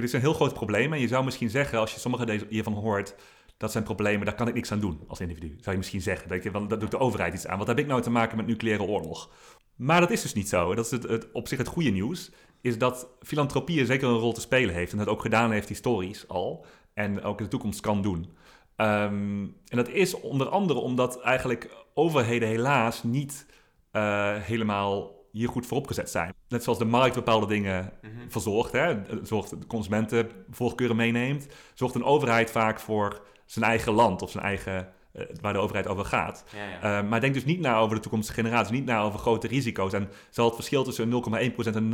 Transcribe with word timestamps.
dit 0.00 0.10
is 0.10 0.12
een 0.12 0.20
heel 0.20 0.34
groot 0.34 0.54
probleem. 0.54 0.92
En 0.92 1.00
je 1.00 1.08
zou 1.08 1.24
misschien 1.24 1.50
zeggen, 1.50 1.78
als 1.78 1.94
je 1.94 2.00
sommige 2.00 2.46
hiervan 2.48 2.72
hoort, 2.72 3.14
dat 3.56 3.72
zijn 3.72 3.84
problemen, 3.84 4.26
daar 4.26 4.34
kan 4.34 4.48
ik 4.48 4.54
niks 4.54 4.72
aan 4.72 4.80
doen 4.80 5.00
als 5.08 5.20
individu. 5.20 5.46
Zou 5.46 5.70
je 5.70 5.76
misschien 5.76 6.02
zeggen. 6.02 6.28
Dat, 6.28 6.42
je, 6.42 6.50
want 6.50 6.70
dat 6.70 6.80
doet 6.80 6.90
de 6.90 6.98
overheid 6.98 7.34
iets 7.34 7.46
aan. 7.46 7.58
Wat 7.58 7.66
heb 7.66 7.78
ik 7.78 7.86
nou 7.86 8.02
te 8.02 8.10
maken 8.10 8.36
met 8.36 8.46
nucleaire 8.46 8.84
oorlog? 8.84 9.30
Maar 9.76 10.00
dat 10.00 10.10
is 10.10 10.22
dus 10.22 10.34
niet 10.34 10.48
zo. 10.48 10.74
Dat 10.74 10.84
is 10.84 10.90
het, 10.90 11.02
het, 11.02 11.32
op 11.32 11.48
zich 11.48 11.58
het 11.58 11.66
goede 11.66 11.90
nieuws. 11.90 12.30
Is 12.60 12.78
dat 12.78 13.08
filantropie 13.20 13.80
er 13.80 13.86
zeker 13.86 14.08
een 14.08 14.18
rol 14.18 14.32
te 14.32 14.40
spelen 14.40 14.74
heeft. 14.74 14.92
En 14.92 14.98
dat 14.98 15.08
ook 15.08 15.22
gedaan 15.22 15.50
heeft 15.50 15.68
historisch 15.68 16.28
al. 16.28 16.66
En 16.94 17.22
ook 17.22 17.38
in 17.38 17.44
de 17.44 17.50
toekomst 17.50 17.80
kan 17.80 18.02
doen. 18.02 18.36
Ehm, 18.76 19.42
en 19.68 19.76
dat 19.76 19.88
is 19.88 20.20
onder 20.20 20.48
andere 20.48 20.78
omdat 20.78 21.20
eigenlijk 21.20 21.86
overheden 21.94 22.48
helaas 22.48 23.02
niet 23.02 23.46
uh, 23.92 24.36
helemaal 24.36 25.15
hier 25.36 25.48
goed 25.48 25.66
voor 25.66 25.76
opgezet 25.76 26.10
zijn. 26.10 26.34
Net 26.48 26.62
zoals 26.62 26.78
de 26.78 26.84
markt 26.84 27.14
bepaalde 27.14 27.46
dingen 27.46 27.92
mm 28.02 28.14
verzorgt, 28.28 28.72
hè, 28.72 28.96
zorgt 29.22 29.50
de 29.50 29.66
consumenten 29.66 30.30
voorkeuren 30.50 30.96
meeneemt, 30.96 31.46
zorgt 31.74 31.94
een 31.94 32.04
overheid 32.04 32.50
vaak 32.50 32.80
voor 32.80 33.22
zijn 33.44 33.64
eigen 33.64 33.92
land 33.92 34.22
of 34.22 34.30
zijn 34.30 34.44
eigen 34.44 34.88
uh, 35.12 35.22
waar 35.40 35.52
de 35.52 35.58
overheid 35.58 35.86
over 35.86 36.04
gaat. 36.04 36.44
Ja, 36.52 36.88
ja. 36.88 37.02
Uh, 37.02 37.08
maar 37.08 37.20
denk 37.20 37.34
dus 37.34 37.44
niet 37.44 37.60
na 37.60 37.76
over 37.76 37.96
de 37.96 38.02
toekomstige 38.02 38.40
generaties, 38.40 38.70
niet 38.70 38.84
na 38.84 39.00
over 39.00 39.18
grote 39.18 39.46
risico's. 39.46 39.92
En 39.92 40.08
zal 40.30 40.46
het 40.46 40.54
verschil 40.54 40.84
tussen 40.84 41.10
0,1% 41.10 41.74
en 41.74 41.90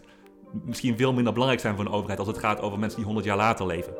0,001% 0.00 0.04
misschien 0.64 0.96
veel 0.96 1.12
minder 1.12 1.32
belangrijk 1.32 1.62
zijn 1.62 1.76
voor 1.76 1.84
een 1.84 1.92
overheid 1.92 2.18
als 2.18 2.28
het 2.28 2.38
gaat 2.38 2.60
over 2.60 2.78
mensen 2.78 2.96
die 2.96 3.06
100 3.06 3.26
jaar 3.26 3.36
later 3.36 3.66
leven. 3.66 3.94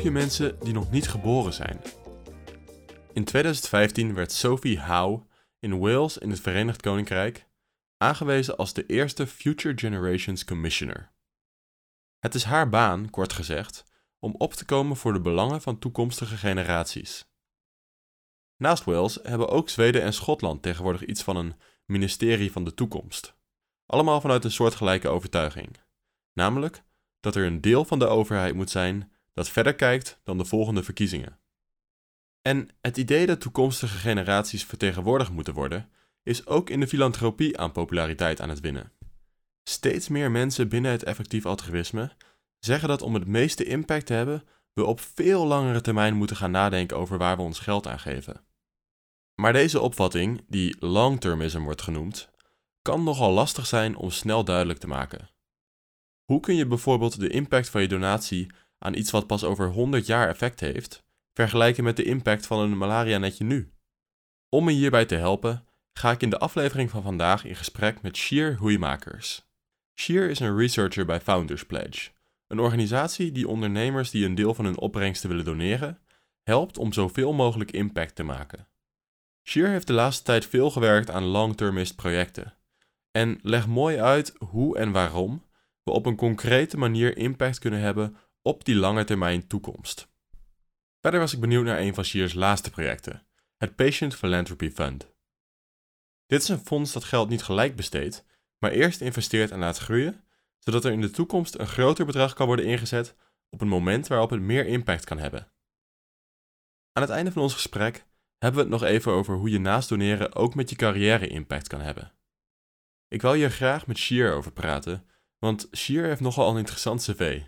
Help 0.00 0.12
je 0.12 0.20
mensen 0.20 0.58
die 0.58 0.72
nog 0.72 0.90
niet 0.90 1.08
geboren 1.08 1.52
zijn? 1.52 1.80
In 3.12 3.24
2015 3.24 4.14
werd 4.14 4.32
Sophie 4.32 4.80
Howe 4.80 5.22
in 5.58 5.78
Wales 5.78 6.18
in 6.18 6.30
het 6.30 6.40
Verenigd 6.40 6.80
Koninkrijk 6.80 7.48
aangewezen 7.96 8.56
als 8.56 8.72
de 8.72 8.86
eerste 8.86 9.26
Future 9.26 9.78
Generations 9.78 10.44
Commissioner. 10.44 11.12
Het 12.18 12.34
is 12.34 12.44
haar 12.44 12.68
baan, 12.68 13.10
kort 13.10 13.32
gezegd, 13.32 13.84
om 14.18 14.34
op 14.38 14.54
te 14.54 14.64
komen 14.64 14.96
voor 14.96 15.12
de 15.12 15.20
belangen 15.20 15.60
van 15.60 15.78
toekomstige 15.78 16.36
generaties. 16.36 17.28
Naast 18.56 18.84
Wales 18.84 19.18
hebben 19.22 19.48
ook 19.48 19.68
Zweden 19.68 20.02
en 20.02 20.12
Schotland 20.12 20.62
tegenwoordig 20.62 21.04
iets 21.04 21.22
van 21.22 21.36
een 21.36 21.54
ministerie 21.84 22.52
van 22.52 22.64
de 22.64 22.74
toekomst. 22.74 23.34
Allemaal 23.86 24.20
vanuit 24.20 24.44
een 24.44 24.52
soortgelijke 24.52 25.08
overtuiging, 25.08 25.76
namelijk 26.32 26.82
dat 27.20 27.34
er 27.34 27.46
een 27.46 27.60
deel 27.60 27.84
van 27.84 27.98
de 27.98 28.06
overheid 28.06 28.54
moet 28.54 28.70
zijn 28.70 29.12
dat 29.32 29.48
verder 29.48 29.74
kijkt 29.74 30.20
dan 30.24 30.38
de 30.38 30.44
volgende 30.44 30.82
verkiezingen. 30.82 31.38
En 32.42 32.68
het 32.80 32.96
idee 32.96 33.26
dat 33.26 33.40
toekomstige 33.40 33.98
generaties 33.98 34.64
vertegenwoordigd 34.64 35.30
moeten 35.30 35.54
worden, 35.54 35.90
is 36.22 36.46
ook 36.46 36.70
in 36.70 36.80
de 36.80 36.88
filantropie 36.88 37.58
aan 37.58 37.72
populariteit 37.72 38.40
aan 38.40 38.48
het 38.48 38.60
winnen. 38.60 38.92
Steeds 39.62 40.08
meer 40.08 40.30
mensen 40.30 40.68
binnen 40.68 40.90
het 40.90 41.02
effectief 41.02 41.46
altruïsme 41.46 42.10
zeggen 42.58 42.88
dat 42.88 43.02
om 43.02 43.14
het 43.14 43.26
meeste 43.26 43.64
impact 43.64 44.06
te 44.06 44.12
hebben, 44.12 44.42
we 44.72 44.84
op 44.84 45.00
veel 45.00 45.46
langere 45.46 45.80
termijn 45.80 46.16
moeten 46.16 46.36
gaan 46.36 46.50
nadenken 46.50 46.96
over 46.96 47.18
waar 47.18 47.36
we 47.36 47.42
ons 47.42 47.58
geld 47.58 47.86
aan 47.86 47.98
geven. 47.98 48.44
Maar 49.40 49.52
deze 49.52 49.80
opvatting, 49.80 50.44
die 50.48 50.76
long-termism 50.78 51.60
wordt 51.60 51.82
genoemd, 51.82 52.30
kan 52.82 53.04
nogal 53.04 53.32
lastig 53.32 53.66
zijn 53.66 53.96
om 53.96 54.10
snel 54.10 54.44
duidelijk 54.44 54.78
te 54.78 54.86
maken. 54.86 55.30
Hoe 56.24 56.40
kun 56.40 56.54
je 56.54 56.66
bijvoorbeeld 56.66 57.20
de 57.20 57.28
impact 57.28 57.68
van 57.68 57.80
je 57.80 57.88
donatie 57.88 58.50
aan 58.84 58.94
iets 58.94 59.10
wat 59.10 59.26
pas 59.26 59.44
over 59.44 59.68
100 59.68 60.06
jaar 60.06 60.28
effect 60.28 60.60
heeft, 60.60 61.04
vergelijken 61.32 61.84
met 61.84 61.96
de 61.96 62.04
impact 62.04 62.46
van 62.46 62.58
een 62.58 62.78
malaria-netje 62.78 63.44
nu. 63.44 63.72
Om 64.48 64.64
me 64.64 64.72
hierbij 64.72 65.04
te 65.04 65.14
helpen, 65.14 65.64
ga 65.92 66.10
ik 66.10 66.22
in 66.22 66.30
de 66.30 66.38
aflevering 66.38 66.90
van 66.90 67.02
vandaag 67.02 67.44
in 67.44 67.56
gesprek 67.56 68.02
met 68.02 68.16
Sheer 68.16 68.56
Hoeimakers. 68.56 69.48
Sheer 70.00 70.30
is 70.30 70.40
een 70.40 70.56
researcher 70.56 71.04
bij 71.04 71.20
Founders 71.20 71.66
Pledge, 71.66 72.10
een 72.46 72.58
organisatie 72.58 73.32
die 73.32 73.48
ondernemers 73.48 74.10
die 74.10 74.24
een 74.24 74.34
deel 74.34 74.54
van 74.54 74.64
hun 74.64 74.78
opbrengsten 74.78 75.28
willen 75.28 75.44
doneren, 75.44 75.98
helpt 76.42 76.78
om 76.78 76.92
zoveel 76.92 77.32
mogelijk 77.32 77.70
impact 77.70 78.14
te 78.14 78.22
maken. 78.22 78.68
Sheer 79.48 79.68
heeft 79.68 79.86
de 79.86 79.92
laatste 79.92 80.22
tijd 80.22 80.46
veel 80.46 80.70
gewerkt 80.70 81.10
aan 81.10 81.24
long-termist 81.24 81.96
projecten 81.96 82.54
en 83.10 83.38
legt 83.42 83.66
mooi 83.66 84.00
uit 84.00 84.34
hoe 84.38 84.78
en 84.78 84.92
waarom 84.92 85.44
we 85.82 85.90
op 85.90 86.06
een 86.06 86.16
concrete 86.16 86.76
manier 86.76 87.16
impact 87.16 87.58
kunnen 87.58 87.80
hebben 87.80 88.16
op 88.42 88.64
die 88.64 88.76
lange 88.76 89.04
termijn 89.04 89.46
toekomst. 89.46 90.08
Verder 91.00 91.20
was 91.20 91.32
ik 91.32 91.40
benieuwd 91.40 91.64
naar 91.64 91.78
een 91.78 91.94
van 91.94 92.04
Shears 92.04 92.34
laatste 92.34 92.70
projecten, 92.70 93.26
het 93.56 93.76
Patient 93.76 94.14
Philanthropy 94.14 94.70
Fund. 94.70 95.12
Dit 96.26 96.42
is 96.42 96.48
een 96.48 96.58
fonds 96.64 96.92
dat 96.92 97.04
geld 97.04 97.28
niet 97.28 97.42
gelijk 97.42 97.76
besteedt, 97.76 98.24
maar 98.58 98.70
eerst 98.70 99.00
investeert 99.00 99.50
en 99.50 99.58
laat 99.58 99.78
groeien, 99.78 100.24
zodat 100.58 100.84
er 100.84 100.92
in 100.92 101.00
de 101.00 101.10
toekomst 101.10 101.58
een 101.58 101.66
groter 101.66 102.06
bedrag 102.06 102.34
kan 102.34 102.46
worden 102.46 102.64
ingezet 102.64 103.14
op 103.48 103.60
een 103.60 103.68
moment 103.68 104.06
waarop 104.06 104.30
het 104.30 104.40
meer 104.40 104.66
impact 104.66 105.04
kan 105.04 105.18
hebben. 105.18 105.52
Aan 106.92 107.02
het 107.02 107.10
einde 107.10 107.32
van 107.32 107.42
ons 107.42 107.54
gesprek 107.54 108.06
hebben 108.38 108.64
we 108.64 108.70
het 108.70 108.80
nog 108.80 108.90
even 108.90 109.12
over 109.12 109.34
hoe 109.34 109.50
je 109.50 109.58
naast 109.58 109.88
doneren 109.88 110.34
ook 110.34 110.54
met 110.54 110.70
je 110.70 110.76
carrière 110.76 111.26
impact 111.26 111.66
kan 111.66 111.80
hebben. 111.80 112.12
Ik 113.08 113.22
wil 113.22 113.32
hier 113.32 113.50
graag 113.50 113.86
met 113.86 113.98
Sheer 113.98 114.32
over 114.34 114.52
praten, 114.52 115.06
want 115.38 115.68
Sheer 115.76 116.04
heeft 116.04 116.20
nogal 116.20 116.50
een 116.50 116.58
interessant 116.58 117.02
cv. 117.02 117.42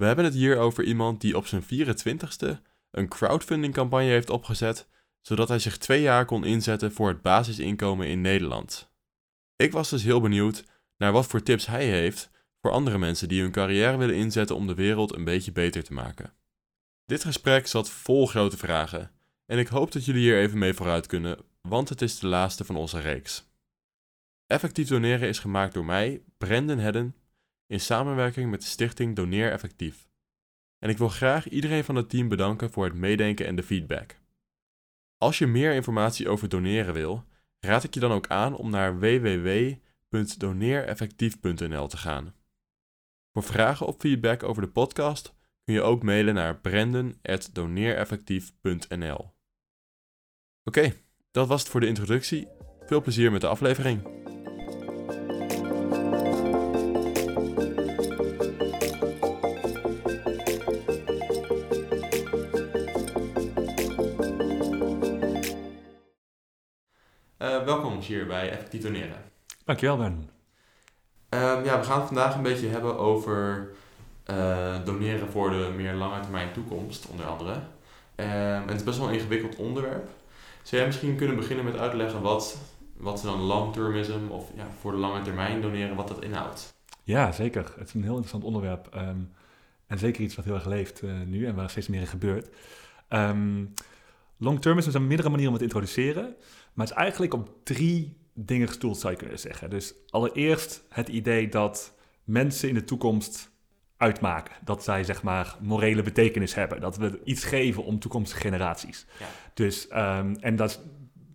We 0.00 0.06
hebben 0.06 0.24
het 0.24 0.34
hier 0.34 0.58
over 0.58 0.84
iemand 0.84 1.20
die 1.20 1.36
op 1.36 1.46
zijn 1.46 1.62
24ste 1.62 2.62
een 2.90 3.08
crowdfunding 3.08 3.74
campagne 3.74 4.08
heeft 4.08 4.30
opgezet, 4.30 4.88
zodat 5.20 5.48
hij 5.48 5.58
zich 5.58 5.78
twee 5.78 6.02
jaar 6.02 6.24
kon 6.24 6.44
inzetten 6.44 6.92
voor 6.92 7.08
het 7.08 7.22
basisinkomen 7.22 8.06
in 8.06 8.20
Nederland. 8.20 8.92
Ik 9.56 9.72
was 9.72 9.90
dus 9.90 10.02
heel 10.02 10.20
benieuwd 10.20 10.64
naar 10.96 11.12
wat 11.12 11.26
voor 11.26 11.42
tips 11.42 11.66
hij 11.66 11.86
heeft 11.86 12.30
voor 12.60 12.70
andere 12.70 12.98
mensen 12.98 13.28
die 13.28 13.42
hun 13.42 13.50
carrière 13.50 13.96
willen 13.96 14.14
inzetten 14.14 14.56
om 14.56 14.66
de 14.66 14.74
wereld 14.74 15.14
een 15.14 15.24
beetje 15.24 15.52
beter 15.52 15.84
te 15.84 15.92
maken. 15.92 16.32
Dit 17.04 17.24
gesprek 17.24 17.66
zat 17.66 17.90
vol 17.90 18.26
grote 18.26 18.56
vragen 18.56 19.10
en 19.46 19.58
ik 19.58 19.68
hoop 19.68 19.92
dat 19.92 20.04
jullie 20.04 20.22
hier 20.22 20.38
even 20.38 20.58
mee 20.58 20.74
vooruit 20.74 21.06
kunnen, 21.06 21.38
want 21.60 21.88
het 21.88 22.02
is 22.02 22.18
de 22.18 22.26
laatste 22.26 22.64
van 22.64 22.76
onze 22.76 23.00
reeks. 23.00 23.44
Effectief 24.46 24.88
doneren 24.88 25.28
is 25.28 25.38
gemaakt 25.38 25.74
door 25.74 25.84
mij, 25.84 26.22
Brendan 26.38 26.78
Hedden, 26.78 27.14
in 27.70 27.80
samenwerking 27.80 28.50
met 28.50 28.60
de 28.60 28.66
stichting 28.66 29.16
Doneer 29.16 29.52
Effectief. 29.52 30.08
En 30.78 30.88
ik 30.88 30.98
wil 30.98 31.08
graag 31.08 31.48
iedereen 31.48 31.84
van 31.84 31.94
het 31.94 32.10
team 32.10 32.28
bedanken 32.28 32.70
voor 32.70 32.84
het 32.84 32.94
meedenken 32.94 33.46
en 33.46 33.56
de 33.56 33.62
feedback. 33.62 34.18
Als 35.18 35.38
je 35.38 35.46
meer 35.46 35.74
informatie 35.74 36.28
over 36.28 36.48
doneren 36.48 36.94
wil, 36.94 37.24
raad 37.58 37.84
ik 37.84 37.94
je 37.94 38.00
dan 38.00 38.12
ook 38.12 38.26
aan 38.26 38.56
om 38.56 38.70
naar 38.70 38.98
www.doneereffectief.nl 38.98 41.88
te 41.88 41.96
gaan. 41.96 42.34
Voor 43.32 43.42
vragen 43.42 43.86
of 43.86 43.96
feedback 43.98 44.42
over 44.42 44.62
de 44.62 44.68
podcast 44.68 45.34
kun 45.64 45.74
je 45.74 45.82
ook 45.82 46.02
mailen 46.02 46.34
naar 46.34 46.60
brandon.doneereffectief.nl. 46.60 49.34
Oké, 50.64 50.94
dat 51.30 51.48
was 51.48 51.60
het 51.60 51.70
voor 51.70 51.80
de 51.80 51.86
introductie. 51.86 52.48
Veel 52.86 53.02
plezier 53.02 53.32
met 53.32 53.40
de 53.40 53.46
aflevering. 53.46 54.28
Welkom 67.64 68.00
hier 68.00 68.26
bij 68.26 68.50
Effectief 68.50 68.82
Doneren. 68.82 69.16
Dankjewel 69.64 69.96
Ben. 69.96 70.30
Um, 71.28 71.64
ja, 71.64 71.78
we 71.78 71.84
gaan 71.84 71.98
het 71.98 72.06
vandaag 72.06 72.34
een 72.34 72.42
beetje 72.42 72.68
hebben 72.68 72.98
over 72.98 73.70
uh, 74.30 74.84
doneren 74.84 75.30
voor 75.30 75.50
de 75.50 75.72
meer 75.76 75.94
lange 75.94 76.20
termijn 76.20 76.52
toekomst, 76.52 77.06
onder 77.06 77.26
andere. 77.26 77.52
Um, 77.52 77.60
en 78.16 78.68
het 78.68 78.76
is 78.76 78.84
best 78.84 78.98
wel 78.98 79.08
een 79.08 79.14
ingewikkeld 79.14 79.56
onderwerp. 79.56 80.08
Zou 80.62 80.76
jij 80.76 80.86
misschien 80.86 81.16
kunnen 81.16 81.36
beginnen 81.36 81.64
met 81.64 81.76
uitleggen 81.76 82.20
wat, 82.20 82.58
wat 82.96 83.22
dan 83.22 83.40
long-termism 83.40 84.28
of 84.28 84.50
ja, 84.56 84.66
voor 84.80 84.92
de 84.92 84.98
lange 84.98 85.22
termijn 85.22 85.60
doneren, 85.60 85.96
wat 85.96 86.08
dat 86.08 86.22
inhoudt? 86.22 86.74
Ja, 87.02 87.32
zeker. 87.32 87.72
Het 87.78 87.88
is 87.88 87.94
een 87.94 88.02
heel 88.02 88.10
interessant 88.10 88.44
onderwerp. 88.44 88.94
Um, 88.94 89.32
en 89.86 89.98
zeker 89.98 90.22
iets 90.22 90.34
wat 90.34 90.44
heel 90.44 90.54
erg 90.54 90.66
leeft 90.66 91.02
uh, 91.02 91.12
nu 91.26 91.46
en 91.46 91.54
waar 91.54 91.70
steeds 91.70 91.88
meer 91.88 92.00
in 92.00 92.06
gebeurt. 92.06 92.48
Um, 93.08 93.74
long-termism 94.40 94.90
zijn 94.90 95.06
meerdere 95.06 95.28
manieren 95.28 95.54
om 95.54 95.60
het 95.60 95.70
te 95.70 95.76
introduceren. 95.76 96.34
Maar 96.72 96.86
het 96.86 96.96
is 96.96 97.02
eigenlijk 97.02 97.34
op 97.34 97.50
drie 97.62 98.16
dingen 98.34 98.68
gestoeld, 98.68 98.98
zou 98.98 99.12
je 99.12 99.18
kunnen 99.18 99.38
zeggen. 99.38 99.70
Dus 99.70 99.94
allereerst 100.10 100.84
het 100.88 101.08
idee 101.08 101.48
dat 101.48 101.94
mensen 102.24 102.68
in 102.68 102.74
de 102.74 102.84
toekomst 102.84 103.50
uitmaken. 103.96 104.54
Dat 104.64 104.84
zij, 104.84 105.04
zeg 105.04 105.22
maar, 105.22 105.56
morele 105.60 106.02
betekenis 106.02 106.54
hebben. 106.54 106.80
Dat 106.80 106.96
we 106.96 107.20
iets 107.24 107.44
geven 107.44 107.84
om 107.84 107.98
toekomstige 107.98 108.40
generaties. 108.40 109.06
Ja. 109.18 109.26
Dus, 109.54 109.88
um, 109.92 110.36
en 110.40 110.56
dat 110.56 110.80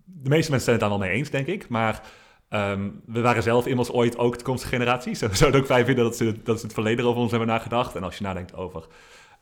de 0.06 0.30
meeste 0.30 0.52
mensen 0.52 0.60
zijn 0.60 0.80
het 0.80 0.80
daar 0.80 0.90
wel 0.90 1.08
mee 1.08 1.18
eens, 1.18 1.30
denk 1.30 1.48
ik. 1.48 1.68
Maar 1.68 2.04
Ehm, 2.50 2.90
we 3.06 3.22
waren 3.22 3.44
zelf 3.44 3.66
immers 3.66 3.92
ooit 3.92 4.18
ook 4.18 4.36
toekomstige 4.36 4.74
generaties. 4.74 5.20
We 5.32 5.36
zouden 5.36 5.62
ook 5.62 5.66
fijn 5.66 5.86
vinden 5.86 6.04
dat 6.04 6.16
ze, 6.16 6.36
dat 6.44 6.60
ze 6.60 6.66
het 6.66 6.74
verleden 6.74 7.06
over 7.06 7.22
ons 7.22 7.30
hebben 7.30 7.50
nagedacht. 7.50 7.96
En 7.96 8.04
als 8.04 8.18
je 8.18 8.24
nadenkt 8.24 8.56
over 8.56 8.88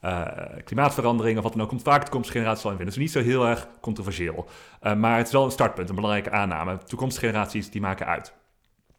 uh, 0.05 0.27
klimaatverandering 0.63 1.37
of 1.37 1.43
wat 1.43 1.53
dan 1.53 1.61
ook, 1.61 1.67
komt 1.67 1.81
vaak 1.81 1.97
de 1.97 2.03
toekomstige 2.03 2.37
generaties 2.37 2.65
al 2.65 2.71
in 2.71 2.77
vinden. 2.77 2.95
Dus 2.95 3.03
niet 3.03 3.13
zo 3.13 3.21
heel 3.21 3.47
erg 3.47 3.67
controversieel. 3.81 4.47
Uh, 4.81 4.93
maar 4.93 5.17
het 5.17 5.27
is 5.27 5.33
wel 5.33 5.45
een 5.45 5.51
startpunt, 5.51 5.89
een 5.89 5.95
belangrijke 5.95 6.31
aanname. 6.31 6.77
Toekomstige 6.77 7.25
generaties 7.25 7.69
die 7.69 7.81
maken 7.81 8.05
uit. 8.05 8.33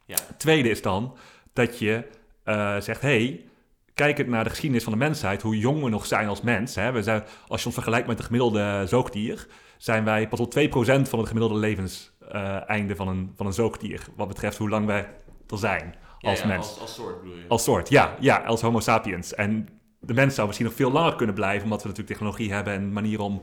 Ja. 0.05 0.17
Tweede 0.37 0.69
is 0.69 0.81
dan 0.81 1.17
dat 1.53 1.79
je 1.79 2.07
uh, 2.45 2.79
zegt, 2.79 3.01
hey, 3.01 3.45
kijkend 3.93 4.27
naar 4.27 4.43
de 4.43 4.49
geschiedenis 4.49 4.83
van 4.83 4.93
de 4.93 4.99
mensheid, 4.99 5.41
hoe 5.41 5.57
jong 5.57 5.83
we 5.83 5.89
nog 5.89 6.05
zijn 6.05 6.27
als 6.27 6.41
mens. 6.41 6.75
Hè, 6.75 6.91
we 6.91 7.03
zijn, 7.03 7.23
als 7.47 7.59
je 7.59 7.65
ons 7.65 7.75
vergelijkt 7.75 8.07
met 8.07 8.17
de 8.17 8.23
gemiddelde 8.23 8.83
zoogdier, 8.87 9.47
zijn 9.77 10.03
wij 10.03 10.27
pas 10.27 10.39
op 10.39 10.53
2% 10.59 10.61
van 11.01 11.19
het 11.19 11.27
gemiddelde 11.27 11.59
levenseinde 11.59 12.95
van, 12.95 13.07
een, 13.07 13.33
van 13.35 13.45
een 13.45 13.53
zoogdier. 13.53 14.01
Wat 14.15 14.27
betreft 14.27 14.57
hoe 14.57 14.69
lang 14.69 14.85
wij 14.85 15.07
er 15.49 15.57
zijn 15.57 15.95
als 16.19 16.39
ja, 16.39 16.47
mens. 16.47 16.67
Als, 16.67 16.79
als, 16.79 16.93
soort 16.93 17.21
bedoel 17.21 17.35
je? 17.37 17.43
Als 17.47 17.63
soort, 17.63 17.89
ja, 17.89 18.15
ja, 18.19 18.37
als 18.37 18.61
Homo 18.61 18.79
sapiens. 18.79 19.33
En 19.35 19.67
de 20.05 20.13
mens 20.13 20.35
zou 20.35 20.47
misschien 20.47 20.67
nog 20.67 20.75
veel 20.75 20.91
langer 20.91 21.15
kunnen 21.15 21.35
blijven, 21.35 21.63
omdat 21.63 21.81
we 21.81 21.87
natuurlijk 21.87 22.17
technologie 22.17 22.53
hebben 22.53 22.73
en 22.73 22.93
manieren 22.93 23.25
om 23.25 23.41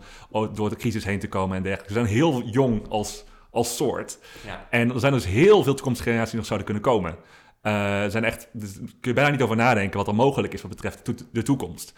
door 0.55 0.69
de 0.69 0.77
crisis 0.77 1.05
heen 1.05 1.19
te 1.19 1.29
komen 1.29 1.57
en 1.57 1.63
dergelijke. 1.63 1.95
We 1.95 2.01
zijn 2.01 2.15
heel 2.15 2.43
jong 2.43 2.89
als, 2.89 3.25
als 3.51 3.77
soort. 3.77 4.19
Ja. 4.47 4.67
En 4.71 4.93
er 4.93 5.01
zijn 5.01 5.13
dus 5.13 5.27
heel 5.27 5.63
veel 5.63 5.75
toekomstige 5.75 6.09
generaties 6.09 6.31
die 6.31 6.41
nog 6.41 6.49
zouden 6.49 6.69
kunnen 6.69 6.93
komen. 6.93 7.17
Uh, 7.63 7.73
zijn 8.11 8.25
echt, 8.25 8.49
dus 8.53 8.75
kun 8.75 8.89
je 9.01 9.13
bijna 9.13 9.31
niet 9.31 9.43
over 9.43 9.57
nadenken 9.57 9.99
wat 9.99 10.09
er 10.09 10.15
mogelijk 10.15 10.53
is 10.53 10.63
wat 10.63 10.71
betreft 10.71 11.13
de 11.33 11.43
toekomst. 11.43 11.93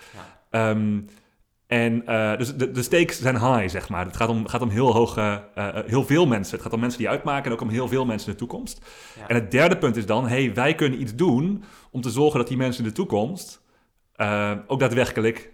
Ja. 0.51 0.71
Um, 0.71 1.07
en 1.67 2.03
uh, 2.07 2.37
dus 2.37 2.57
de, 2.57 2.71
de 2.71 2.83
stakes 2.83 3.21
zijn 3.21 3.39
high, 3.39 3.69
zeg 3.69 3.89
maar. 3.89 4.05
Het 4.07 4.17
gaat 4.17 4.29
om, 4.29 4.49
gaat 4.49 4.63
om 4.63 4.69
heel, 4.69 4.93
hoog, 4.93 5.17
uh, 5.17 5.39
heel 5.87 6.05
veel 6.05 6.27
mensen. 6.27 6.55
Het 6.55 6.63
gaat 6.63 6.73
om 6.73 6.81
mensen 6.81 6.99
die 6.99 7.09
uitmaken 7.09 7.45
en 7.45 7.53
ook 7.53 7.61
om 7.61 7.69
heel 7.69 7.89
veel 7.89 8.05
mensen 8.05 8.27
in 8.27 8.33
de 8.33 8.39
toekomst. 8.39 8.81
Ja. 9.19 9.29
En 9.29 9.35
het 9.35 9.51
derde 9.51 9.79
punt 9.79 9.97
is 9.97 10.07
dan, 10.07 10.29
hey, 10.29 10.55
wij 10.55 10.75
kunnen 10.75 11.01
iets 11.01 11.15
doen 11.15 11.65
om 11.91 12.01
te 12.01 12.11
zorgen 12.11 12.39
dat 12.39 12.49
die 12.49 12.57
mensen 12.57 12.83
in 12.83 12.89
de 12.89 12.95
toekomst 12.95 13.63
ook 14.67 14.81
daadwerkelijk 14.81 15.53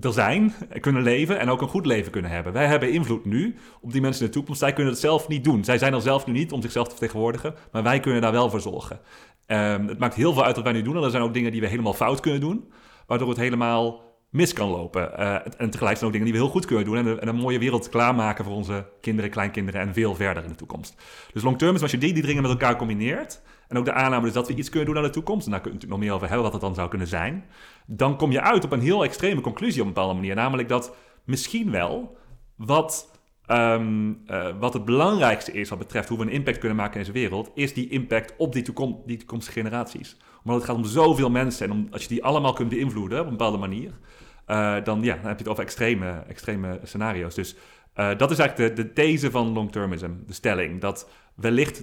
er 0.00 0.12
zijn, 0.12 0.54
kunnen 0.80 1.02
leven 1.02 1.38
en 1.38 1.48
ook 1.48 1.62
een 1.62 1.68
goed 1.68 1.86
leven 1.86 2.12
kunnen 2.12 2.30
hebben. 2.30 2.52
Wij 2.52 2.66
hebben 2.66 2.92
invloed 2.92 3.24
nu 3.24 3.56
op 3.80 3.92
die 3.92 4.00
mensen 4.00 4.20
in 4.20 4.26
de 4.26 4.32
toekomst. 4.32 4.60
Zij 4.60 4.72
kunnen 4.72 4.92
het 4.92 5.02
zelf 5.02 5.28
niet 5.28 5.44
doen. 5.44 5.64
Zij 5.64 5.78
zijn 5.78 5.94
er 5.94 6.00
zelf 6.00 6.26
nu 6.26 6.32
niet 6.32 6.52
om 6.52 6.62
zichzelf 6.62 6.86
te 6.86 6.96
vertegenwoordigen, 6.96 7.54
maar 7.72 7.82
wij 7.82 8.00
kunnen 8.00 8.20
daar 8.20 8.32
wel 8.32 8.50
voor 8.50 8.60
zorgen. 8.60 9.00
Um, 9.46 9.88
het 9.88 9.98
maakt 9.98 10.14
heel 10.14 10.32
veel 10.32 10.44
uit 10.44 10.54
wat 10.54 10.64
wij 10.64 10.72
nu 10.72 10.82
doen. 10.82 10.96
En 10.96 11.02
er 11.02 11.10
zijn 11.10 11.22
ook 11.22 11.34
dingen 11.34 11.52
die 11.52 11.60
we 11.60 11.66
helemaal 11.66 11.94
fout 11.94 12.20
kunnen 12.20 12.40
doen, 12.40 12.72
waardoor 13.06 13.28
het 13.28 13.38
helemaal 13.38 14.06
mis 14.30 14.52
kan 14.52 14.68
lopen. 14.68 15.10
Uh, 15.18 15.34
en 15.56 15.70
tegelijk 15.70 15.96
zijn 15.96 16.06
ook 16.06 16.12
dingen 16.12 16.26
die 16.26 16.32
we 16.32 16.42
heel 16.42 16.48
goed 16.48 16.66
kunnen 16.66 16.84
doen 16.84 16.96
en, 16.96 17.20
en, 17.20 17.28
een 17.28 17.36
mooie 17.36 17.58
wereld 17.58 17.88
klaarmaken 17.88 18.44
voor 18.44 18.54
onze 18.54 18.86
kinderen, 19.00 19.30
kleinkinderen 19.30 19.80
en 19.80 19.94
veel 19.94 20.14
verder 20.14 20.42
in 20.42 20.48
de 20.48 20.54
toekomst. 20.54 21.02
Dus 21.32 21.42
long 21.42 21.58
term 21.58 21.74
is 21.74 21.82
als 21.82 21.90
je 21.90 21.98
die, 21.98 22.12
die 22.12 22.26
dingen 22.26 22.42
met 22.42 22.50
elkaar 22.50 22.76
combineert 22.76 23.42
en 23.68 23.78
ook 23.78 23.84
de 23.84 23.92
aanname 23.92 24.24
dus 24.24 24.32
dat 24.32 24.48
we 24.48 24.54
iets 24.54 24.68
kunnen 24.68 24.88
doen 24.88 24.96
aan 24.96 25.02
de 25.02 25.10
toekomst, 25.10 25.46
en 25.46 25.52
daar 25.52 25.60
kun 25.60 25.70
je 25.70 25.76
natuurlijk 25.76 26.00
nog 26.00 26.08
meer 26.08 26.16
over 26.16 26.26
hebben 26.28 26.44
wat 26.44 26.52
het 26.52 26.62
dan 26.62 26.74
zou 26.74 26.88
kunnen 26.88 27.08
zijn, 27.08 27.44
dan 27.86 28.16
kom 28.16 28.30
je 28.30 28.40
uit 28.40 28.64
op 28.64 28.72
een 28.72 28.80
heel 28.80 29.04
extreme 29.04 29.40
conclusie 29.40 29.80
op 29.80 29.86
een 29.86 29.92
bepaalde 29.92 30.14
manier. 30.14 30.34
Namelijk 30.34 30.68
dat 30.68 30.96
misschien 31.24 31.70
wel 31.70 32.16
wat 32.56 33.16
Um, 33.50 34.22
uh, 34.26 34.48
wat 34.58 34.72
het 34.72 34.84
belangrijkste 34.84 35.52
is 35.52 35.68
wat 35.68 35.78
betreft 35.78 36.08
hoe 36.08 36.18
we 36.18 36.24
een 36.24 36.30
impact 36.30 36.58
kunnen 36.58 36.76
maken 36.76 36.94
in 36.94 37.00
deze 37.00 37.12
wereld, 37.12 37.50
is 37.54 37.74
die 37.74 37.88
impact 37.88 38.34
op 38.36 38.52
die, 38.52 38.62
toekom 38.62 39.02
die 39.06 39.16
toekomstige 39.16 39.58
generaties. 39.60 40.16
Omdat 40.42 40.60
het 40.60 40.70
gaat 40.70 40.76
om 40.76 40.84
zoveel 40.84 41.30
mensen 41.30 41.66
en 41.66 41.72
om, 41.72 41.88
als 41.90 42.02
je 42.02 42.08
die 42.08 42.24
allemaal 42.24 42.52
kunt 42.52 42.68
beïnvloeden 42.68 43.20
op 43.20 43.24
een 43.24 43.30
bepaalde 43.30 43.58
manier, 43.58 43.98
uh, 44.46 44.76
dan, 44.84 45.02
ja, 45.02 45.14
dan 45.14 45.26
heb 45.26 45.38
je 45.38 45.42
het 45.42 45.48
over 45.48 45.62
extreme, 45.62 46.24
extreme 46.26 46.80
scenario's. 46.82 47.34
Dus 47.34 47.56
uh, 47.98 48.18
dat 48.18 48.30
is 48.30 48.38
eigenlijk 48.38 48.76
de, 48.76 48.82
de 48.82 48.92
these 48.92 49.30
van 49.30 49.52
long-termism, 49.52 50.10
de 50.26 50.32
stelling. 50.32 50.80
Dat 50.80 51.08
wellicht 51.34 51.82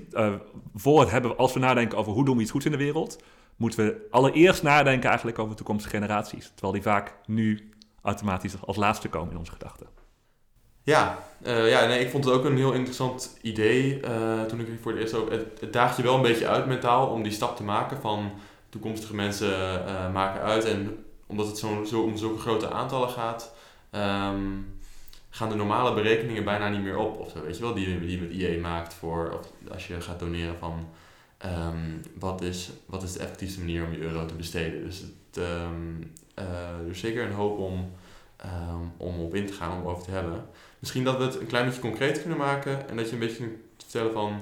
voor 0.75 0.99
het 0.99 1.11
hebben, 1.11 1.37
als 1.37 1.53
we 1.53 1.59
nadenken 1.59 1.97
over 1.97 2.11
hoe 2.11 2.25
doen 2.25 2.35
we 2.35 2.41
iets 2.41 2.51
goeds 2.51 2.65
in 2.65 2.71
de 2.71 2.77
wereld, 2.77 3.23
moeten 3.55 3.85
we 3.85 4.07
allereerst 4.11 4.63
nadenken 4.63 5.07
eigenlijk 5.07 5.39
over 5.39 5.55
toekomstige 5.55 5.95
generaties. 5.95 6.51
Terwijl 6.53 6.73
die 6.73 6.81
vaak 6.81 7.15
nu 7.25 7.69
automatisch 8.01 8.55
als 8.65 8.77
laatste 8.77 9.09
komen 9.09 9.31
in 9.31 9.37
onze 9.37 9.51
gedachten. 9.51 9.87
Ja, 10.83 11.17
uh, 11.45 11.69
ja 11.69 11.85
nee, 11.85 11.99
ik 11.99 12.09
vond 12.09 12.25
het 12.25 12.33
ook 12.33 12.45
een 12.45 12.57
heel 12.57 12.73
interessant 12.73 13.37
idee 13.41 13.99
uh, 14.01 14.43
toen 14.43 14.59
ik 14.59 14.67
voor 14.81 14.91
het 14.91 15.01
eerst. 15.01 15.15
Het, 15.59 15.73
daagt 15.73 15.97
je 15.97 16.03
wel 16.03 16.15
een 16.15 16.21
beetje 16.21 16.47
uit 16.47 16.65
mentaal 16.65 17.07
om 17.07 17.23
die 17.23 17.31
stap 17.31 17.55
te 17.55 17.63
maken 17.63 18.01
van 18.01 18.31
toekomstige 18.69 19.15
mensen 19.15 19.83
uh, 19.87 20.11
maken 20.13 20.41
uit. 20.41 20.65
En 20.65 21.05
omdat 21.27 21.47
het 21.47 21.57
zo, 21.57 21.83
zo 21.83 22.01
om 22.01 22.17
zulke 22.17 22.39
grote 22.39 22.71
aantallen 22.71 23.09
gaat, 23.09 23.53
um, 23.91 24.74
gaan 25.35 25.49
de 25.49 25.55
normale 25.55 25.93
berekeningen 25.93 26.43
bijna 26.43 26.69
niet 26.69 26.83
meer 26.83 26.97
op. 26.97 27.19
Of 27.19 27.31
zo, 27.31 27.41
weet 27.41 27.57
je 27.57 27.63
wel, 27.63 27.73
die, 27.73 27.99
die 27.99 28.21
met 28.21 28.31
IE 28.31 28.59
maakt 28.59 28.93
voor 28.93 29.39
of 29.39 29.71
als 29.71 29.87
je 29.87 30.01
gaat 30.01 30.19
doneren 30.19 30.57
van... 30.57 30.87
Um, 31.45 32.01
wat, 32.19 32.41
is, 32.41 32.69
wat 32.85 33.03
is 33.03 33.13
de 33.13 33.19
effectiefste 33.19 33.59
manier 33.59 33.85
om 33.85 33.91
je 33.91 33.99
euro 33.99 34.25
te 34.25 34.33
besteden? 34.33 34.83
Dus 34.83 34.99
het, 34.99 35.37
um, 35.37 36.11
er 36.33 36.89
is 36.89 36.99
zeker 36.99 37.25
een 37.25 37.33
hoop 37.33 37.57
om, 37.57 37.91
om 38.97 39.19
op 39.19 39.35
in 39.35 39.45
te 39.45 39.53
gaan, 39.53 39.81
om 39.81 39.87
over 39.87 40.03
te 40.03 40.11
hebben. 40.11 40.45
Misschien 40.79 41.03
dat 41.03 41.17
we 41.17 41.23
het 41.23 41.39
een 41.39 41.47
klein 41.47 41.65
beetje 41.65 41.81
concreet 41.81 42.19
kunnen 42.19 42.37
maken 42.37 42.89
en 42.89 42.95
dat 42.95 43.05
je 43.05 43.13
een 43.13 43.19
beetje 43.19 43.37
kunt 43.37 43.59
vertellen 43.77 44.11
van 44.11 44.41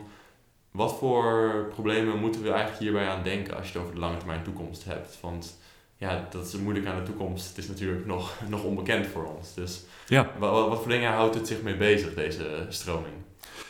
wat 0.72 0.98
voor 0.98 1.66
problemen 1.70 2.20
moeten 2.20 2.42
we 2.42 2.50
eigenlijk 2.50 2.80
hierbij 2.80 3.08
aan 3.08 3.24
denken 3.24 3.56
als 3.56 3.68
je 3.68 3.74
het 3.74 3.82
over 3.82 3.94
de 3.94 4.00
lange 4.00 4.18
termijn 4.18 4.44
toekomst 4.44 4.86
hebt. 4.86 5.18
Want 5.22 5.58
ja, 6.04 6.28
dat 6.30 6.46
is 6.46 6.58
moeilijk 6.58 6.86
aan 6.86 6.96
de 6.96 7.04
toekomst. 7.04 7.48
Het 7.48 7.58
is 7.58 7.68
natuurlijk 7.68 8.06
nog, 8.06 8.34
nog 8.50 8.64
onbekend 8.64 9.08
voor 9.08 9.26
ons. 9.38 9.54
Dus 9.54 9.84
ja. 10.08 10.32
wat, 10.40 10.68
wat 10.70 10.80
voor 10.80 10.92
dingen 10.92 11.12
houdt 11.12 11.36
het 11.36 11.48
zich 11.48 11.62
mee 11.62 11.78
bezig, 11.78 12.14
deze 12.14 12.66
stroming? 12.70 13.14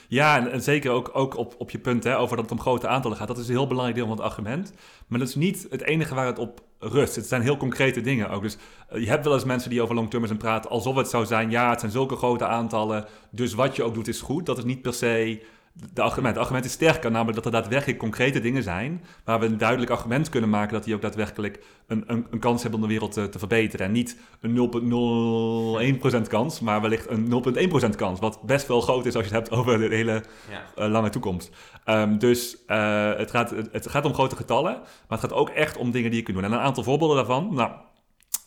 Ja, 0.08 0.48
en, 0.48 0.62
zeker 0.62 0.92
ook, 0.92 1.10
ook 1.14 1.38
op, 1.38 1.56
op 1.58 1.70
je 1.70 1.80
punt 1.80 2.04
hè, 2.04 2.18
over 2.18 2.36
dat 2.36 2.46
het 2.46 2.54
om 2.54 2.62
grote 2.62 2.88
aantallen 2.88 3.18
gaat. 3.18 3.28
Dat 3.28 3.38
is 3.38 3.48
een 3.48 3.56
heel 3.56 3.68
belangrijk 3.68 3.98
deel 3.98 4.08
van 4.08 4.16
het 4.16 4.26
argument. 4.26 4.74
Maar 5.08 5.20
dat 5.20 5.28
is 5.28 5.36
niet 5.36 5.68
het 5.70 5.82
enige 5.82 6.16
waar 6.16 6.26
het 6.26 6.40
op 6.40 6.62
rust. 6.80 7.16
Het 7.16 7.26
zijn 7.26 7.42
heel 7.42 7.58
concrete 7.58 8.02
dingen 8.02 8.30
ook. 8.30 8.42
Dus 8.42 8.58
eh, 8.90 9.00
je 9.00 9.08
hebt 9.08 9.24
wel 9.24 9.34
eens 9.34 9.44
mensen 9.44 9.70
die 9.70 9.82
over 9.82 9.96
long-termism 9.96 10.38
praten 10.38 10.70
alsof 10.70 10.96
het 10.96 11.10
zou 11.10 11.26
zijn... 11.26 11.50
ja, 11.50 11.70
het 11.70 11.80
zijn 11.80 11.92
zulke 11.92 12.16
grote 12.16 12.46
aantallen, 12.46 13.06
dus 13.30 13.54
wat 13.54 13.76
je 13.76 13.84
ook 13.84 13.94
doet 13.94 14.08
is 14.08 14.22
goed. 14.22 14.46
Dat 14.46 14.58
is 14.58 14.64
niet 14.64 14.82
per 14.82 14.94
se 14.94 15.44
de 15.74 16.02
argument. 16.02 16.34
Het 16.34 16.44
argument 16.44 16.66
is 16.66 16.72
sterker, 16.72 17.12
namelijk 17.12 17.36
dat 17.36 17.46
er 17.46 17.52
daadwerkelijk 17.52 18.00
concrete 18.00 18.40
dingen 18.40 18.64
zijn 18.64 19.04
waar 19.24 19.40
we 19.40 19.46
een 19.46 19.58
duidelijk 19.58 19.92
argument 19.92 20.30
kunnen 20.30 20.50
maken 20.50 20.74
dat 20.74 20.84
die 20.84 20.96
ook 20.96 21.02
daadwerkelijk 21.02 21.64
een, 21.88 22.04
een, 22.08 22.28
een 22.32 22.40
kans 22.40 22.62
hebben 22.62 22.80
om 22.80 22.86
de 22.86 22.92
wereld 22.92 23.12
te, 23.12 23.30
te 23.30 23.40
verbeteren. 23.40 23.86
En 23.86 23.92
niet 23.92 24.18
een 24.42 26.04
0,01% 26.24 26.28
kans, 26.28 26.60
maar 26.60 26.82
wellicht 26.82 27.10
een 27.10 27.44
0,1% 27.92 27.96
kans. 27.96 28.20
Wat 28.20 28.42
best 28.42 28.68
wel 28.68 28.82
groot 28.82 29.06
is 29.06 29.16
als 29.16 29.28
je 29.28 29.34
het 29.34 29.48
hebt 29.48 29.60
over 29.60 29.78
de 29.78 29.96
hele 29.96 30.24
ja. 30.50 30.84
uh, 30.86 30.92
lange 30.92 31.10
toekomst. 31.10 31.50
Um, 31.86 32.18
dus 32.18 32.58
uh, 32.68 33.16
het, 33.16 33.32
gaat, 33.32 33.54
het 33.72 33.90
gaat 33.90 34.06
om 34.06 34.14
grote 34.14 34.36
getallen, 34.36 34.74
maar 34.74 35.20
het 35.20 35.20
gaat 35.20 35.34
ook 35.34 35.50
echt 35.50 35.78
om 35.78 35.92
dingen 35.92 36.10
die 36.10 36.20
je 36.20 36.26
kunt 36.26 36.38
doen. 36.38 36.46
En 36.46 36.52
een 36.52 36.60
aantal 36.60 36.84
voorbeelden 36.84 37.16
daarvan. 37.16 37.54
Nou, 37.54 37.72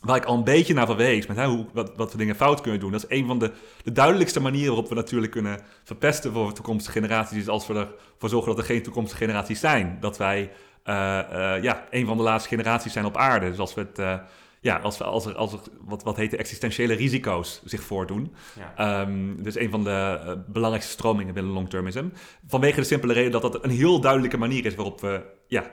waar 0.07 0.17
ik 0.17 0.25
al 0.25 0.35
een 0.35 0.43
beetje 0.43 0.73
naar 0.73 0.85
verwees, 0.85 1.27
met 1.27 1.37
hè, 1.37 1.45
hoe, 1.45 1.65
wat, 1.73 1.91
wat 1.95 2.11
we 2.11 2.17
dingen 2.17 2.35
fout 2.35 2.61
kunnen 2.61 2.79
doen. 2.79 2.91
Dat 2.91 3.03
is 3.09 3.17
een 3.17 3.27
van 3.27 3.39
de, 3.39 3.51
de 3.83 3.91
duidelijkste 3.91 4.39
manieren 4.39 4.73
waarop 4.73 4.89
we 4.89 4.95
natuurlijk 4.95 5.31
kunnen 5.31 5.59
verpesten 5.83 6.33
voor 6.33 6.53
toekomstige 6.53 6.99
generaties, 6.99 7.37
is 7.37 7.47
als 7.47 7.67
we 7.67 7.73
ervoor 7.73 8.29
zorgen 8.29 8.49
dat 8.49 8.57
er 8.59 8.65
geen 8.65 8.83
toekomstige 8.83 9.23
generaties 9.23 9.59
zijn. 9.59 9.97
Dat 9.99 10.17
wij 10.17 10.51
uh, 10.85 11.19
uh, 11.31 11.63
ja, 11.63 11.85
een 11.89 12.05
van 12.05 12.17
de 12.17 12.23
laatste 12.23 12.49
generaties 12.49 12.93
zijn 12.93 13.05
op 13.05 13.17
aarde. 13.17 13.49
Dus 13.49 13.59
als 13.59 13.73
we 13.73 13.81
het... 13.81 13.99
Uh, 13.99 14.15
ja, 14.61 14.77
als, 14.77 14.97
we, 14.97 15.03
als 15.03 15.25
er, 15.25 15.35
als 15.35 15.53
er 15.53 15.59
wat, 15.81 16.03
wat 16.03 16.17
heet 16.17 16.31
de 16.31 16.37
existentiële 16.37 16.93
risico's 16.93 17.61
zich 17.65 17.81
voordoen. 17.81 18.33
Ja. 18.75 19.01
Um, 19.01 19.43
dus 19.43 19.55
een 19.55 19.69
van 19.69 19.83
de 19.83 20.43
belangrijkste 20.47 20.91
stromingen 20.91 21.33
binnen 21.33 21.53
long-termism. 21.53 22.05
Vanwege 22.47 22.79
de 22.79 22.85
simpele 22.85 23.13
reden 23.13 23.31
dat 23.31 23.41
dat 23.41 23.63
een 23.63 23.69
heel 23.69 23.99
duidelijke 23.99 24.37
manier 24.37 24.65
is 24.65 24.75
waarop 24.75 25.01
we 25.01 25.21
ja, 25.47 25.63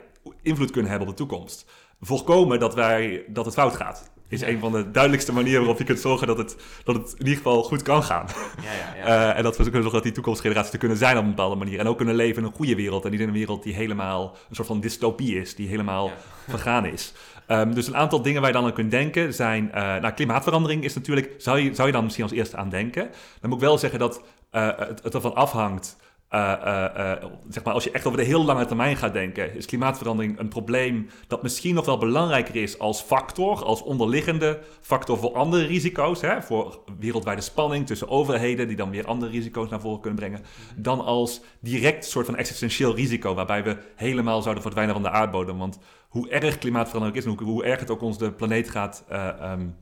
invloed 0.41 0.71
kunnen 0.71 0.89
hebben 0.89 1.09
op 1.09 1.17
de 1.17 1.25
toekomst. 1.25 1.71
Voorkomen 2.01 2.59
dat, 2.59 2.75
wij, 2.75 3.25
dat 3.27 3.45
het 3.45 3.53
fout 3.53 3.75
gaat 3.75 4.11
is 4.27 4.41
een 4.41 4.59
van 4.59 4.71
de 4.71 4.91
duidelijkste 4.91 5.33
manieren 5.33 5.59
waarop 5.59 5.77
je 5.77 5.83
kunt 5.83 5.99
zorgen 5.99 6.27
dat 6.27 6.37
het, 6.37 6.55
dat 6.83 6.95
het 6.95 7.11
in 7.11 7.17
ieder 7.19 7.35
geval 7.35 7.63
goed 7.63 7.81
kan 7.81 8.03
gaan. 8.03 8.25
Ja, 8.61 8.71
ja, 8.71 9.07
ja. 9.07 9.29
Uh, 9.31 9.37
en 9.37 9.43
dat 9.43 9.57
we 9.57 9.63
kunnen 9.63 9.81
zorgen 9.81 9.93
dat 9.93 10.03
die 10.03 10.11
toekomstgeneraties 10.11 10.71
er 10.71 10.79
kunnen 10.79 10.97
zijn 10.97 11.17
op 11.17 11.23
een 11.23 11.29
bepaalde 11.29 11.55
manier. 11.55 11.79
En 11.79 11.87
ook 11.87 11.97
kunnen 11.97 12.15
leven 12.15 12.41
in 12.41 12.47
een 12.47 12.55
goede 12.55 12.75
wereld 12.75 13.05
en 13.05 13.11
niet 13.11 13.19
in 13.19 13.27
een 13.27 13.33
wereld 13.33 13.63
die 13.63 13.73
helemaal 13.73 14.35
een 14.49 14.55
soort 14.55 14.67
van 14.67 14.79
dystopie 14.79 15.41
is, 15.41 15.55
die 15.55 15.67
helemaal 15.67 16.11
vergaan 16.47 16.85
is. 16.85 17.13
Um, 17.47 17.73
dus 17.73 17.87
een 17.87 17.95
aantal 17.95 18.21
dingen 18.21 18.41
waar 18.41 18.49
je 18.49 18.55
dan 18.55 18.65
aan 18.65 18.73
kunt 18.73 18.91
denken 18.91 19.33
zijn... 19.33 19.65
Uh, 19.67 19.73
nou, 19.75 20.11
klimaatverandering 20.11 20.83
is 20.83 20.93
natuurlijk... 20.93 21.33
Zou 21.37 21.59
je, 21.59 21.73
zou 21.73 21.87
je 21.87 21.93
dan 21.93 22.03
misschien 22.03 22.23
als 22.23 22.33
eerste 22.33 22.57
aan 22.57 22.69
denken? 22.69 23.09
Dan 23.41 23.49
moet 23.49 23.59
ik 23.59 23.65
wel 23.65 23.77
zeggen 23.77 23.99
dat 23.99 24.21
uh, 24.51 24.69
het, 24.77 25.03
het 25.03 25.13
ervan 25.13 25.35
afhangt 25.35 25.97
zeg 27.49 27.63
maar, 27.63 27.73
als 27.73 27.83
je 27.83 27.91
echt 27.91 28.05
over 28.05 28.19
de 28.19 28.25
heel 28.25 28.45
lange 28.45 28.65
termijn 28.65 28.95
gaat 28.95 29.13
denken, 29.13 29.55
is 29.55 29.65
klimaatverandering 29.65 30.39
een 30.39 30.47
probleem 30.47 31.09
dat 31.27 31.43
misschien 31.43 31.75
nog 31.75 31.85
wel 31.85 31.97
belangrijker 31.97 32.55
is 32.55 32.79
als 32.79 33.01
factor, 33.01 33.63
als 33.63 33.83
onderliggende 33.83 34.59
factor 34.81 35.17
voor 35.17 35.33
andere 35.33 35.65
risico's, 35.65 36.21
hè, 36.21 36.41
voor 36.41 36.79
wereldwijde 36.99 37.41
spanning 37.41 37.87
tussen 37.87 38.09
overheden 38.09 38.67
die 38.67 38.77
dan 38.77 38.89
weer 38.89 39.05
andere 39.05 39.31
risico's 39.31 39.69
naar 39.69 39.81
voren 39.81 40.01
kunnen 40.01 40.19
brengen, 40.19 40.41
dan 40.75 41.05
als 41.05 41.41
direct 41.59 42.05
soort 42.05 42.25
van 42.25 42.35
existentieel 42.35 42.95
risico 42.95 43.33
waarbij 43.33 43.63
we 43.63 43.77
helemaal 43.95 44.41
zouden 44.41 44.63
verdwijnen 44.63 44.93
van 44.93 45.03
de 45.03 45.09
aardbodem. 45.09 45.57
Want 45.57 45.79
hoe 46.09 46.29
erg 46.29 46.57
klimaatverandering 46.57 47.17
is 47.17 47.25
en 47.25 47.45
hoe, 47.45 47.63
erg 47.63 47.79
het 47.79 47.89
ook 47.89 48.01
ons 48.01 48.17
de 48.17 48.31
planeet 48.31 48.69
gaat 48.69 49.05
um, 49.41 49.75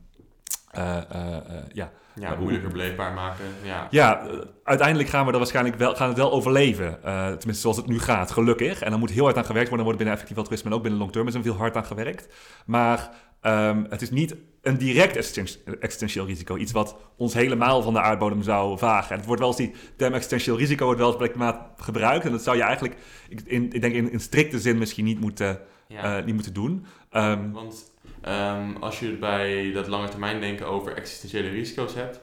eh, 0.74 0.96
eh, 0.96 1.36
eh, 1.36 1.42
ja, 1.72 1.90
Ja, 2.14 2.34
moeilijker 2.34 2.70
beleefbaar 2.70 3.12
maken. 3.12 3.44
Ja. 3.62 3.86
ja, 3.90 4.26
uiteindelijk 4.64 5.08
gaan 5.08 5.26
we 5.26 5.32
er 5.32 5.38
waarschijnlijk 5.38 5.76
wel, 5.76 5.94
gaan 5.94 6.08
het 6.08 6.16
wel 6.16 6.32
overleven. 6.32 6.98
Tenminste, 7.02 7.52
zoals 7.54 7.76
het 7.76 7.86
nu 7.86 7.98
gaat, 7.98 8.30
gelukkig. 8.30 8.80
En 8.80 8.90
dan 8.90 8.98
moet 9.00 9.10
heel 9.10 9.24
hard 9.24 9.36
aan 9.36 9.44
gewerkt 9.44 9.68
worden. 9.68 9.86
Er 9.86 9.92
wordt 9.92 9.96
binnen 9.98 10.14
effectief 10.14 10.38
altruïsme 10.38 10.70
en 10.70 10.76
ook 10.76 10.82
binnen 10.82 11.00
long 11.00 11.12
termism 11.12 11.42
veel 11.42 11.56
hard 11.56 11.76
aan 11.76 11.84
gewerkt. 11.84 12.28
Maar 12.66 13.10
ehm, 13.40 13.84
het 13.88 14.02
is 14.02 14.10
niet 14.10 14.34
een 14.62 14.78
direct 14.78 15.16
existen- 15.16 15.80
existentieel 15.80 16.26
risico. 16.26 16.56
Iets 16.56 16.72
wat 16.72 16.96
ons 17.16 17.34
helemaal 17.34 17.82
van 17.82 17.92
de 17.92 18.00
aardbodem 18.00 18.42
zou 18.42 18.78
vagen. 18.78 19.10
En 19.10 19.16
het 19.16 19.26
wordt 19.26 19.40
wel 19.40 19.50
eens 19.50 19.58
die 19.60 19.74
term 19.96 20.12
existentieel 20.12 20.56
risico 20.58 20.84
wordt 20.84 21.00
wel 21.00 21.08
eens 21.08 21.18
bij 21.18 21.28
klimaat 21.28 21.58
gebruikt. 21.76 22.24
En 22.24 22.30
dat 22.32 22.42
zou 22.42 22.56
je 22.56 22.62
eigenlijk, 22.62 22.96
ik, 23.28 23.40
in, 23.40 23.72
ik 23.72 23.80
denk 23.80 23.94
in, 23.94 24.10
in 24.12 24.20
strikte 24.20 24.58
zin 24.60 24.78
misschien 24.78 25.04
niet 25.04 25.20
moeten, 25.20 25.58
Ja. 25.88 26.20
niet 26.20 26.34
moeten 26.34 26.54
doen. 26.54 26.86
Ehm, 27.10 27.50
Want 27.50 27.92
ehm, 28.24 28.76
als 28.80 29.00
je 29.00 29.06
het 29.06 29.20
bij 29.20 29.72
dat 29.72 29.86
lange 29.86 30.08
termijn 30.08 30.40
denken 30.40 30.66
over 30.66 30.96
existentiële 30.96 31.48
risico's 31.48 31.94
hebt, 31.94 32.20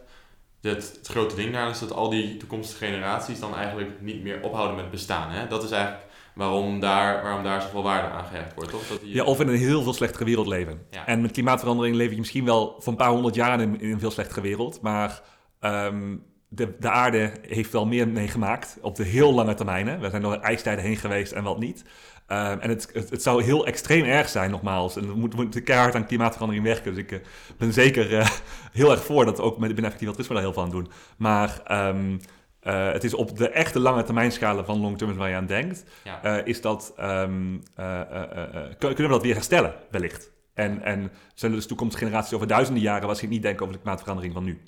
het, 0.61 0.93
het 0.97 1.07
grote 1.07 1.35
ding 1.35 1.53
daar 1.53 1.69
is 1.69 1.79
dat 1.79 1.93
al 1.93 2.09
die 2.09 2.37
toekomstige 2.37 2.85
generaties 2.85 3.39
dan 3.39 3.55
eigenlijk 3.55 4.01
niet 4.01 4.23
meer 4.23 4.41
ophouden 4.41 4.75
met 4.75 4.91
bestaan. 4.91 5.31
Hè? 5.31 5.47
Dat 5.47 5.63
is 5.63 5.71
eigenlijk 5.71 6.05
waarom 6.33 6.79
daar, 6.79 7.23
waarom 7.23 7.43
daar 7.43 7.61
zoveel 7.61 7.83
waarde 7.83 8.07
aan 8.07 8.25
gehecht 8.25 8.53
wordt, 8.53 8.69
toch? 8.71 8.87
Dat 8.87 9.01
die, 9.01 9.15
Ja, 9.15 9.23
of 9.23 9.39
in 9.39 9.47
een 9.47 9.55
heel 9.55 9.83
veel 9.83 9.93
slechtere 9.93 10.25
wereld 10.25 10.47
leven. 10.47 10.85
Ja. 10.89 11.05
En 11.05 11.21
met 11.21 11.31
klimaatverandering 11.31 11.95
leef 11.95 12.11
je 12.11 12.17
misschien 12.17 12.45
wel 12.45 12.75
voor 12.79 12.91
een 12.91 12.97
paar 12.97 13.09
honderd 13.09 13.35
jaar 13.35 13.61
in, 13.61 13.81
in 13.81 13.91
een 13.91 13.99
veel 13.99 14.11
slechtere 14.11 14.41
wereld. 14.41 14.81
Maar 14.81 15.21
ehm, 15.59 16.15
de, 16.47 16.75
de 16.79 16.89
aarde 16.89 17.31
heeft 17.41 17.71
wel 17.71 17.85
meer 17.85 18.07
meegemaakt 18.07 18.77
op 18.81 18.95
de 18.95 19.03
heel 19.03 19.33
lange 19.33 19.53
termijnen. 19.53 19.99
We 19.99 20.09
zijn 20.09 20.21
door 20.21 20.35
ijstijden 20.35 20.83
heen 20.83 20.97
geweest 20.97 21.31
en 21.31 21.43
wat 21.43 21.59
niet. 21.59 21.83
Ehm, 22.31 22.59
en 22.59 22.69
het, 22.69 22.89
het, 22.93 23.09
het 23.09 23.21
zou 23.21 23.43
heel 23.43 23.65
extreem 23.65 24.05
erg 24.05 24.29
zijn, 24.29 24.51
nogmaals. 24.51 24.95
En 24.95 25.07
we 25.07 25.13
moeten, 25.15 25.37
we 25.37 25.43
moeten 25.43 25.63
keihard 25.63 25.95
aan 25.95 26.05
klimaatverandering 26.05 26.65
werken. 26.65 26.93
Dus 26.93 27.03
ik 27.03 27.11
eh, 27.11 27.19
ben 27.57 27.73
zeker 27.73 28.17
eh, 28.17 28.29
heel 28.79 28.91
erg 28.91 29.03
voor 29.03 29.25
dat 29.25 29.37
we 29.37 29.43
ook 29.43 29.57
met 29.57 29.79
effectief 29.79 30.07
altruïsme 30.07 30.33
daar 30.35 30.43
heel 30.43 30.53
veel 30.53 30.63
aan 30.63 30.69
doen. 30.69 30.91
Maar 31.17 31.61
ehm, 31.65 32.17
eh, 32.59 32.91
het 32.91 33.03
is 33.03 33.13
op 33.13 33.37
de 33.37 33.49
echte 33.49 33.79
lange 33.79 34.03
termijnschalen 34.03 34.65
van 34.65 34.79
long 34.79 34.97
term 34.97 35.15
waar 35.15 35.29
je 35.29 35.35
aan 35.35 35.45
denkt 35.45 35.83
ja. 36.03 36.43
is 36.43 36.61
dat, 36.61 36.93
ehm, 36.97 37.57
eh, 37.75 38.01
eh, 38.01 38.21
eh, 38.21 38.43
eh, 38.43 38.63
kun- 38.63 38.77
kunnen 38.77 39.07
we 39.07 39.07
dat 39.07 39.21
weer 39.21 39.33
herstellen, 39.33 39.73
wellicht. 39.89 40.31
En, 40.53 40.83
en 40.83 41.11
zullen 41.33 41.55
dus 41.55 41.67
toekomstige 41.67 42.03
generaties 42.03 42.33
over 42.33 42.47
duizenden 42.47 42.83
jaren 42.83 43.07
waarschijnlijk 43.07 43.33
niet 43.33 43.43
denken 43.43 43.61
over 43.61 43.75
de 43.75 43.81
klimaatverandering 43.81 44.33
van 44.33 44.43
nu. 44.43 44.61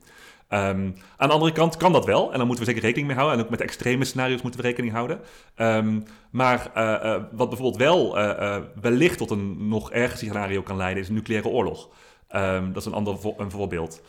Ehm, 0.53 0.91
aan 1.17 1.27
de 1.27 1.33
andere 1.33 1.51
kant 1.51 1.77
kan 1.77 1.91
dat 1.91 2.05
wel, 2.05 2.31
en 2.31 2.37
daar 2.37 2.45
moeten 2.45 2.65
we 2.65 2.69
zeker 2.71 2.85
rekening 2.85 3.07
mee 3.07 3.17
houden. 3.17 3.37
En 3.39 3.43
ook 3.45 3.49
met 3.51 3.61
extreme 3.61 4.05
scenario's 4.05 4.41
moeten 4.41 4.61
we 4.61 4.67
rekening 4.67 4.93
houden. 4.93 5.19
Ehm, 5.55 5.99
maar 6.29 6.71
eh, 6.73 7.13
eh, 7.13 7.21
wat 7.31 7.49
bijvoorbeeld 7.49 7.81
wel 7.81 8.17
eh, 8.19 8.57
wellicht 8.81 9.17
tot 9.17 9.31
een 9.31 9.67
nog 9.67 9.91
erger 9.91 10.17
scenario 10.17 10.61
kan 10.61 10.77
leiden, 10.77 11.03
is 11.03 11.09
een 11.09 11.15
nucleaire 11.15 11.49
oorlog. 11.49 11.89
Ehm, 12.27 12.67
dat 12.67 12.75
is 12.81 12.85
een 12.85 12.93
ander 12.93 13.19
vo- 13.19 13.35
een 13.37 13.51
voorbeeld. 13.51 14.01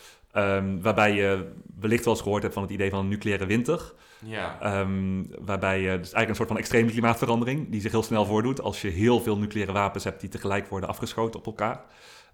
Waarbij 0.81 1.15
je 1.15 1.53
wellicht 1.81 2.05
wel 2.05 2.15
eens 2.15 2.23
gehoord 2.23 2.43
hebt 2.43 2.55
van 2.55 2.63
het 2.63 2.73
idee 2.73 2.91
van 2.91 2.99
een 2.99 3.09
nucleaire 3.09 3.47
winter. 3.47 3.93
ja. 4.25 4.87
Waarbij 5.45 5.81
je 5.81 5.87
dus 5.89 6.13
eigenlijk 6.13 6.29
een 6.29 6.35
soort 6.35 6.49
van 6.49 6.59
extreme 6.59 6.91
klimaatverandering 6.91 7.71
die 7.71 7.81
zich 7.81 7.91
heel 7.91 8.03
snel 8.03 8.25
voordoet 8.27 8.61
als 8.61 8.81
je 8.83 8.89
heel 8.89 9.21
veel 9.21 9.39
nucleaire 9.39 9.73
wapens 9.73 10.05
hebt 10.05 10.21
die 10.21 10.29
tegelijk 10.29 10.69
worden 10.69 10.89
afgeschoten 10.89 11.41
op 11.41 11.47
elkaar. 11.47 11.81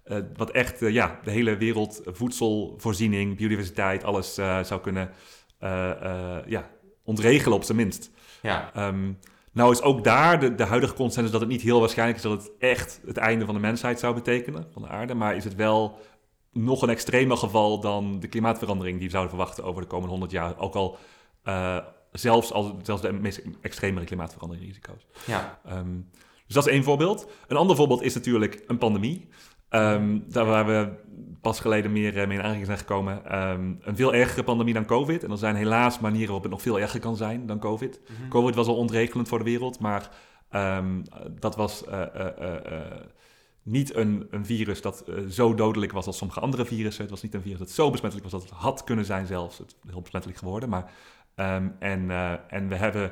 Eh, 0.03 0.17
wat 0.35 0.51
echt 0.51 0.81
eh, 0.81 0.89
ja, 0.89 1.19
de 1.23 1.31
hele 1.31 1.57
wereld, 1.57 2.01
eh, 2.03 2.13
voedselvoorziening, 2.13 3.37
biodiversiteit, 3.37 4.03
alles 4.03 4.33
zou 4.33 4.81
kunnen 4.81 5.09
ja, 6.47 6.69
ontregelen 7.03 7.57
op 7.57 7.63
zijn 7.63 7.77
minst. 7.77 8.11
ja. 8.41 8.73
Ehm, 8.73 9.11
nou 9.53 9.71
is 9.71 9.81
ook 9.81 10.03
daar 10.03 10.39
de, 10.39 10.55
de 10.55 10.63
huidige 10.63 10.93
consensus 10.93 11.31
dat 11.31 11.41
het 11.41 11.49
niet 11.49 11.61
heel 11.61 11.79
waarschijnlijk 11.79 12.17
is 12.17 12.23
dat 12.23 12.43
het 12.43 12.51
echt 12.59 13.01
het 13.05 13.17
einde 13.17 13.45
van 13.45 13.53
de 13.53 13.61
mensheid 13.61 13.99
zou 13.99 14.13
betekenen, 14.13 14.67
van 14.73 14.81
de 14.81 14.87
aarde. 14.87 15.13
Maar 15.13 15.35
is 15.35 15.43
het 15.43 15.55
wel 15.55 15.99
nog 16.51 16.81
een 16.81 16.89
extremer 16.89 17.37
geval 17.37 17.79
dan 17.79 18.19
de 18.19 18.27
klimaatverandering 18.27 18.97
die 18.97 19.05
we 19.05 19.11
zouden 19.11 19.35
verwachten 19.35 19.63
over 19.63 19.81
de 19.81 19.87
komende 19.87 20.09
100 20.11 20.31
jaar. 20.31 20.57
Ook 20.57 20.75
al 20.75 20.97
zelfs, 22.11 22.51
als, 22.51 22.71
zelfs 22.83 23.01
de 23.01 23.11
meest 23.11 23.41
extremere 23.61 24.05
klimaatveranderingrisico's. 24.05 25.05
ja. 25.25 25.59
Ehm, 25.65 25.99
dus 26.51 26.59
dat 26.63 26.67
is 26.67 26.75
één 26.75 26.83
voorbeeld. 26.83 27.31
Een 27.47 27.57
ander 27.57 27.75
voorbeeld 27.75 28.01
is 28.01 28.13
natuurlijk 28.13 28.63
een 28.67 28.77
pandemie. 28.77 29.27
Ehm, 29.71 30.19
daar 30.27 30.45
waar 30.45 30.65
we 30.65 30.89
pas 31.41 31.59
geleden 31.59 31.91
meer 31.91 32.17
eh, 32.17 32.27
mee 32.27 32.37
in 32.37 32.43
aanraking 32.43 32.65
zijn 32.65 32.77
gekomen. 32.77 33.25
Ehm, 33.25 33.73
een 33.81 33.95
veel 33.95 34.13
ergere 34.13 34.43
pandemie 34.43 34.73
dan 34.73 34.85
COVID. 34.85 35.23
En 35.23 35.31
er 35.31 35.37
zijn 35.37 35.55
helaas 35.55 35.99
manieren 35.99 36.25
waarop 36.25 36.43
het 36.43 36.51
nog 36.51 36.61
veel 36.61 36.79
erger 36.79 36.99
kan 36.99 37.15
zijn 37.15 37.45
dan 37.45 37.59
COVID. 37.59 37.99
Mhm. 38.03 38.29
COVID 38.29 38.55
was 38.55 38.67
al 38.67 38.75
ontregelend 38.75 39.27
voor 39.27 39.37
de 39.37 39.43
wereld, 39.43 39.79
maar 39.79 40.09
ehm, 40.49 41.01
dat 41.39 41.55
was 41.55 41.85
eh, 41.85 42.15
eh, 42.15 42.81
niet 43.63 43.95
een, 43.95 44.27
een 44.29 44.45
virus 44.45 44.81
dat 44.81 45.05
zo 45.29 45.53
dodelijk 45.53 45.91
was 45.91 46.05
als 46.05 46.17
sommige 46.17 46.39
andere 46.39 46.65
virussen. 46.65 47.01
Het 47.01 47.11
was 47.11 47.21
niet 47.21 47.33
een 47.33 47.41
virus 47.41 47.59
dat 47.59 47.69
zo 47.69 47.89
besmettelijk 47.89 48.31
was 48.31 48.41
dat 48.41 48.49
het 48.49 48.59
had 48.59 48.83
kunnen 48.83 49.05
zijn 49.05 49.25
zelfs. 49.25 49.57
Het 49.57 49.67
is 49.83 49.91
heel 49.91 50.01
besmettelijk 50.01 50.39
geworden. 50.39 50.69
Maar, 50.69 50.91
en, 51.79 52.09
en 52.49 52.67
we 52.67 52.75
hebben 52.75 53.11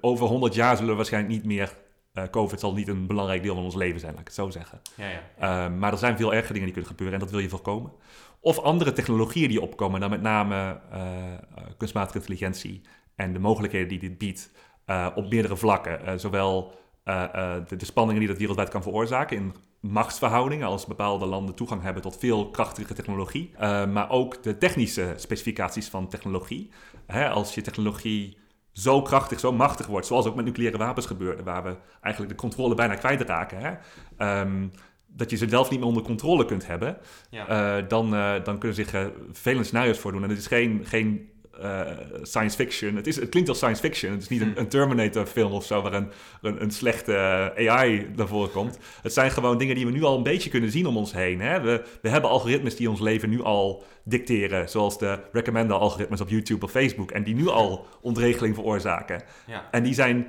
over 0.00 0.26
100 0.26 0.54
jaar 0.54 0.74
zullen 0.76 0.90
we 0.90 0.96
waarschijnlijk 0.96 1.34
niet 1.34 1.44
meer... 1.44 1.76
eh, 2.22 2.30
COVID 2.30 2.60
zal 2.60 2.74
niet 2.74 2.88
een 2.88 3.06
belangrijk 3.06 3.42
deel 3.42 3.54
van 3.54 3.64
ons 3.64 3.74
leven 3.74 4.00
zijn, 4.00 4.12
laat 4.12 4.20
ik 4.20 4.26
het 4.26 4.36
zo 4.36 4.50
zeggen. 4.50 4.80
ja, 4.94 5.08
ja. 5.08 5.22
Ehm, 5.38 5.78
maar 5.78 5.92
er 5.92 5.98
zijn 5.98 6.16
veel 6.16 6.34
erger 6.34 6.52
dingen 6.52 6.64
die 6.64 6.72
kunnen 6.72 6.90
gebeuren 6.90 7.14
en 7.14 7.20
dat 7.20 7.30
wil 7.30 7.40
je 7.40 7.48
voorkomen. 7.48 7.92
Of 8.40 8.58
andere 8.58 8.92
technologieën 8.92 9.48
die 9.48 9.60
opkomen, 9.60 10.00
dan 10.00 10.10
met 10.10 10.22
name 10.22 10.80
eh, 10.90 11.34
eh, 11.34 11.40
kunstmatige 11.76 12.18
intelligentie 12.18 12.82
en 13.16 13.32
de 13.32 13.38
mogelijkheden 13.38 13.88
die 13.88 13.98
dit 13.98 14.18
biedt 14.18 14.50
eh, 14.84 15.06
op 15.14 15.30
meerdere 15.30 15.56
vlakken. 15.56 16.06
Eh, 16.06 16.14
zowel 16.16 16.74
eh, 17.08 17.24
eh, 17.34 17.62
de, 17.68 17.76
de 17.76 17.84
spanningen 17.84 18.18
die 18.18 18.28
dat 18.28 18.38
wereldwijd 18.38 18.68
kan 18.68 18.82
veroorzaken 18.82 19.36
in 19.36 19.54
machtsverhoudingen, 19.80 20.66
als 20.66 20.86
bepaalde 20.86 21.26
landen 21.26 21.54
toegang 21.54 21.82
hebben 21.82 22.02
tot 22.02 22.18
veel 22.18 22.50
krachtige 22.50 22.94
technologie, 22.94 23.50
eh, 23.56 23.86
maar 23.86 24.10
ook 24.10 24.42
de 24.42 24.58
technische 24.58 25.14
specificaties 25.16 25.88
van 25.88 26.08
technologie. 26.08 26.70
Hè, 27.06 27.28
als 27.28 27.54
je 27.54 27.60
technologie 27.60 28.36
zo 28.78 29.02
krachtig, 29.02 29.40
zo 29.40 29.52
machtig 29.52 29.86
wordt, 29.86 30.06
zoals 30.06 30.26
ook 30.26 30.34
met 30.34 30.44
nucleaire 30.44 30.78
wapens 30.78 31.06
gebeurde, 31.06 31.42
waar 31.42 31.62
we 31.62 31.76
eigenlijk 32.00 32.34
de 32.34 32.40
controle 32.40 32.74
bijna 32.74 32.94
kwijtraken. 32.94 33.58
Hè? 33.58 33.74
Ehm, 34.16 34.66
dat 35.06 35.30
je 35.30 35.36
ze 35.36 35.48
zelf 35.48 35.70
niet 35.70 35.78
meer 35.78 35.88
onder 35.88 36.02
controle 36.02 36.44
kunt 36.44 36.66
hebben, 36.66 36.96
ja. 37.30 37.46
eh, 37.48 37.88
dan, 37.88 38.14
eh, 38.14 38.44
dan 38.44 38.58
kunnen 38.58 38.76
zich 38.76 38.92
eh, 38.92 39.06
vervelende 39.32 39.64
scenario's 39.64 39.98
voordoen. 39.98 40.22
En 40.22 40.28
het 40.28 40.38
is 40.38 40.46
geen, 40.46 40.80
geen 40.84 41.30
eh, 41.62 41.80
science 42.22 42.56
fiction. 42.56 42.96
Het, 42.96 43.06
is, 43.06 43.16
het 43.16 43.28
klinkt 43.28 43.48
als 43.48 43.58
science 43.58 43.80
fiction. 43.80 44.12
Het 44.12 44.22
is 44.22 44.28
niet 44.28 44.40
een, 44.40 44.52
Hm. 44.52 44.58
een 44.58 44.68
Terminator-film 44.68 45.52
of 45.52 45.64
zo 45.64 45.82
waar 45.82 45.92
een, 45.92 46.08
een, 46.42 46.62
een 46.62 46.70
slechte 46.70 47.14
eh, 47.14 47.72
AI 47.72 48.10
naar 48.16 48.26
voren 48.28 48.50
komt. 48.50 48.78
Het 49.02 49.12
zijn 49.12 49.30
gewoon 49.30 49.58
dingen 49.58 49.74
die 49.74 49.86
we 49.86 49.92
nu 49.92 50.02
al 50.02 50.16
een 50.16 50.22
beetje 50.22 50.50
kunnen 50.50 50.70
zien 50.70 50.86
om 50.86 50.96
ons 50.96 51.12
heen. 51.12 51.40
Hè? 51.40 51.60
We, 51.60 51.84
we 52.02 52.08
hebben 52.08 52.30
algoritmes 52.30 52.76
die 52.76 52.90
ons 52.90 53.00
leven 53.00 53.30
nu 53.30 53.42
al 53.42 53.84
dicteren, 54.04 54.68
zoals 54.68 54.98
de 54.98 55.18
recommender-algoritmes 55.32 56.20
op 56.20 56.28
YouTube 56.28 56.64
of 56.64 56.70
Facebook, 56.70 57.10
en 57.10 57.22
die 57.22 57.34
nu 57.34 57.48
al 57.48 57.86
ontregeling 58.00 58.54
veroorzaken. 58.54 59.22
ja. 59.46 59.68
En 59.70 59.82
die 59.82 59.94
zijn, 59.94 60.26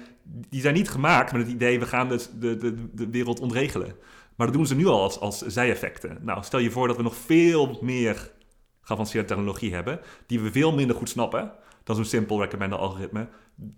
die 0.49 0.61
zijn 0.61 0.73
niet 0.73 0.89
gemaakt 0.89 1.31
met 1.31 1.41
het 1.41 1.51
idee, 1.51 1.79
we 1.79 1.85
gaan 1.85 2.09
dus 2.09 2.29
de, 2.39 2.57
de, 2.57 2.73
de 2.93 3.09
wereld 3.09 3.39
ontregelen. 3.39 3.93
Maar 4.35 4.47
dat 4.47 4.55
doen 4.55 4.65
ze 4.67 4.75
nu 4.75 4.85
al 4.87 5.01
als, 5.01 5.19
als 5.19 5.37
zijeffecten. 5.41 6.17
Nou, 6.21 6.43
stel 6.43 6.59
je 6.59 6.71
voor 6.71 6.87
dat 6.87 6.97
we 6.97 7.03
nog 7.03 7.15
veel 7.15 7.77
meer 7.81 8.31
geavanceerde 8.81 9.27
technologie 9.27 9.73
hebben, 9.73 9.99
die 10.25 10.39
we 10.39 10.51
veel 10.51 10.73
minder 10.73 10.95
goed 10.95 11.09
snappen 11.09 11.51
dan 11.83 11.95
zo'n 11.95 12.05
simpel 12.05 12.41
recommender-algoritme, 12.41 13.27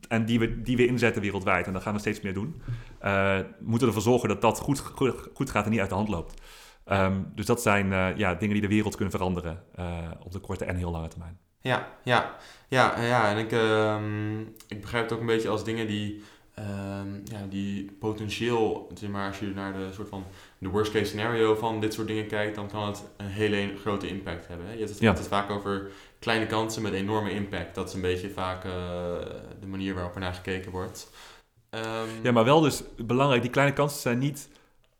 en 0.08 0.25
die 0.25 0.39
we, 0.39 0.62
die 0.62 0.77
we 0.77 0.88
inzetten 0.88 1.22
wereldwijd. 1.22 1.67
En 1.67 1.74
dat 1.74 1.81
gaan 1.81 1.93
we 1.93 2.00
steeds 2.00 2.22
meer 2.22 2.34
doen. 2.34 2.62
We 3.00 3.46
moeten 3.60 3.88
ervoor 3.88 4.03
zorgen 4.03 4.29
dat 4.29 4.41
dat 4.41 4.60
goed, 4.60 4.79
goed, 4.79 5.15
goed 5.34 5.50
gaat 5.50 5.65
en 5.65 5.72
niet 5.72 5.79
uit 5.79 5.89
de 5.89 5.96
hand 5.96 6.08
loopt. 6.08 6.41
Ehm, 6.86 7.22
dus 7.36 7.46
dat 7.46 7.62
zijn 7.62 7.93
eh, 7.93 8.17
ja, 8.17 8.36
dingen 8.36 8.53
die 8.53 8.62
de 8.62 8.74
wereld 8.74 8.96
kunnen 8.96 9.13
veranderen 9.13 9.63
eh, 9.75 10.12
op 10.24 10.31
de 10.31 10.39
korte 10.39 10.65
en 10.65 10.75
heel 10.75 10.91
lange 10.91 11.08
termijn. 11.08 11.39
Ja, 11.62 11.88
ja, 12.03 12.36
ja, 12.67 13.01
ja. 13.01 13.29
En 13.31 13.38
ik, 13.38 13.51
ehm, 13.51 14.39
ik 14.67 14.81
begrijp 14.81 15.03
het 15.03 15.13
ook 15.13 15.20
een 15.20 15.25
beetje 15.25 15.50
als 15.50 15.63
dingen 15.63 15.88
die, 15.88 16.24
ehm, 16.62 17.08
ja, 17.24 17.46
die 17.50 17.91
potentieel, 18.00 18.91
zeg 18.94 19.10
maar, 19.10 19.27
als 19.27 19.39
je 19.39 19.46
naar 19.56 19.74
de 19.74 19.88
soort 19.94 20.10
van 20.10 20.24
de 20.58 20.70
worst 20.70 20.91
case 20.91 21.06
scenario 21.06 21.56
van 21.56 21.80
dit 21.80 21.94
soort 21.94 22.08
dingen 22.08 22.27
kijkt, 22.27 22.56
dan 22.56 22.68
kan 22.68 22.88
het 22.88 23.03
een 23.18 23.25
hele 23.27 23.74
grote 23.82 24.08
impact 24.08 24.48
hebben. 24.48 24.65
Hè? 24.65 24.72
Je 24.72 24.77
hebt 24.77 24.89
het, 24.89 25.00
Ja. 25.00 25.13
het 25.13 25.27
vaak 25.27 25.50
over 25.50 25.91
kleine 26.20 26.46
kansen 26.46 26.82
met 26.82 26.94
enorme 26.94 27.32
impact. 27.32 27.75
Dat 27.75 27.88
is 27.88 27.94
een 27.94 28.01
beetje 28.01 28.30
vaak 28.30 28.63
eh, 28.65 28.72
de 29.60 29.68
manier 29.68 29.94
waarop 29.94 30.13
er 30.13 30.20
naar 30.20 30.34
gekeken 30.34 30.72
wordt. 30.72 31.10
Ehm, 31.70 31.84
Ja, 32.24 32.32
maar 32.32 32.46
wel 32.46 32.62
dus 32.62 32.84
belangrijk, 32.98 33.41
die 33.41 33.51
kleine 33.51 33.74
kansen 33.74 34.01
zijn 34.01 34.18
niet 34.20 34.50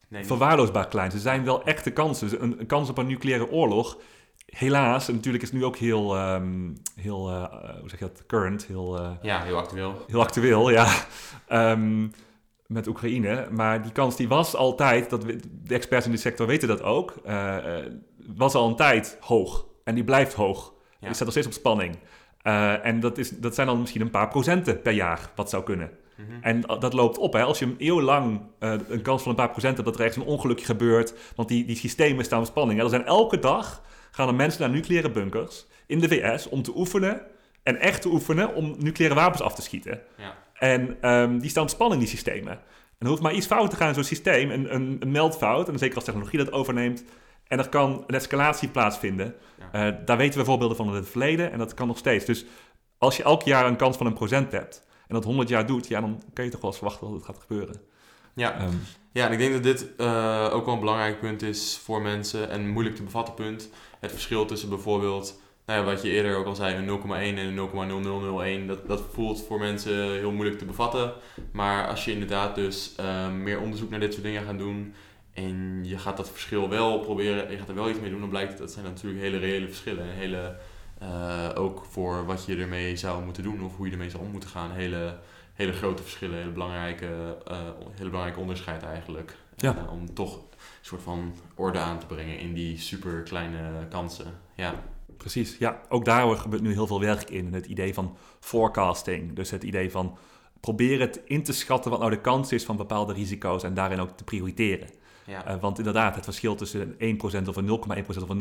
nee, 0.08 0.26
verwaarloosbaar 0.26 0.88
klein. 0.88 1.12
Ze 1.12 1.20
zijn 1.20 1.44
wel 1.44 1.64
echte 1.64 1.92
kansen. 1.92 2.30
Dus 2.30 2.40
Een, 2.40 2.60
een 2.60 2.66
kans 2.66 2.90
op 2.90 2.98
een 2.98 3.08
nucleaire 3.08 3.50
oorlog, 3.52 3.98
helaas, 4.52 5.08
en 5.08 5.16
natuurlijk 5.16 5.44
is 5.44 5.50
het 5.50 5.60
nu 5.60 5.66
ook 5.66 5.78
heel, 5.78 6.16
ehm, 6.16 6.70
heel 6.96 7.30
eh, 7.30 7.44
eh, 7.44 7.80
hoe 7.80 7.90
zeg 7.90 8.00
je 8.00 8.06
dat, 8.06 8.24
current, 8.28 8.66
heel, 8.66 8.98
eh, 8.98 9.12
Ja, 9.22 9.42
heel 9.42 9.58
actueel. 9.58 10.06
heel 10.08 10.22
actueel, 10.22 10.70
ja, 10.70 10.94
Ehm, 11.48 12.08
met 12.68 12.88
Oekraïne. 12.88 13.48
Maar 13.52 13.82
die 13.82 13.92
kans 13.92 14.16
die 14.16 14.28
was 14.28 14.56
altijd, 14.56 15.10
dat 15.10 15.24
we, 15.24 15.40
de 15.64 15.74
experts 15.74 16.06
in 16.06 16.12
de 16.12 16.18
sector 16.18 16.48
weten 16.48 16.68
dat 16.68 16.82
ook, 16.82 17.14
was 18.36 18.54
al 18.54 18.68
een 18.68 18.76
tijd 18.76 19.18
hoog. 19.20 19.66
En 19.84 19.96
die 19.96 20.04
blijft 20.04 20.34
hoog. 20.34 20.74
Ja. 21.00 21.06
Die 21.06 21.14
staat 21.14 21.20
nog 21.20 21.32
steeds 21.32 21.48
op 21.48 21.54
spanning. 21.54 21.98
En 22.82 23.00
dat, 23.00 23.18
is, 23.18 23.30
dat 23.30 23.56
zijn 23.56 23.68
dan 23.68 23.80
misschien 23.80 24.02
een 24.02 24.10
paar 24.10 24.28
procenten 24.28 24.82
per 24.82 24.94
jaar 24.94 25.32
wat 25.36 25.50
zou 25.50 25.64
kunnen. 25.64 25.92
Mhm. 26.28 26.42
En 26.42 26.62
dat 26.80 26.94
loopt 26.94 27.18
op. 27.18 27.34
Hè. 27.34 27.44
Als 27.44 27.60
je 27.60 27.66
een 27.66 27.76
eeuw 27.78 28.02
lang 28.02 28.42
eh, 28.60 28.74
een 28.88 29.02
kans 29.02 29.22
van 29.22 29.32
een 29.32 29.38
paar 29.38 29.50
procent 29.50 29.74
hebt 29.74 29.88
dat 29.88 29.96
er 29.96 30.06
ergens 30.06 30.26
een 30.26 30.32
ongelukje 30.32 30.66
gebeurt, 30.66 31.14
want 31.36 31.48
die, 31.48 31.66
die 31.66 31.76
systemen 31.76 32.26
staan 32.26 32.40
op 32.40 32.46
spanning. 32.46 32.78
Hè. 32.78 32.84
Er 32.84 32.90
zijn 32.90 33.06
elke 33.06 33.40
dag 33.40 33.82
gaan 34.12 34.28
er 34.28 34.36
mensen 34.36 34.62
naar 34.62 34.70
nucleaire 34.70 35.12
bunkers 35.12 35.66
in 35.86 36.00
de 36.00 36.08
VS 36.08 36.50
om 36.50 36.62
te 36.62 36.72
oefenen 36.76 37.22
en 37.64 37.80
echt 37.80 38.02
te 38.02 38.08
oefenen 38.08 38.56
om 38.56 38.76
nucleaire 38.78 39.20
wapens 39.20 39.42
af 39.42 39.56
te 39.56 39.62
schieten. 39.62 40.02
Ja. 40.18 40.38
En 40.54 40.98
ehm, 41.02 41.40
die 41.40 41.50
staan 41.50 41.64
op 41.64 41.70
spanning, 41.70 42.02
die 42.02 42.10
systemen. 42.10 42.52
En 42.52 43.08
er 43.08 43.08
hoeft 43.08 43.22
maar 43.22 43.34
iets 43.34 43.48
fout 43.48 43.70
te 43.70 43.76
gaan 43.76 43.88
in 43.88 43.94
zo'n 43.94 44.04
systeem, 44.04 44.52
een, 44.52 44.76
een, 44.76 44.98
een 45.00 45.12
meldfout, 45.12 45.70
en 45.70 45.78
zeker 45.78 45.96
als 45.96 46.04
technologie 46.04 46.38
dat 46.38 46.52
overneemt. 46.52 47.04
En 47.48 47.60
er 47.60 47.70
kan 47.70 48.04
een 48.08 48.16
escalatie 48.16 48.70
plaatsvinden. 48.70 49.36
Ja. 49.72 49.88
Eh, 49.88 49.96
daar 50.06 50.18
weten 50.18 50.40
we 50.40 50.46
voorbeelden 50.46 50.78
van 50.78 50.88
in 50.88 50.94
het 50.94 51.10
verleden 51.10 51.52
en 51.52 51.58
dat 51.58 51.74
kan 51.74 51.88
nog 51.88 51.98
steeds. 51.98 52.26
Dus 52.26 52.46
als 52.98 53.18
je 53.18 53.24
elk 53.24 53.42
jaar 53.42 53.66
een 53.66 53.76
kans 53.76 53.98
van 53.98 54.06
een 54.06 54.14
procent 54.14 54.52
hebt 54.52 54.84
en 55.08 55.16
dat 55.16 55.24
100 55.24 55.50
jaar 55.50 55.66
doet, 55.66 55.88
ja, 55.88 56.02
dan 56.02 56.24
kun 56.34 56.44
je 56.44 56.50
toch 56.50 56.62
wel 56.62 56.70
eens 56.70 56.80
verwachten 56.80 57.08
dat 57.08 57.16
het 57.16 57.26
gaat 57.26 57.40
gebeuren. 57.48 57.82
Ja. 58.34 58.58
Ehm, 58.58 58.76
Ja, 59.14 59.26
en 59.26 59.32
ik 59.32 59.38
denk 59.38 59.54
dat 59.54 59.64
dit 59.64 59.96
eh, 59.98 60.50
ook 60.54 60.66
wel 60.66 60.74
een 60.74 60.80
belangrijk 60.80 61.20
punt 61.20 61.42
is 61.42 61.80
voor 61.84 62.02
mensen 62.02 62.50
en 62.50 62.62
een 62.62 62.70
moeilijk 62.70 62.96
te 62.96 63.04
bevatten 63.04 63.34
punt. 63.34 63.70
Het 64.02 64.12
verschil 64.12 64.46
tussen 64.46 64.70
bijvoorbeeld, 64.70 65.42
nou 65.66 65.80
ja, 65.80 65.86
wat 65.86 66.02
je 66.02 66.10
eerder 66.10 66.36
ook 66.36 66.46
al 66.46 66.56
zei, 66.56 66.76
een 66.76 67.00
0,1 67.02 67.10
en 67.10 67.38
een 67.38 68.64
0,0001. 68.64 68.68
Dat, 68.68 68.88
dat 68.88 69.04
voelt 69.12 69.44
voor 69.44 69.60
mensen 69.60 70.12
heel 70.12 70.32
moeilijk 70.32 70.60
te 70.60 70.66
bevatten. 70.66 71.14
Maar 71.52 71.88
als 71.88 72.06
je 72.06 72.12
inderdaad 72.12 72.56
dus 72.56 72.96
eh, 72.96 73.32
meer 73.32 73.60
onderzoek 73.60 73.90
naar 73.90 74.00
dit 74.00 74.12
soort 74.12 74.26
dingen 74.26 74.44
gaat 74.44 74.58
doen 74.58 74.94
en 75.34 75.80
je 75.84 75.98
gaat 75.98 76.18
dat 76.18 76.30
verschil 76.30 76.70
wel 76.70 77.00
proberen, 77.00 77.52
je 77.52 77.58
gaat 77.58 77.70
er 77.70 77.76
wel 77.76 77.90
iets 77.90 78.00
mee 78.00 78.10
doen, 78.10 78.20
dan 78.20 78.30
blijkt 78.30 78.50
dat 78.50 78.60
dat 78.60 78.72
zijn 78.72 78.86
natuurlijk 78.86 79.22
hele 79.22 79.38
reële 79.38 79.68
verschillen. 79.68 80.04
En 80.04 80.16
hele, 80.16 80.56
eh, 81.00 81.50
ook 81.56 81.86
voor 81.90 82.26
wat 82.26 82.46
je 82.46 82.56
ermee 82.56 82.96
zou 82.96 83.24
moeten 83.24 83.44
doen 83.44 83.64
of 83.64 83.76
hoe 83.76 83.86
je 83.86 83.92
ermee 83.92 84.10
zou 84.10 84.24
om 84.24 84.32
moeten 84.32 84.50
gaan, 84.50 84.72
hele 84.72 85.18
hele 85.62 85.74
grote 85.74 86.02
verschillen, 86.02 86.38
hele 86.38 86.52
belangrijke, 86.52 87.38
eh, 87.46 87.58
hele 87.96 88.10
belangrijke 88.10 88.40
onderscheid 88.40 88.84
eigenlijk. 88.84 89.36
Ja. 89.56 89.78
Eh, 89.78 89.92
om 89.92 90.14
toch 90.14 90.40
soort 90.82 91.02
van 91.02 91.34
orde 91.56 91.80
aan 91.80 92.00
te 92.00 92.06
brengen 92.06 92.40
in 92.40 92.54
die 92.54 92.80
super 92.80 93.22
kleine 93.24 93.88
kansen. 93.90 94.40
Ja, 94.56 94.84
Precies, 95.22 95.58
ja. 95.58 95.82
Ook 95.90 96.06
daar 96.06 96.38
gebeurt 96.38 96.62
nu 96.62 96.74
heel 96.74 96.88
veel 96.88 97.00
werk 97.00 97.30
in. 97.30 97.54
Het 97.54 97.66
idee 97.66 97.94
van 97.94 98.18
forecasting. 98.40 99.36
Dus 99.36 99.52
het 99.52 99.64
idee 99.64 99.92
van 99.92 100.18
proberen 100.60 101.00
het 101.00 101.22
in 101.26 101.44
te 101.44 101.54
schatten 101.54 101.92
wat 101.92 102.00
nou 102.00 102.12
de 102.12 102.22
kans 102.22 102.52
is 102.52 102.64
van 102.64 102.78
bepaalde 102.78 103.14
risico's 103.14 103.64
en 103.64 103.74
daarin 103.74 104.00
ook 104.00 104.10
te 104.10 104.24
prioriteren. 104.24 104.90
ja. 105.26 105.46
Eh, 105.46 105.60
want 105.60 105.78
inderdaad, 105.78 106.16
het 106.16 106.24
verschil 106.24 106.56
tussen 106.56 106.96
1% 107.00 107.48
of 107.48 107.56
een 107.56 107.66
0,1% 107.66 108.24
of 108.24 108.30
een 108.30 108.38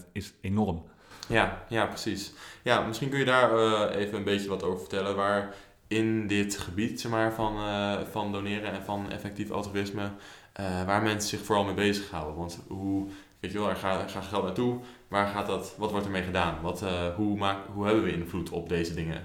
0,01% 0.00 0.06
is 0.12 0.34
enorm. 0.40 0.82
ja, 1.28 1.64
ja, 1.68 1.86
precies. 1.86 2.32
Ja, 2.62 2.80
misschien 2.80 3.08
kun 3.08 3.18
je 3.18 3.24
daar 3.24 3.56
eh, 3.56 4.00
even 4.00 4.18
een 4.18 4.24
beetje 4.24 4.48
wat 4.48 4.62
over 4.62 4.78
vertellen. 4.78 5.16
Waar 5.16 5.54
in 5.90 6.26
dit 6.26 6.58
gebied 6.58 7.00
zeg 7.00 7.10
maar, 7.10 7.32
van, 7.32 7.56
eh, 7.56 7.98
van 8.10 8.32
doneren 8.32 8.72
en 8.72 8.84
van 8.84 9.10
effectief 9.10 9.50
altruïsme, 9.50 10.10
eh, 10.52 10.84
waar 10.86 11.02
mensen 11.02 11.28
zich 11.38 11.46
vooral 11.46 11.64
mee 11.64 11.74
bezighouden. 11.74 12.36
Want 12.36 12.60
hoe, 12.68 13.06
weet 13.40 13.52
je 13.52 13.58
wel, 13.58 13.68
er 13.68 13.76
gaat, 13.76 14.10
gaat 14.10 14.24
geld 14.24 14.44
naartoe. 14.44 14.78
Waar 15.08 15.26
gaat 15.26 15.46
dat, 15.46 15.74
wat 15.78 15.90
wordt 15.90 16.06
ermee 16.06 16.22
gedaan? 16.22 16.54
Wat, 16.62 16.82
eh, 16.82 17.14
hoe, 17.16 17.36
maak, 17.38 17.58
hoe 17.74 17.84
hebben 17.86 18.02
we 18.04 18.12
invloed 18.12 18.50
op 18.50 18.68
deze 18.68 18.94
dingen? 18.94 19.22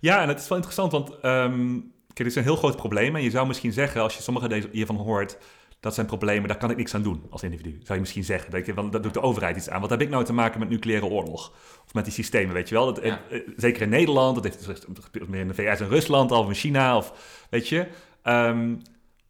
Ja, 0.00 0.22
en 0.22 0.28
het 0.28 0.38
is 0.40 0.48
wel 0.48 0.56
interessant, 0.58 0.92
want 0.92 1.10
ehm, 1.20 1.72
kijk, 2.06 2.16
dit 2.16 2.26
is 2.26 2.34
een 2.34 2.42
heel 2.42 2.56
groot 2.56 2.76
probleem. 2.76 3.16
En 3.16 3.22
je 3.22 3.30
zou 3.30 3.46
misschien 3.46 3.72
zeggen, 3.72 4.00
als 4.00 4.16
je 4.16 4.22
sommige 4.22 4.48
deze, 4.48 4.68
hiervan 4.72 4.96
hoort, 4.96 5.38
dat 5.80 5.94
zijn 5.94 6.06
problemen, 6.06 6.48
daar 6.48 6.56
kan 6.58 6.70
ik 6.70 6.76
niks 6.76 6.94
aan 6.94 7.02
doen 7.02 7.26
als 7.30 7.42
individu. 7.42 7.70
Zou 7.82 7.94
je 7.94 8.00
misschien 8.00 8.24
zeggen, 8.24 8.50
dat, 8.50 8.66
je, 8.66 8.74
want 8.74 8.92
dat 8.92 9.02
doet 9.02 9.14
de 9.14 9.20
overheid 9.22 9.56
iets 9.56 9.68
aan. 9.70 9.80
Wat 9.80 9.90
heb 9.90 10.00
ik 10.00 10.08
nou 10.08 10.24
te 10.24 10.32
maken 10.32 10.60
met 10.60 10.68
nucleaire 10.68 11.06
oorlog? 11.06 11.52
Of 11.86 11.94
met 11.94 12.04
die 12.04 12.12
systemen, 12.12 12.54
weet 12.54 12.68
je 12.68 12.74
wel? 12.74 12.94
Dat, 12.94 13.04
Ja. 13.04 13.20
eh, 13.30 13.40
zeker 13.56 13.82
in 13.82 13.88
Nederland, 13.88 14.34
dat 14.34 14.44
heeft 14.44 14.86
meer 15.28 15.40
in 15.40 15.48
de 15.48 15.54
VS 15.54 15.80
en 15.80 15.88
Rusland, 15.88 16.30
of 16.30 16.48
in 16.48 16.54
China, 16.54 16.96
of 16.96 17.12
weet 17.50 17.68
je. 17.68 17.86
Ehm, 18.22 18.74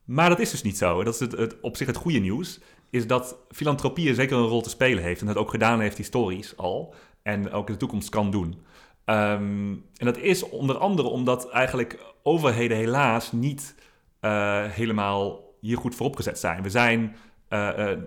maar 0.06 0.28
dat 0.28 0.40
is 0.40 0.50
dus 0.50 0.62
niet 0.62 0.78
zo. 0.78 1.04
Dat 1.04 1.14
is 1.14 1.20
het, 1.20 1.32
het, 1.32 1.56
op 1.60 1.76
zich 1.76 1.86
het 1.86 1.96
goede 1.96 2.18
nieuws, 2.18 2.60
is 2.90 3.06
dat 3.06 3.36
filantropie 3.50 4.08
er 4.08 4.14
zeker 4.14 4.36
een 4.36 4.46
rol 4.46 4.62
te 4.62 4.68
spelen 4.68 5.02
heeft. 5.02 5.20
En 5.20 5.26
dat 5.26 5.36
ook 5.36 5.50
gedaan 5.50 5.80
heeft 5.80 5.96
historisch 5.96 6.56
al. 6.56 6.94
En 7.22 7.50
ook 7.50 7.66
in 7.66 7.72
de 7.72 7.78
toekomst 7.78 8.08
kan 8.08 8.30
doen. 8.30 8.60
Ehm, 9.04 9.70
en 9.96 10.04
dat 10.04 10.18
is 10.18 10.48
onder 10.48 10.78
andere 10.78 11.08
omdat 11.08 11.50
eigenlijk 11.50 11.98
overheden 12.22 12.76
helaas 12.76 13.32
niet 13.32 13.74
eh, 14.20 14.64
helemaal 14.64 15.40
hier 15.60 15.76
goed 15.76 15.94
voor 15.94 16.06
opgezet 16.06 16.38
zijn. 16.38 16.62
We 16.62 16.70
zijn, 16.70 17.16
eh, 17.48 17.92
eh, 17.92 17.98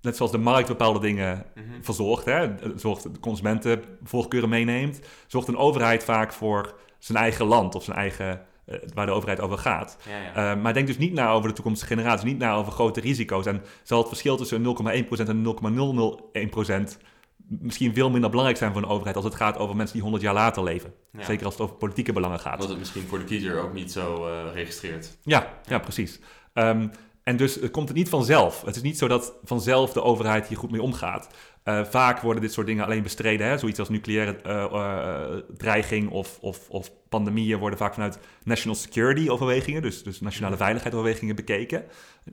net 0.00 0.16
zoals 0.16 0.32
de 0.32 0.38
markt 0.38 0.68
bepaalde 0.68 1.00
dingen 1.00 1.46
Mhm. 1.54 1.82
verzorgt, 1.82 2.24
hè, 2.24 2.50
zorgt 2.76 3.02
de 3.02 3.20
consumenten 3.20 3.82
voorkeuren 4.02 4.48
meeneemt, 4.48 5.00
zorgt 5.26 5.48
een 5.48 5.56
overheid 5.56 6.04
vaak 6.04 6.32
voor 6.32 6.74
zijn 6.98 7.18
eigen 7.18 7.46
land 7.46 7.74
of 7.74 7.84
zijn 7.84 7.96
eigen, 7.96 8.46
eh, 8.66 8.78
waar 8.94 9.06
de 9.06 9.12
overheid 9.12 9.40
over 9.40 9.58
gaat. 9.58 9.96
Ja, 10.08 10.18
ja. 10.18 10.52
Eh, 10.52 10.62
maar 10.62 10.74
denk 10.74 10.86
dus 10.86 10.98
niet 10.98 11.12
na 11.12 11.30
over 11.30 11.48
de 11.48 11.54
toekomstige 11.54 11.94
generaties, 11.94 12.24
niet 12.24 12.38
na 12.38 12.54
over 12.54 12.72
grote 12.72 13.00
risico's. 13.00 13.46
En 13.46 13.62
zal 13.82 13.98
het 13.98 14.08
verschil 14.08 14.36
tussen 14.36 14.62
0,1% 14.62 15.28
en 15.28 15.42
0,001% 15.42 16.98
misschien 17.46 17.94
veel 17.94 18.10
minder 18.10 18.30
belangrijk 18.30 18.58
zijn 18.58 18.72
voor 18.72 18.82
een 18.82 18.88
overheid 18.88 19.16
als 19.16 19.24
het 19.24 19.34
gaat 19.34 19.58
over 19.58 19.76
mensen 19.76 19.92
die 19.92 20.02
100 20.02 20.24
jaar 20.24 20.34
later 20.34 20.62
leven. 20.62 20.94
Ja. 21.12 21.24
Zeker 21.24 21.44
als 21.44 21.54
het 21.54 21.62
over 21.62 21.76
politieke 21.76 22.12
belangen 22.12 22.40
gaat. 22.40 22.58
Wat 22.58 22.68
het 22.68 22.78
misschien 22.78 23.06
voor 23.06 23.18
de 23.18 23.24
kiezer 23.24 23.62
ook 23.62 23.72
niet 23.72 23.92
zo 23.92 24.26
eh, 24.26 24.52
registreert. 24.52 25.16
Ja, 25.22 25.58
ja 25.64 25.78
precies. 25.78 26.20
Ehm, 26.52 26.88
en 27.24 27.36
dus 27.36 27.54
het 27.54 27.70
komt 27.70 27.88
het 27.88 27.96
niet 27.96 28.08
vanzelf. 28.08 28.62
Het 28.62 28.76
is 28.76 28.82
niet 28.82 28.98
zo 28.98 29.08
dat 29.08 29.34
vanzelf 29.44 29.92
de 29.92 30.02
overheid 30.02 30.46
hier 30.46 30.56
goed 30.56 30.70
mee 30.70 30.82
omgaat. 30.82 31.28
Eh, 31.62 31.84
vaak 31.84 32.20
worden 32.20 32.42
dit 32.42 32.52
soort 32.52 32.66
dingen 32.66 32.84
alleen 32.84 33.02
bestreden. 33.02 33.46
Hè? 33.46 33.58
Zoiets 33.58 33.78
als 33.78 33.88
nucleaire 33.88 34.36
eh, 34.36 34.64
eh, 34.64 35.42
dreiging 35.56 36.10
of, 36.10 36.38
of, 36.40 36.70
of 36.70 36.90
pandemieën 37.08 37.58
worden 37.58 37.78
vaak 37.78 37.94
vanuit 37.94 38.18
national 38.42 38.76
security 38.76 39.28
overwegingen, 39.28 39.82
dus, 39.82 40.02
dus 40.02 40.20
nationale 40.20 40.56
veiligheid 40.56 40.94
overwegingen 40.94 41.36
bekeken. 41.36 41.84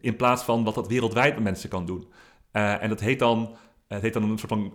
In 0.01 0.15
plaats 0.15 0.43
van 0.43 0.63
wat 0.63 0.75
dat 0.75 0.87
wereldwijd 0.87 1.33
met 1.33 1.43
mensen 1.43 1.69
kan 1.69 1.85
doen. 1.85 2.11
En 2.51 2.89
dat 2.89 2.99
heet 2.99 3.19
dan, 3.19 3.55
het 3.87 4.01
heet 4.01 4.13
dan 4.13 4.23
een 4.23 4.37
soort 4.37 4.51
van 4.51 4.73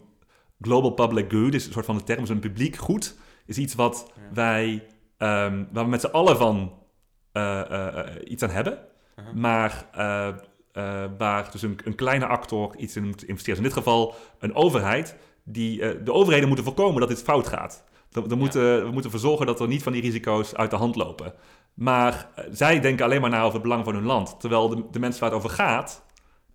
global 0.61 0.90
public 0.90 1.31
good, 1.31 1.55
is 1.55 1.66
een 1.66 1.72
soort 1.72 1.87
van 1.87 1.96
de 1.96 2.05
term, 2.05 2.22
is 2.22 2.29
een 2.29 2.38
publiek 2.38 2.76
goed. 2.76 3.16
Is 3.46 3.59
iets 3.59 3.74
wat 3.74 4.12
wij, 4.33 4.87
ehm, 5.18 5.64
waar 5.72 5.85
we 5.85 5.90
met 5.90 6.00
z'n 6.00 6.07
allen 6.07 6.37
van 6.37 6.72
iets 8.24 8.42
aan 8.42 8.50
hebben. 8.50 8.79
Uh-huh. 9.18 9.35
Maar 9.35 9.88
eh, 9.92 10.29
eh, 10.72 11.11
waar 11.18 11.48
dus 11.52 11.62
een, 11.62 11.79
een 11.85 11.94
kleine 11.94 12.26
actor 12.26 12.76
iets 12.76 12.96
in 12.96 13.05
moet 13.05 13.24
investeren. 13.24 13.62
Dus 13.62 13.72
in 13.72 13.74
dit 13.74 13.85
geval 13.85 14.14
een 14.38 14.55
overheid. 14.55 15.16
Die, 15.44 15.83
eh, 15.83 16.05
de 16.05 16.12
overheden 16.12 16.46
moeten 16.46 16.64
voorkomen 16.64 17.00
dat 17.00 17.09
dit 17.09 17.22
fout 17.22 17.46
gaat. 17.46 17.85
Ja. 18.11 18.37
moeten, 18.37 18.85
we 18.85 18.90
moeten 18.90 19.05
ervoor 19.05 19.29
zorgen 19.29 19.46
dat 19.46 19.61
er 19.61 19.68
niet 19.68 19.83
van 19.83 19.92
die 19.92 20.02
risico's 20.02 20.55
uit 20.55 20.70
de 20.70 20.76
hand 20.76 20.96
lopen. 20.96 21.33
Maar 21.74 22.29
zij 22.50 22.81
denken 22.81 23.05
alleen 23.05 23.20
maar 23.20 23.31
na 23.31 23.40
over 23.40 23.52
het 23.52 23.62
belang 23.62 23.85
van 23.85 23.94
hun 23.94 24.05
land. 24.05 24.40
Terwijl 24.40 24.68
de, 24.68 24.85
de 24.90 24.98
mensen 24.98 25.20
waar 25.20 25.31
het 25.31 25.38
over 25.38 25.50
gaat, 25.50 26.05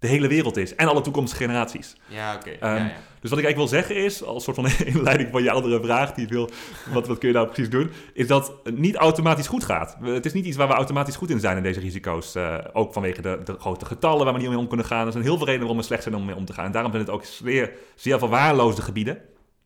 de 0.01 0.07
hele 0.07 0.27
wereld 0.27 0.57
is. 0.57 0.75
En 0.75 0.87
alle 0.87 1.01
toekomstige 1.01 1.43
generaties. 1.43 1.95
Ja, 2.07 2.35
oké. 2.35 2.49
Ehm, 2.49 2.75
ja, 2.75 2.75
ja. 2.77 2.91
Dus 3.19 3.29
wat 3.29 3.39
ik 3.39 3.45
eigenlijk 3.45 3.57
wil 3.57 3.67
zeggen 3.67 3.95
is, 3.95 4.23
als 4.23 4.43
soort 4.43 4.55
van 4.55 4.67
inleiding 4.93 5.29
van 5.31 5.43
je 5.43 5.51
andere 5.51 5.81
vraag, 5.81 6.13
die 6.13 6.27
wil, 6.27 6.49
wat, 6.93 7.07
wat 7.07 7.17
kun 7.17 7.27
je 7.27 7.33
nou 7.33 7.47
precies 7.47 7.69
doen, 7.69 7.91
is 8.13 8.27
dat 8.27 8.53
het 8.63 8.77
niet 8.77 8.95
automatisch 8.95 9.47
goed 9.47 9.63
gaat. 9.63 9.97
Het 10.01 10.25
is 10.25 10.33
niet 10.33 10.45
iets 10.45 10.57
waar 10.57 10.67
we 10.67 10.73
automatisch 10.73 11.15
goed 11.15 11.29
in 11.29 11.39
zijn 11.39 11.57
in 11.57 11.63
deze 11.63 11.79
risico's. 11.79 12.35
eh, 12.35 12.57
ook 12.73 12.93
vanwege 12.93 13.21
de, 13.21 13.39
de 13.43 13.55
grote 13.59 13.85
getallen 13.85 14.23
waar 14.23 14.33
we 14.33 14.39
niet 14.39 14.49
mee 14.49 14.57
om 14.57 14.67
kunnen 14.67 14.85
gaan. 14.85 15.05
Er 15.05 15.11
zijn 15.11 15.23
heel 15.23 15.35
veel 15.37 15.45
redenen 15.45 15.59
waarom 15.67 15.77
we 15.81 15.87
slecht 15.87 16.03
zijn 16.03 16.15
om 16.15 16.25
mee 16.25 16.35
om 16.35 16.45
te 16.45 16.53
gaan. 16.53 16.65
En 16.65 16.71
daarom 16.71 16.91
zijn 16.91 17.03
het 17.03 17.13
ook 17.13 17.25
zeer, 17.25 17.71
zeer 17.95 18.19
verwaarloosde 18.19 18.81
gebieden. 18.81 19.17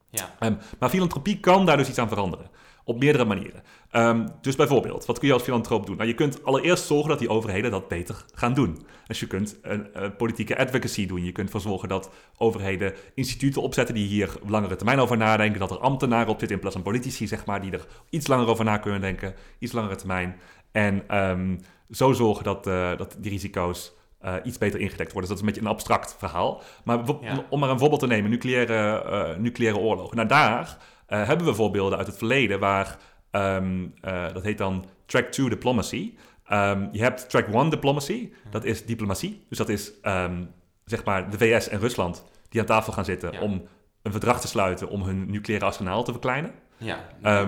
ja. 0.09 0.35
Ehm, 0.39 0.53
maar 0.79 0.89
filantropie 0.89 1.39
kan 1.39 1.65
daar 1.65 1.77
dus 1.77 1.89
iets 1.89 1.97
aan 1.97 2.07
veranderen. 2.07 2.49
Op 2.83 2.99
meerdere 2.99 3.25
manieren. 3.25 3.63
Ehm, 3.95 4.27
dus 4.41 4.55
bijvoorbeeld, 4.55 5.05
wat 5.05 5.19
kun 5.19 5.27
je 5.27 5.34
als 5.34 5.43
filantroop 5.43 5.86
doen? 5.86 5.95
Nou, 5.95 6.08
je 6.08 6.15
kunt 6.15 6.43
allereerst 6.43 6.86
zorgen 6.86 7.10
dat 7.10 7.19
die 7.19 7.29
overheden 7.29 7.71
dat 7.71 7.88
beter 7.88 8.25
gaan 8.34 8.53
doen. 8.53 8.86
Dus 9.08 9.19
je 9.19 9.27
kunt 9.27 9.58
een, 9.62 9.88
politieke 10.17 10.58
advocacy 10.58 11.05
doen. 11.05 11.23
Je 11.23 11.31
kunt 11.31 11.45
ervoor 11.45 11.62
zorgen 11.62 11.89
dat 11.89 12.10
overheden 12.38 12.93
instituten 13.13 13.62
opzetten 13.62 13.95
die 13.95 14.08
hier 14.08 14.29
langere 14.47 14.75
termijn 14.75 14.99
over 14.99 15.17
nadenken. 15.17 15.60
Dat 15.60 15.71
er 15.71 15.77
ambtenaren 15.77 16.27
op 16.27 16.38
zitten 16.39 16.55
in 16.55 16.60
plaats 16.60 16.75
van 16.75 16.84
politici, 16.86 17.27
zeg 17.27 17.45
maar, 17.45 17.62
die 17.62 17.71
er 17.71 17.86
iets 18.10 18.27
langer 18.27 18.47
over 18.47 18.65
na 18.65 18.77
kunnen 18.77 19.01
denken. 19.01 19.34
Iets 19.60 19.71
langere 19.71 19.95
termijn. 19.95 20.36
En 20.71 21.03
ehm, 21.08 21.55
zo 21.89 22.13
zorgen 22.13 22.43
dat, 22.43 22.67
eh, 22.67 22.97
dat 22.97 23.15
die 23.19 23.31
risico's 23.31 23.93
eh, 24.19 24.34
iets 24.43 24.58
beter 24.58 24.79
ingedekt 24.79 25.12
worden. 25.12 25.29
Dus 25.29 25.29
dat 25.29 25.38
is 25.38 25.43
een 25.43 25.53
beetje 25.53 25.62
een 25.62 25.75
abstract 25.75 26.15
verhaal. 26.19 26.62
Maar 26.84 26.99
Ja. 27.21 27.45
om 27.49 27.60
maar 27.60 27.69
een 27.69 27.79
voorbeeld 27.79 28.01
te 28.01 28.08
nemen, 28.08 28.29
nucleaire, 28.29 29.01
eh, 29.01 29.38
nucleaire 29.38 29.79
oorlogen. 29.79 30.15
Nou, 30.15 30.27
daar 30.27 30.77
hebben 31.08 31.45
we 31.45 31.53
voorbeelden 31.53 31.97
uit 31.97 32.08
het 32.08 32.17
verleden 32.17 32.60
waar, 32.60 32.97
ehm, 33.39 33.85
eh, 34.01 34.33
dat 34.33 34.43
heet 34.43 34.57
dan 34.57 34.85
track 35.05 35.25
2 35.31 35.49
diplomacy. 35.49 36.13
Ehm, 36.47 36.87
je 36.91 37.01
hebt 37.01 37.29
track 37.29 37.47
1 37.47 37.69
diplomacy, 37.69 38.31
dat 38.49 38.63
is 38.63 38.85
diplomatie. 38.85 39.45
Dus 39.49 39.57
dat 39.57 39.69
is 39.69 39.91
ehm, 40.01 40.43
zeg 40.85 41.03
maar 41.03 41.29
de 41.29 41.37
VS 41.37 41.69
en 41.69 41.79
Rusland 41.79 42.23
die 42.49 42.59
aan 42.61 42.65
tafel 42.67 42.93
gaan 42.93 43.05
zitten 43.05 43.31
Ja. 43.31 43.39
om 43.39 43.67
een 44.01 44.11
verdrag 44.11 44.41
te 44.41 44.47
sluiten 44.47 44.89
om 44.89 45.01
hun 45.03 45.31
nucleaire 45.31 45.65
arsenaal 45.65 46.03
te 46.03 46.11
verkleinen. 46.11 46.51
Ja, 46.77 46.99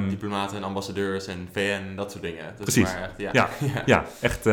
diplomaten 0.09 0.57
en 0.57 0.63
ambassadeurs 0.63 1.27
en 1.27 1.49
VN, 1.51 1.95
dat 1.95 2.11
soort 2.11 2.23
dingen. 2.23 2.45
Dat 2.45 2.55
Precies. 2.55 2.83
Is 2.83 2.93
maar 2.93 3.03
echt, 3.03 3.17
ja. 3.17 3.29
Ja. 3.33 3.49
ja. 3.75 3.83
Ja, 3.85 4.05
echt 4.21 4.45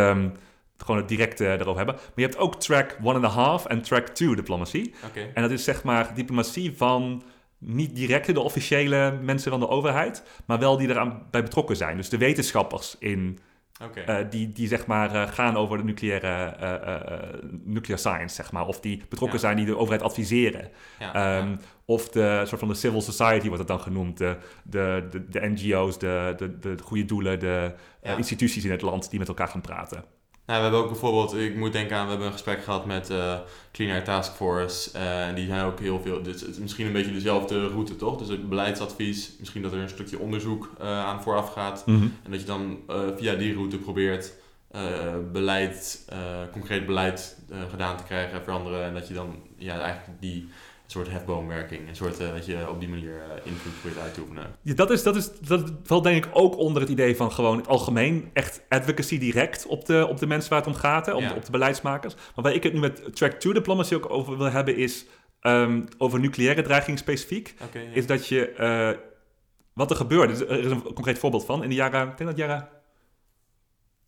gewoon 0.76 0.96
het 1.00 1.08
direct 1.08 1.40
eh, 1.40 1.52
erover 1.52 1.76
hebben. 1.76 1.94
Maar 1.94 2.12
je 2.14 2.22
hebt 2.22 2.36
ook 2.36 2.60
track 2.60 2.96
1,5 3.00 3.66
en 3.66 3.82
track 3.82 4.08
2 4.08 4.34
diplomacy. 4.36 4.92
Oké. 5.06 5.30
En 5.34 5.42
dat 5.42 5.50
is 5.50 5.64
zeg 5.64 5.82
maar 5.82 6.14
diplomatie 6.14 6.76
van 6.76 7.22
niet 7.64 7.94
direct 7.96 8.34
de 8.34 8.40
officiële 8.40 9.18
mensen 9.22 9.50
van 9.50 9.60
de 9.60 9.68
overheid, 9.68 10.22
maar 10.46 10.58
wel 10.58 10.76
die 10.76 10.88
eraan 10.88 11.22
bij 11.30 11.42
betrokken 11.42 11.76
zijn. 11.76 11.96
Dus 11.96 12.08
de 12.08 12.18
wetenschappers 12.18 12.96
in. 12.98 13.38
Eh, 14.06 14.16
die, 14.30 14.52
die 14.52 14.68
zeg 14.68 14.86
maar 14.86 15.14
eh, 15.14 15.28
gaan 15.32 15.56
over 15.56 15.76
de 15.78 15.84
nucleaire 15.84 16.44
eh, 16.56 17.40
nuclear 17.64 17.98
science, 17.98 18.34
zeg 18.34 18.52
maar. 18.52 18.66
Of 18.66 18.80
die 18.80 19.02
betrokken 19.08 19.38
Ja. 19.38 19.44
zijn, 19.44 19.56
die 19.56 19.66
de 19.66 19.76
overheid 19.76 20.02
adviseren. 20.02 20.70
ja, 20.98 21.14
Ehm, 21.14 21.48
ja. 21.48 21.56
Of 21.84 22.08
de 22.08 22.42
soort 22.46 22.60
van 22.60 22.68
de 22.68 22.74
civil 22.74 23.00
society 23.02 23.44
wordt 23.44 23.58
het 23.58 23.68
dan 23.68 23.80
genoemd. 23.80 24.18
De, 24.18 24.36
de, 24.64 25.06
de, 25.10 25.28
de 25.28 25.40
NGO's, 25.40 25.98
de, 25.98 26.34
de, 26.36 26.58
de 26.58 26.76
goede 26.82 27.04
doelen, 27.04 27.38
de 27.40 27.74
instituties 28.16 28.64
in 28.64 28.70
het 28.70 28.82
land 28.82 29.10
die 29.10 29.18
met 29.18 29.28
elkaar 29.28 29.48
gaan 29.48 29.60
praten. 29.60 30.04
Nou, 30.46 30.58
we 30.58 30.62
hebben 30.62 30.80
ook 30.80 30.88
bijvoorbeeld, 30.88 31.34
ik 31.34 31.56
moet 31.56 31.72
denken 31.72 31.96
aan, 31.96 32.02
we 32.02 32.08
hebben 32.08 32.26
een 32.26 32.32
gesprek 32.32 32.64
gehad 32.64 32.86
met 32.86 33.10
eh 33.10 33.38
Clean 33.72 33.92
Air 33.92 34.04
Task 34.04 34.32
Force. 34.32 34.90
eh, 34.92 35.28
en 35.28 35.34
die 35.34 35.46
zijn 35.46 35.64
ook 35.64 35.80
heel 35.80 36.00
veel, 36.00 36.22
dus 36.22 36.40
het 36.40 36.50
is 36.50 36.58
misschien 36.58 36.86
een 36.86 36.92
beetje 36.92 37.12
dezelfde 37.12 37.68
route 37.68 37.96
toch? 37.96 38.18
Dus 38.18 38.28
het 38.28 38.48
beleidsadvies, 38.48 39.32
misschien 39.38 39.62
dat 39.62 39.72
er 39.72 39.78
een 39.78 39.88
stukje 39.88 40.18
onderzoek 40.18 40.70
eh, 40.78 41.04
aan 41.04 41.22
vooraf 41.22 41.52
gaat. 41.52 41.82
En 42.22 42.30
dat 42.30 42.40
je 42.40 42.46
dan 42.46 42.78
via 43.16 43.34
die 43.34 43.54
route 43.54 43.78
probeert 43.78 44.32
beleid, 45.32 46.08
concreet 46.52 46.86
beleid 46.86 47.36
gedaan 47.70 47.96
te 47.96 48.04
krijgen, 48.04 48.42
veranderen. 48.42 48.84
En 48.84 48.94
dat 48.94 49.08
je 49.08 49.14
dan 49.14 49.36
ja, 49.56 49.80
eigenlijk 49.80 50.20
die 50.20 50.48
soort 50.94 51.10
hefboomwerking, 51.10 51.88
een 51.88 51.96
soort, 51.96 52.20
eh, 52.20 52.32
dat 52.32 52.46
je 52.46 52.68
op 52.70 52.80
die 52.80 52.88
manier 52.88 53.22
eh, 53.22 53.46
invloed 53.52 53.80
probeert 53.80 54.00
uit 54.00 54.14
te 54.14 54.20
oefenen. 54.20 54.56
Ja, 54.62 54.74
dat, 54.74 54.90
is, 54.90 55.02
dat, 55.02 55.16
is, 55.16 55.30
dat 55.40 55.72
valt 55.82 56.04
denk 56.04 56.24
ik 56.24 56.30
ook 56.34 56.56
onder 56.56 56.82
het 56.82 56.90
idee 56.90 57.16
van 57.16 57.32
gewoon 57.32 57.56
het 57.56 57.68
algemeen 57.68 58.30
echt 58.32 58.62
advocacy 58.68 59.18
direct 59.18 59.66
op 59.66 59.84
de, 59.84 60.06
op 60.08 60.18
de 60.18 60.26
mensen 60.26 60.50
waar 60.50 60.58
het 60.58 60.68
om 60.68 60.74
gaat, 60.74 61.06
hè, 61.06 61.12
op, 61.12 61.20
Ja. 61.20 61.28
de, 61.28 61.34
op 61.34 61.44
de 61.44 61.50
beleidsmakers. 61.50 62.14
Maar 62.14 62.44
waar 62.44 62.54
ik 62.54 62.62
het 62.62 62.72
nu 62.72 62.80
met 62.80 63.16
Track 63.16 63.32
2 63.32 63.52
Diplomacy 63.52 63.94
ook 63.94 64.10
over 64.10 64.38
wil 64.38 64.50
hebben 64.50 64.76
is 64.76 65.06
ehm, 65.40 65.82
over 65.98 66.20
nucleaire 66.20 66.62
dreiging 66.62 66.98
specifiek. 66.98 67.54
Ja. 67.72 67.80
Is 67.92 68.06
dat 68.06 68.28
je, 68.28 68.50
eh, 68.50 68.90
wat 69.72 69.90
er 69.90 69.96
gebeurde, 69.96 70.32
dus 70.32 70.40
er 70.40 70.64
is 70.64 70.70
een 70.70 70.82
concreet 70.82 71.18
voorbeeld 71.18 71.44
van, 71.44 71.62
in 71.62 71.68
de 71.68 71.74
jaren, 71.74 72.00
ik 72.08 72.16
denk 72.16 72.18
dat 72.18 72.28
het 72.28 72.38
jaren 72.38 72.68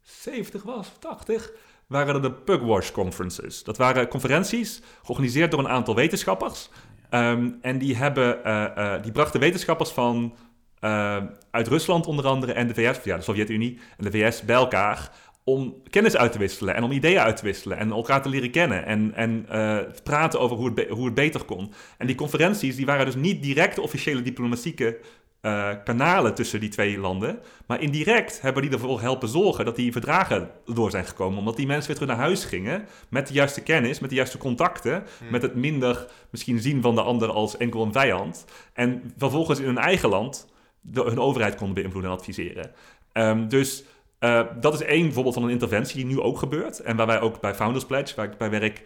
70 0.03 0.62
was, 0.62 0.92
80, 0.99 1.53
waren 1.87 2.14
er 2.14 2.22
de 2.22 2.33
Pugwash 2.33 2.90
Conferences. 2.90 3.62
Dat 3.62 3.77
waren 3.77 4.09
conferenties 4.09 4.83
georganiseerd 5.03 5.51
door 5.51 5.61
een 5.61 5.68
aantal 5.68 5.94
wetenschappers. 5.94 6.70
Ehm, 7.11 7.51
en 7.61 7.79
die, 7.79 7.96
hebben, 7.96 8.44
eh, 8.44 8.94
eh, 8.94 9.03
die 9.03 9.12
brachten 9.12 9.40
wetenschappers 9.40 9.90
van 9.90 10.35
eh, 10.81 11.16
uit 11.51 11.68
Rusland 11.68 12.07
onder 12.07 12.27
andere 12.27 12.53
en 12.53 12.66
de 12.66 12.75
VS, 12.75 13.05
ja, 13.05 13.16
de 13.16 13.22
Sovjet-Unie 13.22 13.79
en 13.96 14.05
de 14.05 14.11
VS 14.11 14.42
bij 14.42 14.57
elkaar 14.57 15.11
om 15.44 15.83
kennis 15.90 16.16
uit 16.16 16.33
te 16.33 16.38
wisselen 16.38 16.75
en 16.75 16.83
om 16.83 16.92
ideeën 16.92 17.18
uit 17.18 17.37
te 17.37 17.44
wisselen 17.44 17.79
en 17.79 17.90
elkaar 17.90 18.22
te 18.22 18.29
leren 18.29 18.51
kennen 18.51 18.87
en, 18.87 19.14
en 19.14 19.44
te 19.94 20.03
praten 20.03 20.40
over 20.40 20.57
hoe 20.57 20.72
het, 20.75 20.88
hoe 20.88 21.05
het 21.05 21.14
beter 21.14 21.44
kon. 21.44 21.72
En 21.99 22.07
die 22.07 22.16
conferenties 22.16 22.77
die 22.77 22.87
waren 22.87 23.07
dus 23.07 23.14
niet 23.14 23.42
direct 23.42 23.79
officiële 23.79 24.22
diplomatieke 24.22 24.99
eh, 25.46 25.70
kanalen 25.85 26.35
tussen 26.35 26.61
die 26.61 26.68
twee 26.68 26.98
landen, 26.98 27.38
maar 27.66 27.80
indirect 27.80 28.40
hebben 28.40 28.62
die 28.62 28.70
ervoor 28.70 29.00
helpen 29.00 29.28
zorgen 29.28 29.64
dat 29.64 29.76
die 29.76 29.92
verdragen 29.92 30.50
door 30.64 30.90
zijn 30.90 31.04
gekomen, 31.04 31.38
omdat 31.38 31.56
die 31.56 31.66
mensen 31.66 31.87
weer 31.87 31.96
terug 31.96 32.16
naar 32.16 32.24
huis 32.26 32.44
gingen 32.44 32.87
met 33.09 33.26
de 33.26 33.35
juiste 33.35 33.62
kennis, 33.62 33.98
met 33.98 34.11
de 34.11 34.16
juiste 34.16 34.38
contacten, 34.38 35.04
Hmm. 35.18 35.30
met 35.30 35.42
het 35.42 35.54
minder 35.54 36.06
misschien 36.30 36.59
zien 36.59 36.82
van 36.82 36.94
de 36.94 37.02
ander 37.02 37.30
als 37.30 37.56
enkel 37.56 37.82
een 37.82 37.92
vijand. 37.92 38.44
En 38.72 39.12
vervolgens 39.18 39.59
in 39.59 39.64
hun 39.64 39.78
eigen 39.78 40.09
land 40.09 40.52
de, 40.80 41.02
hun 41.02 41.20
overheid 41.20 41.54
konden 41.54 41.74
beïnvloeden 41.74 42.11
en 42.11 42.16
adviseren. 42.16 42.70
Ehm, 43.12 43.48
dus 43.48 43.85
eh, 44.18 44.40
dat 44.61 44.74
is 44.74 44.82
één 44.82 45.12
voorbeeld 45.12 45.35
van 45.35 45.44
een 45.44 45.50
interventie 45.50 45.96
die 45.96 46.06
nu 46.06 46.20
ook 46.20 46.38
gebeurt. 46.38 46.80
En 46.80 46.96
waar 46.96 47.06
wij 47.06 47.20
ook 47.20 47.40
bij 47.40 47.54
Founders 47.54 47.85
Pledge, 47.85 48.16
waar 48.16 48.26
ik 48.26 48.38
bij 48.38 48.50
werk, 48.50 48.82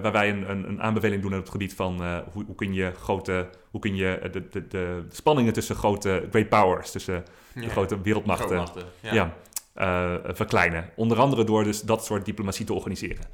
waar 0.00 0.12
wij 0.12 0.30
een, 0.30 0.50
een, 0.50 0.68
een 0.68 0.82
aanbeveling 0.82 1.22
doen 1.22 1.32
op 1.32 1.38
het 1.40 1.50
gebied 1.50 1.74
van 1.74 2.02
eh, 2.02 2.18
hoe, 2.32 2.44
hoe 2.44 2.54
kun 2.54 2.72
je 2.72 2.92
grote, 2.92 3.48
hoe 3.70 3.80
kun 3.80 3.94
je 3.94 4.18
eh, 4.18 4.32
de, 4.32 4.48
de, 4.48 4.66
de 4.68 5.04
spanningen 5.08 5.52
tussen 5.52 5.76
grote 5.76 6.26
great 6.30 6.48
powers, 6.48 6.90
tussen 6.90 7.24
de 7.54 7.60
Ja. 7.60 7.68
grote 7.68 8.00
wereldmachten, 8.00 8.66
ja. 9.00 9.12
ja. 9.12 9.34
eh, 9.74 10.14
verkleinen. 10.34 10.90
Onder 10.96 11.18
andere 11.18 11.44
door 11.44 11.64
dus 11.64 11.80
dat 11.80 12.04
soort 12.04 12.24
diplomatie 12.24 12.66
te 12.66 12.72
organiseren. 12.74 13.24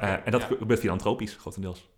Eh, 0.00 0.12
en 0.24 0.30
dat 0.30 0.40
ja. 0.40 0.46
gebeurt 0.58 0.80
filantropisch, 0.80 1.36
grotendeels. 1.40 1.88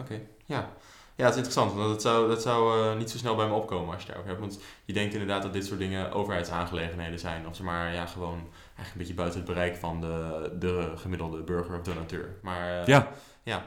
Oké, 0.00 0.20
ja. 0.44 0.70
Ja, 1.16 1.24
het 1.24 1.32
is 1.34 1.36
interessant, 1.42 1.72
want 1.72 1.88
dat 1.88 2.02
zou, 2.02 2.28
dat 2.28 2.42
zou 2.42 2.80
eh, 2.90 2.96
niet 2.98 3.10
zo 3.10 3.18
snel 3.18 3.34
bij 3.36 3.46
me 3.48 3.54
opkomen 3.54 3.92
als 3.92 4.00
je 4.02 4.06
daarover 4.08 4.30
hebt. 4.30 4.42
Want 4.42 4.60
je 4.84 4.92
denkt 4.92 5.12
inderdaad 5.12 5.42
dat 5.42 5.52
dit 5.52 5.66
soort 5.66 5.78
dingen 5.78 6.12
overheidsaangelegenheden 6.12 7.18
zijn. 7.18 7.46
Of 7.48 7.56
ze 7.56 7.62
maar 7.64 7.92
ja, 7.94 8.06
gewoon 8.06 8.38
eigenlijk 8.76 8.92
een 8.92 8.98
beetje 8.98 9.14
buiten 9.14 9.38
het 9.40 9.48
bereik 9.48 9.76
van 9.76 10.00
de, 10.00 10.50
de 10.58 10.92
gemiddelde 10.96 11.42
burger 11.42 11.76
of 11.78 11.82
donateur. 11.82 12.36
Maar 12.42 12.80
eh, 12.80 12.86
Ja. 12.86 13.08
ja. 13.42 13.62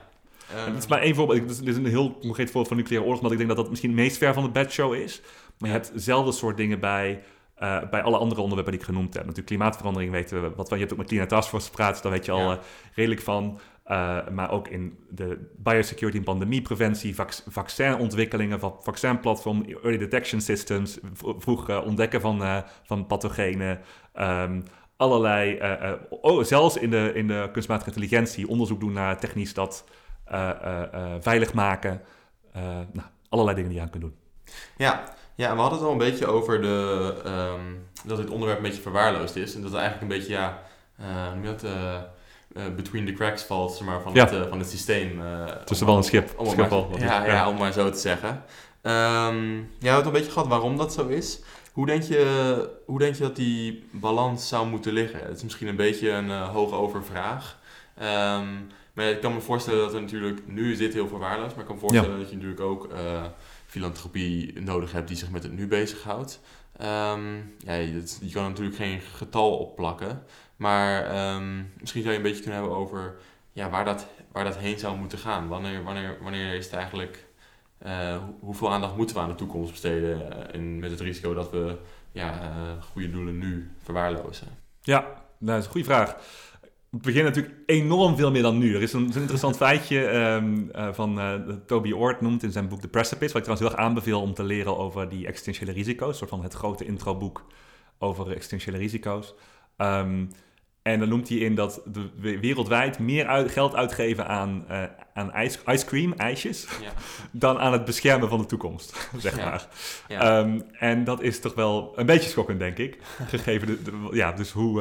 Ehm, 0.55 0.71
dit 0.73 0.77
is 0.83 0.87
maar 0.87 1.01
één 1.01 1.15
voorbeeld. 1.15 1.47
Dit 1.47 1.67
is, 1.67 1.77
een 1.77 1.85
heel 1.85 2.17
concreet 2.19 2.45
voorbeeld 2.45 2.67
van 2.67 2.77
nucleaire 2.77 3.05
oorlog, 3.09 3.17
omdat 3.23 3.31
ik 3.31 3.37
denk 3.37 3.49
dat 3.49 3.57
dat 3.59 3.69
misschien 3.69 3.89
het 3.91 3.99
meest 3.99 4.17
ver 4.17 4.33
van 4.33 4.43
de 4.43 4.49
bedshow 4.49 4.93
is. 4.93 5.21
Maar 5.57 5.69
je 5.69 5.75
hebt 5.75 5.91
hetzelfde 5.93 6.31
soort 6.31 6.57
dingen 6.57 6.79
bij, 6.79 7.23
eh, 7.55 7.89
bij 7.89 8.01
alle 8.01 8.17
andere 8.17 8.41
onderwerpen 8.41 8.71
die 8.73 8.81
ik 8.81 8.87
genoemd 8.87 9.13
heb. 9.13 9.21
Natuurlijk 9.21 9.47
klimaatverandering 9.47 10.11
weten 10.11 10.41
we, 10.41 10.51
wat, 10.55 10.69
je 10.69 10.75
hebt 10.75 10.91
ook 10.91 10.97
met 10.97 11.07
Clean 11.07 11.21
Air 11.21 11.31
Task 11.31 11.49
Force 11.49 11.67
gepraat, 11.67 11.91
dus 11.91 12.01
daar 12.01 12.11
weet 12.11 12.25
je 12.25 12.31
al 12.31 12.51
Ja. 12.51 12.59
redelijk 12.93 13.21
van. 13.21 13.59
Eh, 13.89 14.27
maar 14.31 14.51
ook 14.51 14.67
in 14.67 14.97
de 15.09 15.51
biosecurity 15.55 16.17
en 16.17 16.23
pandemiepreventie, 16.23 17.15
vac 17.15 17.31
vaccinontwikkelingen, 17.47 18.59
va- 18.59 18.73
vaccinplatform, 18.79 19.65
early 19.83 19.97
detection 19.97 20.41
systems, 20.41 20.99
vroeg 21.13 21.69
eh, 21.69 21.85
ontdekken 21.85 22.21
van, 22.21 22.43
eh, 22.43 22.57
van 22.83 23.07
pathogenen. 23.07 23.79
ehm, 24.13 24.61
allerlei, 24.97 25.59
oh, 26.09 26.43
zelfs 26.43 26.77
in 26.77 26.89
de, 26.89 27.11
in 27.13 27.27
de 27.27 27.49
kunstmatige 27.51 27.89
intelligentie, 27.89 28.47
onderzoek 28.47 28.79
doen 28.79 28.93
naar 28.93 29.19
technisch 29.19 29.53
dat 29.53 29.83
veilig 31.19 31.53
maken. 31.53 32.01
Nou, 32.93 33.07
allerlei 33.29 33.55
dingen 33.55 33.69
die 33.71 33.79
je 33.79 33.85
aan 33.85 33.91
kunt 33.91 34.03
doen. 34.03 34.15
Ja, 34.77 35.03
ja, 35.35 35.53
we 35.55 35.61
hadden 35.61 35.79
het 35.79 35.87
al 35.87 35.93
een 35.93 35.97
beetje 35.97 36.25
over 36.25 36.61
de, 36.61 37.13
ehm, 37.25 37.75
dat 38.05 38.17
dit 38.17 38.29
onderwerp 38.29 38.57
een 38.59 38.65
beetje 38.65 38.81
verwaarloosd 38.81 39.35
is. 39.35 39.55
En 39.55 39.61
dat 39.61 39.71
het 39.71 39.79
eigenlijk 39.79 40.11
een 40.11 40.17
beetje, 40.19 40.33
ja, 40.33 40.61
dat, 41.43 41.63
eh, 42.55 42.63
between 42.75 43.05
the 43.05 43.13
cracks 43.13 43.43
valt, 43.43 43.71
zeg 43.75 43.87
maar, 43.87 44.01
van, 44.01 44.13
Ja. 44.13 44.23
het, 44.23 44.33
eh, 44.33 44.49
van 44.49 44.59
het 44.59 44.69
systeem. 44.69 45.21
eh, 45.21 45.45
Tussen 45.65 45.85
om- 45.87 45.91
wal 45.93 46.01
en 46.01 46.07
schip. 46.07 46.33
Om 46.37 46.45
Schiphol, 46.47 46.87
maar, 46.91 46.99
ja, 46.99 47.25
ja. 47.25 47.33
ja. 47.33 47.49
om 47.49 47.57
maar 47.57 47.71
zo 47.71 47.89
te 47.89 47.99
zeggen. 47.99 48.43
Ja, 48.81 49.31
we 49.31 49.65
hebben 49.79 49.95
het 49.95 50.05
een 50.05 50.11
beetje 50.11 50.31
gehad 50.31 50.47
waarom 50.47 50.77
dat 50.77 50.93
zo 50.93 51.07
is. 51.07 51.39
Hoe 51.73 51.85
denk, 51.85 52.03
je, 52.03 52.69
hoe 52.85 52.99
denk 52.99 53.15
je 53.15 53.23
dat 53.23 53.35
die 53.35 53.89
balans 53.91 54.47
zou 54.47 54.67
moeten 54.67 54.93
liggen? 54.93 55.19
Het 55.19 55.37
is 55.37 55.43
misschien 55.43 55.67
een 55.67 55.75
beetje 55.75 56.09
een 56.09 56.29
hoge 56.29 56.75
overvraag. 56.75 57.57
Ehm, 57.97 58.47
maar 58.99 59.09
ik 59.09 59.21
kan 59.21 59.33
me 59.33 59.41
voorstellen 59.41 59.79
dat 59.79 59.93
er 59.93 60.01
natuurlijk... 60.01 60.47
Nu 60.47 60.71
is 60.71 60.77
dit 60.77 60.93
heel 60.93 61.07
verwaarloosd, 61.07 61.51
maar 61.51 61.59
ik 61.59 61.65
kan 61.65 61.75
me 61.75 61.81
voorstellen 61.81 62.19
dat 62.19 62.29
je 62.29 62.35
natuurlijk 62.35 62.61
ook 62.61 62.93
uh, 62.93 63.25
filantropie 63.65 64.61
nodig 64.61 64.91
hebt 64.91 65.07
die 65.07 65.17
zich 65.17 65.29
met 65.29 65.43
het 65.43 65.51
nu 65.51 65.67
bezighoudt. 65.67 66.41
Um, 66.81 67.55
ja, 67.57 67.73
je, 67.73 68.03
je 68.21 68.31
kan 68.31 68.43
natuurlijk 68.43 68.75
geen 68.75 69.01
getal 69.01 69.57
opplakken. 69.57 70.23
Maar 70.55 71.35
um, 71.35 71.71
misschien 71.79 72.01
zou 72.01 72.13
je 72.13 72.19
een 72.19 72.25
beetje 72.25 72.41
kunnen 72.41 72.59
hebben 72.59 72.77
over 72.77 73.15
ja, 73.51 73.69
waar, 73.69 73.85
dat, 73.85 74.07
waar 74.31 74.43
dat 74.43 74.57
heen 74.57 74.79
zou 74.79 74.97
moeten 74.97 75.17
gaan. 75.17 75.47
Wanneer, 75.47 75.83
wanneer, 75.83 76.17
wanneer 76.21 76.53
is 76.53 76.65
het 76.65 76.73
eigenlijk... 76.73 77.27
Uh, 77.85 78.17
hoeveel 78.39 78.71
aandacht 78.71 78.95
moeten 78.95 79.15
we 79.15 79.21
aan 79.21 79.29
de 79.29 79.35
toekomst 79.35 79.71
besteden? 79.71 80.19
Uh, 80.19 80.55
en 80.55 80.79
met 80.79 80.91
het 80.91 80.99
risico 80.99 81.33
dat 81.33 81.51
we 81.51 81.77
ja, 82.11 82.53
goede 82.91 83.09
doelen 83.09 83.37
nu 83.37 83.71
verwaarlozen. 83.83 84.47
Ja, 84.81 84.99
nou, 84.99 85.17
dat 85.37 85.57
is 85.57 85.65
een 85.65 85.71
goede 85.71 85.87
vraag. 85.87 86.17
We 86.89 86.97
beginnen 86.97 87.33
natuurlijk 87.33 87.61
enorm 87.65 88.15
veel 88.15 88.31
meer 88.31 88.41
dan 88.41 88.57
nu. 88.57 88.75
Er 88.75 88.81
is 88.81 88.93
een, 88.93 89.01
een 89.01 89.21
interessant 89.21 89.57
feitje 89.65 90.07
um, 90.07 90.69
uh, 90.75 90.87
van 90.93 91.19
uh, 91.19 91.33
Toby 91.65 91.91
Ord 91.91 92.21
noemt 92.21 92.43
in 92.43 92.51
zijn 92.51 92.67
boek 92.67 92.81
The 92.81 92.87
Precipice, 92.87 93.33
wat 93.33 93.41
ik 93.41 93.43
trouwens 93.43 93.69
heel 93.69 93.77
erg 93.77 93.87
aanbeveel 93.87 94.21
om 94.21 94.33
te 94.33 94.43
leren 94.43 94.77
over 94.77 95.09
die 95.09 95.27
existentiële 95.27 95.71
risico's, 95.71 96.17
soort 96.17 96.29
van 96.29 96.43
het 96.43 96.53
grote 96.53 96.85
introboek 96.85 97.45
over 97.97 98.31
existentiële 98.31 98.77
risico's. 98.77 99.33
Um, 99.77 100.29
en 100.81 100.99
dan 100.99 101.09
noemt 101.09 101.29
hij 101.29 101.37
in 101.37 101.55
dat 101.55 101.81
we 102.21 102.39
wereldwijd 102.39 102.99
meer 102.99 103.27
uit, 103.27 103.51
geld 103.51 103.75
uitgeven 103.75 104.27
aan, 104.27 104.65
uh, 104.69 104.83
aan 105.13 105.31
ice, 105.35 105.59
ice 105.65 105.85
cream, 105.85 106.13
ijsjes, 106.13 106.67
ja. 106.81 106.91
dan 107.31 107.59
aan 107.59 107.71
het 107.71 107.85
beschermen 107.85 108.29
van 108.29 108.39
de 108.39 108.45
toekomst, 108.45 109.09
zeg 109.17 109.37
ja. 109.37 109.45
maar. 109.45 109.67
Ja. 110.07 110.39
Um, 110.39 110.63
en 110.71 111.03
dat 111.03 111.21
is 111.21 111.39
toch 111.39 111.53
wel 111.53 111.93
een 111.95 112.05
beetje 112.05 112.29
schokkend, 112.29 112.59
denk 112.59 112.77
ik, 112.77 112.97
gegeven 113.27 113.67
de, 113.67 113.81
de, 113.81 114.07
ja, 114.11 114.31
dus 114.31 114.51
hoe, 114.51 114.79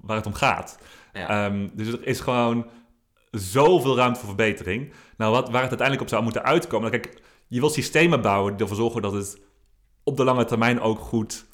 waar 0.00 0.16
het 0.16 0.26
om 0.26 0.34
gaat. 0.34 0.78
Ja. 1.12 1.46
Um, 1.46 1.70
dus 1.74 1.92
er 1.92 2.06
is 2.06 2.20
gewoon 2.20 2.66
zoveel 3.30 3.96
ruimte 3.96 4.18
voor 4.18 4.28
verbetering. 4.28 4.92
Nou, 5.16 5.32
wat, 5.32 5.50
waar 5.50 5.60
het 5.60 5.68
uiteindelijk 5.68 6.00
op 6.00 6.08
zou 6.08 6.22
moeten 6.22 6.42
uitkomen... 6.44 6.90
Kijk, 6.90 7.22
je 7.48 7.60
wil 7.60 7.70
systemen 7.70 8.20
bouwen 8.22 8.52
die 8.52 8.62
ervoor 8.62 8.76
zorgen 8.76 9.02
dat 9.02 9.12
het 9.12 9.40
op 10.04 10.16
de 10.16 10.24
lange 10.24 10.44
termijn 10.44 10.80
ook 10.80 10.98
goed 10.98 11.46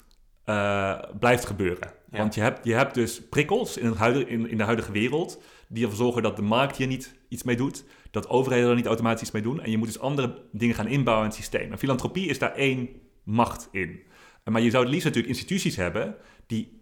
uh, 0.45 0.99
blijft 1.19 1.45
gebeuren. 1.45 1.91
Ja. 2.11 2.17
Want 2.17 2.35
je 2.35 2.41
hebt, 2.41 2.65
je 2.65 2.73
hebt 2.73 2.93
dus 2.93 3.27
prikkels 3.29 3.77
in, 3.77 3.85
het 3.85 3.97
huidige, 3.97 4.29
in, 4.29 4.49
in 4.49 4.57
de 4.57 4.63
huidige 4.63 4.91
wereld... 4.91 5.41
die 5.67 5.83
ervoor 5.83 5.97
zorgen 5.97 6.23
dat 6.23 6.35
de 6.35 6.41
markt 6.41 6.77
hier 6.77 6.87
niet 6.87 7.15
iets 7.29 7.43
mee 7.43 7.55
doet... 7.55 7.83
dat 8.11 8.29
overheden 8.29 8.69
er 8.69 8.75
niet 8.75 8.85
automatisch 8.85 9.21
iets 9.21 9.31
mee 9.31 9.41
doen... 9.41 9.61
en 9.61 9.71
je 9.71 9.77
moet 9.77 9.87
dus 9.87 9.99
andere 9.99 10.43
dingen 10.51 10.75
gaan 10.75 10.87
inbouwen 10.87 11.25
in 11.25 11.31
het 11.31 11.39
systeem. 11.39 11.71
En 11.71 11.77
filantropie 11.77 12.27
is 12.27 12.39
daar 12.39 12.55
één 12.55 12.89
macht 13.23 13.69
in. 13.71 14.01
Maar 14.43 14.61
je 14.61 14.69
zou 14.69 14.83
het 14.83 14.91
liefst 14.91 15.07
natuurlijk 15.07 15.33
instituties 15.33 15.75
hebben... 15.75 16.15
die 16.47 16.78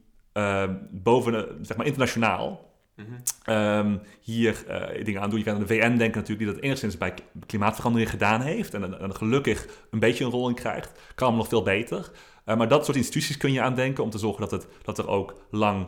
boven, 0.91 1.57
zeg 1.61 1.77
maar 1.77 1.85
internationaal... 1.85 2.65
-hmm. 2.95 3.55
Um, 3.55 4.01
hier 4.21 4.63
uh, 4.69 5.05
dingen 5.05 5.21
aan 5.21 5.29
doen. 5.29 5.39
Je 5.39 5.45
kan 5.45 5.53
aan 5.53 5.59
de 5.59 5.67
VN 5.67 5.97
denken 5.97 6.19
natuurlijk, 6.19 6.39
die 6.39 6.47
dat 6.47 6.63
enigszins 6.63 6.97
bij 6.97 7.13
klimaatverandering 7.45 8.09
gedaan 8.09 8.41
heeft. 8.41 8.73
En, 8.73 8.83
en, 8.83 8.99
en 8.99 9.15
gelukkig 9.15 9.67
een 9.91 9.99
beetje 9.99 10.25
een 10.25 10.31
rol 10.31 10.49
in 10.49 10.55
krijgt. 10.55 10.99
Kan 11.15 11.35
nog 11.35 11.47
veel 11.47 11.63
beter. 11.63 12.11
maar 12.45 12.67
dat 12.67 12.85
soort 12.85 12.97
instituties 12.97 13.37
kun 13.37 13.51
je 13.51 13.61
aan 13.61 13.75
denken 13.75 14.03
om 14.03 14.09
te 14.09 14.17
zorgen 14.17 14.41
dat, 14.41 14.51
het, 14.51 14.67
dat 14.83 14.97
er 14.97 15.07
ook 15.07 15.33
lang 15.51 15.87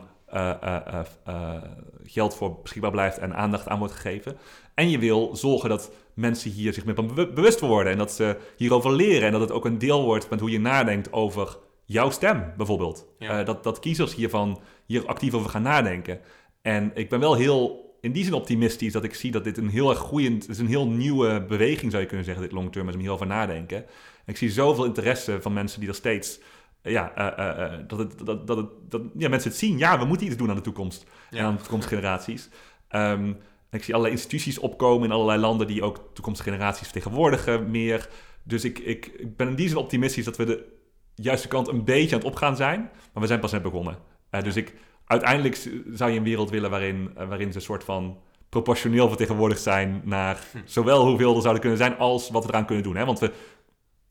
geld 2.04 2.36
voor 2.36 2.60
beschikbaar 2.62 2.90
blijft 2.90 3.18
en 3.18 3.34
aandacht 3.34 3.68
aan 3.68 3.78
wordt 3.78 3.94
gegeven. 3.94 4.36
En 4.74 4.90
je 4.90 4.98
wil 4.98 5.36
zorgen 5.36 5.68
dat 5.68 5.92
mensen 6.14 6.50
hier 6.50 6.72
zich 6.72 6.84
meer 6.84 6.94
bewust 7.34 7.60
worden 7.60 7.92
en 7.92 7.98
dat 7.98 8.12
ze 8.12 8.36
hierover 8.56 8.92
leren 8.92 9.26
en 9.26 9.32
dat 9.32 9.40
het 9.40 9.52
ook 9.52 9.64
een 9.64 9.78
deel 9.78 10.04
wordt 10.04 10.30
met 10.30 10.40
hoe 10.40 10.50
je 10.50 10.60
nadenkt 10.60 11.12
over 11.12 11.58
jouw 11.92 12.10
stem 12.10 12.52
bijvoorbeeld. 12.56 13.06
dat, 13.44 13.64
dat 13.64 13.78
kiezers 13.78 14.14
hiervan 14.14 14.60
hier 14.86 15.06
actief 15.06 15.34
over 15.34 15.50
gaan 15.50 15.62
nadenken. 15.62 16.20
En 16.62 16.90
ik 16.94 17.08
ben 17.08 17.20
wel 17.20 17.34
heel 17.34 17.88
in 18.00 18.12
die 18.12 18.24
zin 18.24 18.32
optimistisch 18.32 18.92
dat 18.92 19.04
ik 19.04 19.14
zie 19.14 19.30
dat 19.30 19.44
dit 19.44 19.58
een 19.58 19.68
heel 19.68 19.90
erg 19.90 19.98
groeiend, 19.98 20.48
is 20.48 20.58
een 20.58 20.66
heel 20.66 20.88
nieuwe 20.88 21.44
beweging 21.48 21.90
zou 21.90 22.02
je 22.02 22.08
kunnen 22.08 22.26
zeggen, 22.26 22.44
dit 22.44 22.52
long 22.52 22.72
term, 22.72 22.88
om 22.88 22.98
hierover 22.98 23.26
nadenken. 23.26 23.76
En 23.76 24.32
ik 24.32 24.36
zie 24.36 24.50
zoveel 24.50 24.84
interesse 24.84 25.40
van 25.40 25.52
mensen 25.52 25.80
die 25.80 25.88
er 25.88 25.94
steeds, 25.94 26.40
ja, 26.82 27.12
uh, 27.18 27.70
uh, 27.72 27.78
dat, 27.86 27.98
het, 27.98 28.26
dat, 28.26 28.46
dat, 28.46 28.56
het, 28.56 28.68
dat 28.88 29.02
ja, 29.16 29.28
mensen 29.28 29.50
het 29.50 29.58
zien. 29.58 29.78
Ja, 29.78 29.98
we 29.98 30.04
moeten 30.04 30.26
iets 30.26 30.36
doen 30.36 30.50
aan 30.50 30.56
de 30.56 30.62
toekomst 30.62 31.04
en 31.30 31.44
aan 31.44 31.54
de 31.54 31.62
toekomstgeneraties. 31.62 32.48
Um, 32.90 33.36
ik 33.70 33.84
zie 33.84 33.94
allerlei 33.94 34.18
instituties 34.18 34.58
opkomen 34.58 35.04
in 35.08 35.14
allerlei 35.14 35.40
landen 35.40 35.66
die 35.66 35.82
ook 35.82 36.10
toekomstgeneraties 36.14 36.84
vertegenwoordigen 36.84 37.70
meer. 37.70 38.08
Dus 38.42 38.64
ik, 38.64 38.78
ik, 38.78 39.06
ik 39.06 39.36
ben 39.36 39.48
in 39.48 39.54
die 39.54 39.68
zin 39.68 39.76
optimistisch 39.76 40.24
dat 40.24 40.36
we 40.36 40.44
de 40.44 40.78
juiste 41.20 41.48
kant 41.48 41.68
een 41.68 41.84
beetje 41.84 42.14
aan 42.14 42.20
het 42.20 42.30
opgaan 42.30 42.56
zijn. 42.56 42.80
Maar 43.12 43.22
we 43.22 43.26
zijn 43.26 43.40
pas 43.40 43.52
net 43.52 43.62
begonnen. 43.62 43.96
Uh, 44.30 44.42
dus 44.42 44.56
ik, 44.56 44.74
uiteindelijk 45.04 45.68
zou 45.92 46.10
je 46.10 46.18
een 46.18 46.24
wereld 46.24 46.50
willen 46.50 46.70
waarin, 46.70 47.10
uh, 47.18 47.28
waarin 47.28 47.50
ze 47.50 47.56
een 47.56 47.62
soort 47.62 47.84
van 47.84 48.18
proportioneel 48.48 49.08
vertegenwoordigd 49.08 49.62
zijn 49.62 50.00
naar 50.04 50.38
hm. 50.52 50.58
zowel 50.64 51.06
hoeveel 51.06 51.34
er 51.34 51.40
zouden 51.40 51.60
kunnen 51.60 51.78
zijn 51.78 51.96
als 51.98 52.30
wat 52.30 52.44
we 52.44 52.50
eraan 52.50 52.66
kunnen 52.66 52.84
doen. 52.84 52.96
Hè? 52.96 53.04
Want 53.04 53.18
we, 53.18 53.32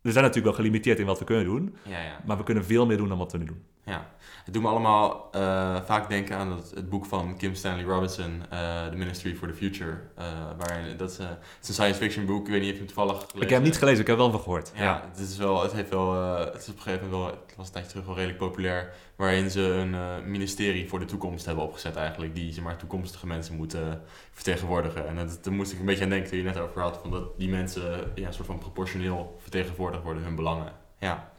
we 0.01 0.11
zijn 0.11 0.23
natuurlijk 0.23 0.55
wel 0.55 0.65
gelimiteerd 0.65 0.99
in 0.99 1.05
wat 1.05 1.19
we 1.19 1.25
kunnen 1.25 1.45
doen, 1.45 1.75
ja, 1.83 2.01
ja. 2.01 2.21
maar 2.25 2.37
we 2.37 2.43
kunnen 2.43 2.65
veel 2.65 2.85
meer 2.85 2.97
doen 2.97 3.07
dan 3.07 3.17
wat 3.17 3.31
we 3.31 3.37
nu 3.37 3.45
doen. 3.45 3.63
Ja, 3.89 4.07
het 4.45 4.53
doet 4.53 4.63
me 4.63 4.69
allemaal 4.69 5.29
uh, 5.35 5.41
vaak 5.85 6.09
denken 6.09 6.37
aan 6.37 6.51
het, 6.51 6.71
het, 6.75 6.89
boek 6.89 7.05
van 7.05 7.37
Kim 7.37 7.55
Stanley 7.55 7.83
Robinson, 7.83 8.43
uh, 8.53 8.87
The 8.87 8.95
Ministry 8.95 9.35
for 9.35 9.47
the 9.47 9.53
Future. 9.53 9.97
Uh, 10.19 10.25
waarin, 10.57 10.97
dat 10.97 11.11
is, 11.11 11.17
het 11.17 11.37
is 11.61 11.67
een 11.67 11.73
science 11.73 11.99
fiction 11.99 12.25
boek, 12.25 12.45
ik 12.45 12.51
weet 12.51 12.61
niet 12.61 12.71
of 12.71 12.75
je 12.75 12.83
het 12.83 12.93
toevallig 12.93 13.17
gelezen 13.17 13.41
Ik 13.41 13.49
heb 13.49 13.59
hem 13.59 13.63
niet 13.63 13.77
gelezen, 13.77 14.01
ik 14.01 14.07
heb 14.07 14.17
wel 14.17 14.31
van 14.31 14.39
gehoord. 14.39 14.71
Ja, 14.75 15.03
Het, 15.11 15.19
is 15.19 15.37
wel, 15.37 15.63
het, 15.63 15.71
heeft 15.71 15.89
wel, 15.89 16.13
het 16.39 16.61
is 16.61 16.69
op 16.69 16.75
een 16.75 16.81
gegeven 16.81 17.09
moment 17.09 17.23
wel, 17.23 17.39
het 17.47 17.55
was 17.55 17.65
een 17.65 17.73
tijdje 17.73 17.91
terug 17.91 18.05
wel 18.05 18.15
redelijk 18.15 18.39
populair, 18.39 18.93
waarin 19.15 19.49
ze 19.49 19.61
een 19.61 20.31
ministerie 20.31 20.89
voor 20.89 20.99
de 20.99 21.05
toekomst 21.05 21.45
hebben 21.45 21.63
opgezet 21.63 21.95
eigenlijk, 21.95 22.35
die 22.35 22.53
zeg 22.53 22.63
maar, 22.63 22.77
toekomstige 22.77 23.27
mensen 23.27 23.55
moeten 23.55 24.01
vertegenwoordigen. 24.31 25.07
En 25.07 25.15
dat, 25.15 25.43
daar 25.43 25.53
moest 25.53 25.71
ik 25.71 25.79
een 25.79 25.85
beetje 25.85 26.03
aan 26.03 26.09
denken 26.09 26.29
toen 26.29 26.37
je 26.37 26.43
net 26.43 26.59
over 26.59 26.81
had, 26.81 26.99
van 27.01 27.11
dat 27.11 27.39
die 27.39 27.49
mensen 27.49 28.11
ja, 28.15 28.27
een 28.27 28.33
soort 28.33 28.47
van 28.47 28.57
proportioneel 28.57 29.37
vertegenwoordigd 29.41 30.03
worden, 30.03 30.23
hun 30.23 30.35
belangen. 30.35 30.73
Ja. 30.99 31.31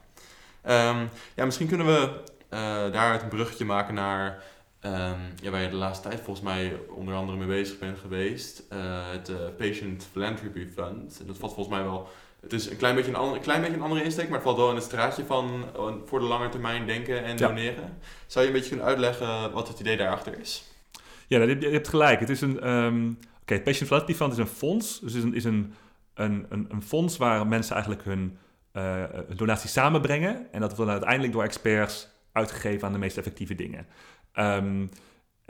Um, 0.69 1.09
ja, 1.35 1.45
misschien 1.45 1.67
kunnen 1.67 1.85
we 1.85 2.23
daaruit 2.91 3.21
een 3.21 3.27
bruggetje 3.27 3.65
maken 3.65 3.93
naar 3.93 4.43
um, 4.85 5.33
ja, 5.41 5.51
waar 5.51 5.61
je 5.61 5.69
de 5.69 5.75
laatste 5.75 6.09
tijd 6.09 6.21
volgens 6.21 6.45
mij 6.45 6.79
onder 6.95 7.15
andere 7.15 7.37
mee 7.37 7.47
bezig 7.47 7.79
bent 7.79 7.99
geweest. 7.99 8.63
Uh, 8.73 8.79
het 9.11 9.29
uh, 9.29 9.35
Patient 9.57 10.07
Philanthropy 10.11 10.67
Fund. 10.75 11.17
En 11.19 11.27
dat 11.27 11.37
valt 11.37 11.53
volgens 11.53 11.75
mij 11.75 11.85
wel. 11.85 12.09
Het 12.41 12.53
is 12.53 12.69
een 12.69 12.77
klein 12.77 12.95
beetje 12.95 13.11
een, 13.11 13.17
ander, 13.17 13.35
een 13.35 13.41
klein 13.41 13.61
beetje 13.61 13.75
een 13.75 13.81
andere 13.81 14.03
insteek, 14.03 14.25
maar 14.25 14.33
het 14.33 14.43
valt 14.43 14.57
wel 14.57 14.69
in 14.69 14.75
het 14.75 14.83
straatje 14.83 15.25
van 15.25 15.65
voor 16.05 16.19
de 16.19 16.25
lange 16.25 16.49
termijn 16.49 16.85
denken 16.85 17.23
en 17.23 17.37
doneren. 17.37 17.97
Zou 18.27 18.45
je 18.45 18.51
een 18.51 18.57
beetje 18.57 18.69
kunnen 18.69 18.87
uitleggen 18.87 19.51
wat 19.51 19.67
het 19.67 19.79
idee 19.79 19.97
daarachter 19.97 20.39
is? 20.39 20.63
Ja, 21.27 21.41
je 21.41 21.69
hebt 21.69 21.87
gelijk. 21.87 22.19
Het 22.19 22.29
is 22.29 22.41
een. 22.41 22.69
Um, 22.69 23.19
Oké, 23.41 23.61
Patient 23.61 23.87
Philanthropy 23.87 24.13
Fund 24.13 24.31
is 24.31 24.37
een 24.37 24.47
fonds. 24.47 24.99
Dus 24.99 25.13
is 25.13 25.23
een, 25.23 25.33
is 25.33 25.43
een, 25.43 25.73
een, 26.13 26.45
een, 26.49 26.65
een 26.69 26.83
fonds 26.83 27.17
waar 27.17 27.47
mensen 27.47 27.73
eigenlijk 27.73 28.03
hun 28.03 28.37
donaties 29.35 29.71
samenbrengen. 29.71 30.47
En 30.51 30.59
dat 30.59 30.69
wordt 30.69 30.77
dan 30.77 30.89
uiteindelijk 30.89 31.33
door 31.33 31.43
experts 31.43 32.07
uitgegeven 32.31 32.87
aan 32.87 32.93
de 32.93 32.99
meest 32.99 33.17
effectieve 33.17 33.55
dingen. 33.55 33.87
Um, 34.35 34.89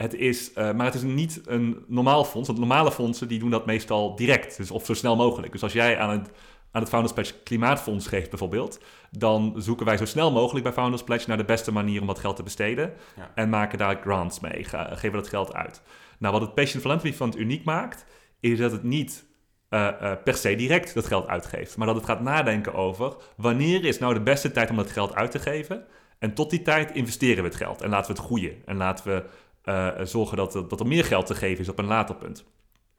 het 0.02 0.14
is, 0.14 0.50
uh, 0.50 0.72
maar 0.72 0.86
het 0.86 0.94
is 0.94 1.02
niet 1.02 1.40
een 1.44 1.84
normaal 1.86 2.24
fonds. 2.24 2.46
Want 2.48 2.60
normale 2.60 2.92
fondsen 2.92 3.28
die 3.28 3.38
doen 3.38 3.50
dat 3.50 3.66
meestal 3.66 4.16
direct. 4.16 4.56
Dus 4.56 4.70
of 4.70 4.84
zo 4.84 4.94
snel 4.94 5.16
mogelijk. 5.16 5.52
Dus 5.52 5.62
als 5.62 5.72
jij 5.72 5.98
aan 5.98 6.10
het, 6.10 6.30
aan 6.70 6.80
het 6.80 6.88
Founders 6.88 7.14
Pledge 7.14 7.34
Klimaatfonds 7.42 8.06
geeft 8.06 8.30
bijvoorbeeld... 8.30 8.80
dan 9.10 9.54
zoeken 9.56 9.86
wij 9.86 9.96
zo 9.96 10.04
snel 10.04 10.32
mogelijk 10.32 10.64
bij 10.64 10.72
Founders 10.72 11.02
Pledge... 11.02 11.28
naar 11.28 11.36
de 11.36 11.44
beste 11.44 11.72
manier 11.72 12.00
om 12.00 12.06
dat 12.06 12.18
geld 12.18 12.36
te 12.36 12.42
besteden. 12.42 12.92
En 13.34 13.48
maken 13.48 13.78
daar 13.78 14.00
grants 14.00 14.40
mee. 14.40 14.64
geven 14.64 15.12
dat 15.12 15.28
geld 15.28 15.54
uit. 15.54 15.82
Nou, 16.18 16.32
wat 16.32 16.42
het 16.42 16.54
Patient 16.54 16.82
Philanthropy 16.82 17.16
Fund 17.16 17.36
uniek 17.36 17.64
maakt... 17.64 18.04
is 18.40 18.58
dat 18.58 18.72
het 18.72 18.82
niet 18.82 19.24
uh, 19.70 19.88
uh, 20.02 20.12
per 20.24 20.34
se 20.34 20.54
direct 20.54 20.94
dat 20.94 21.06
geld 21.06 21.26
uitgeeft. 21.26 21.76
Maar 21.76 21.86
dat 21.86 21.96
het 21.96 22.04
gaat 22.04 22.20
nadenken 22.20 22.74
over... 22.74 23.16
wanneer 23.36 23.84
is 23.84 23.98
nou 23.98 24.14
de 24.14 24.22
beste 24.22 24.50
tijd 24.50 24.70
om 24.70 24.76
dat 24.76 24.90
geld 24.90 25.14
uit 25.14 25.30
te 25.30 25.38
geven... 25.38 25.84
En 26.22 26.34
tot 26.34 26.50
die 26.50 26.62
tijd 26.62 26.92
investeren 26.92 27.42
we 27.42 27.48
het 27.48 27.58
geld 27.58 27.80
en 27.80 27.90
laten 27.90 28.14
we 28.14 28.18
het 28.18 28.26
groeien. 28.26 28.62
En 28.64 28.76
laten 28.76 29.04
we 29.04 29.24
uh, 29.64 30.04
zorgen 30.06 30.36
dat, 30.36 30.52
dat 30.52 30.80
er 30.80 30.86
meer 30.86 31.04
geld 31.04 31.26
te 31.26 31.34
geven 31.34 31.60
is 31.60 31.68
op 31.68 31.78
een 31.78 31.84
later 31.84 32.14
punt. 32.14 32.44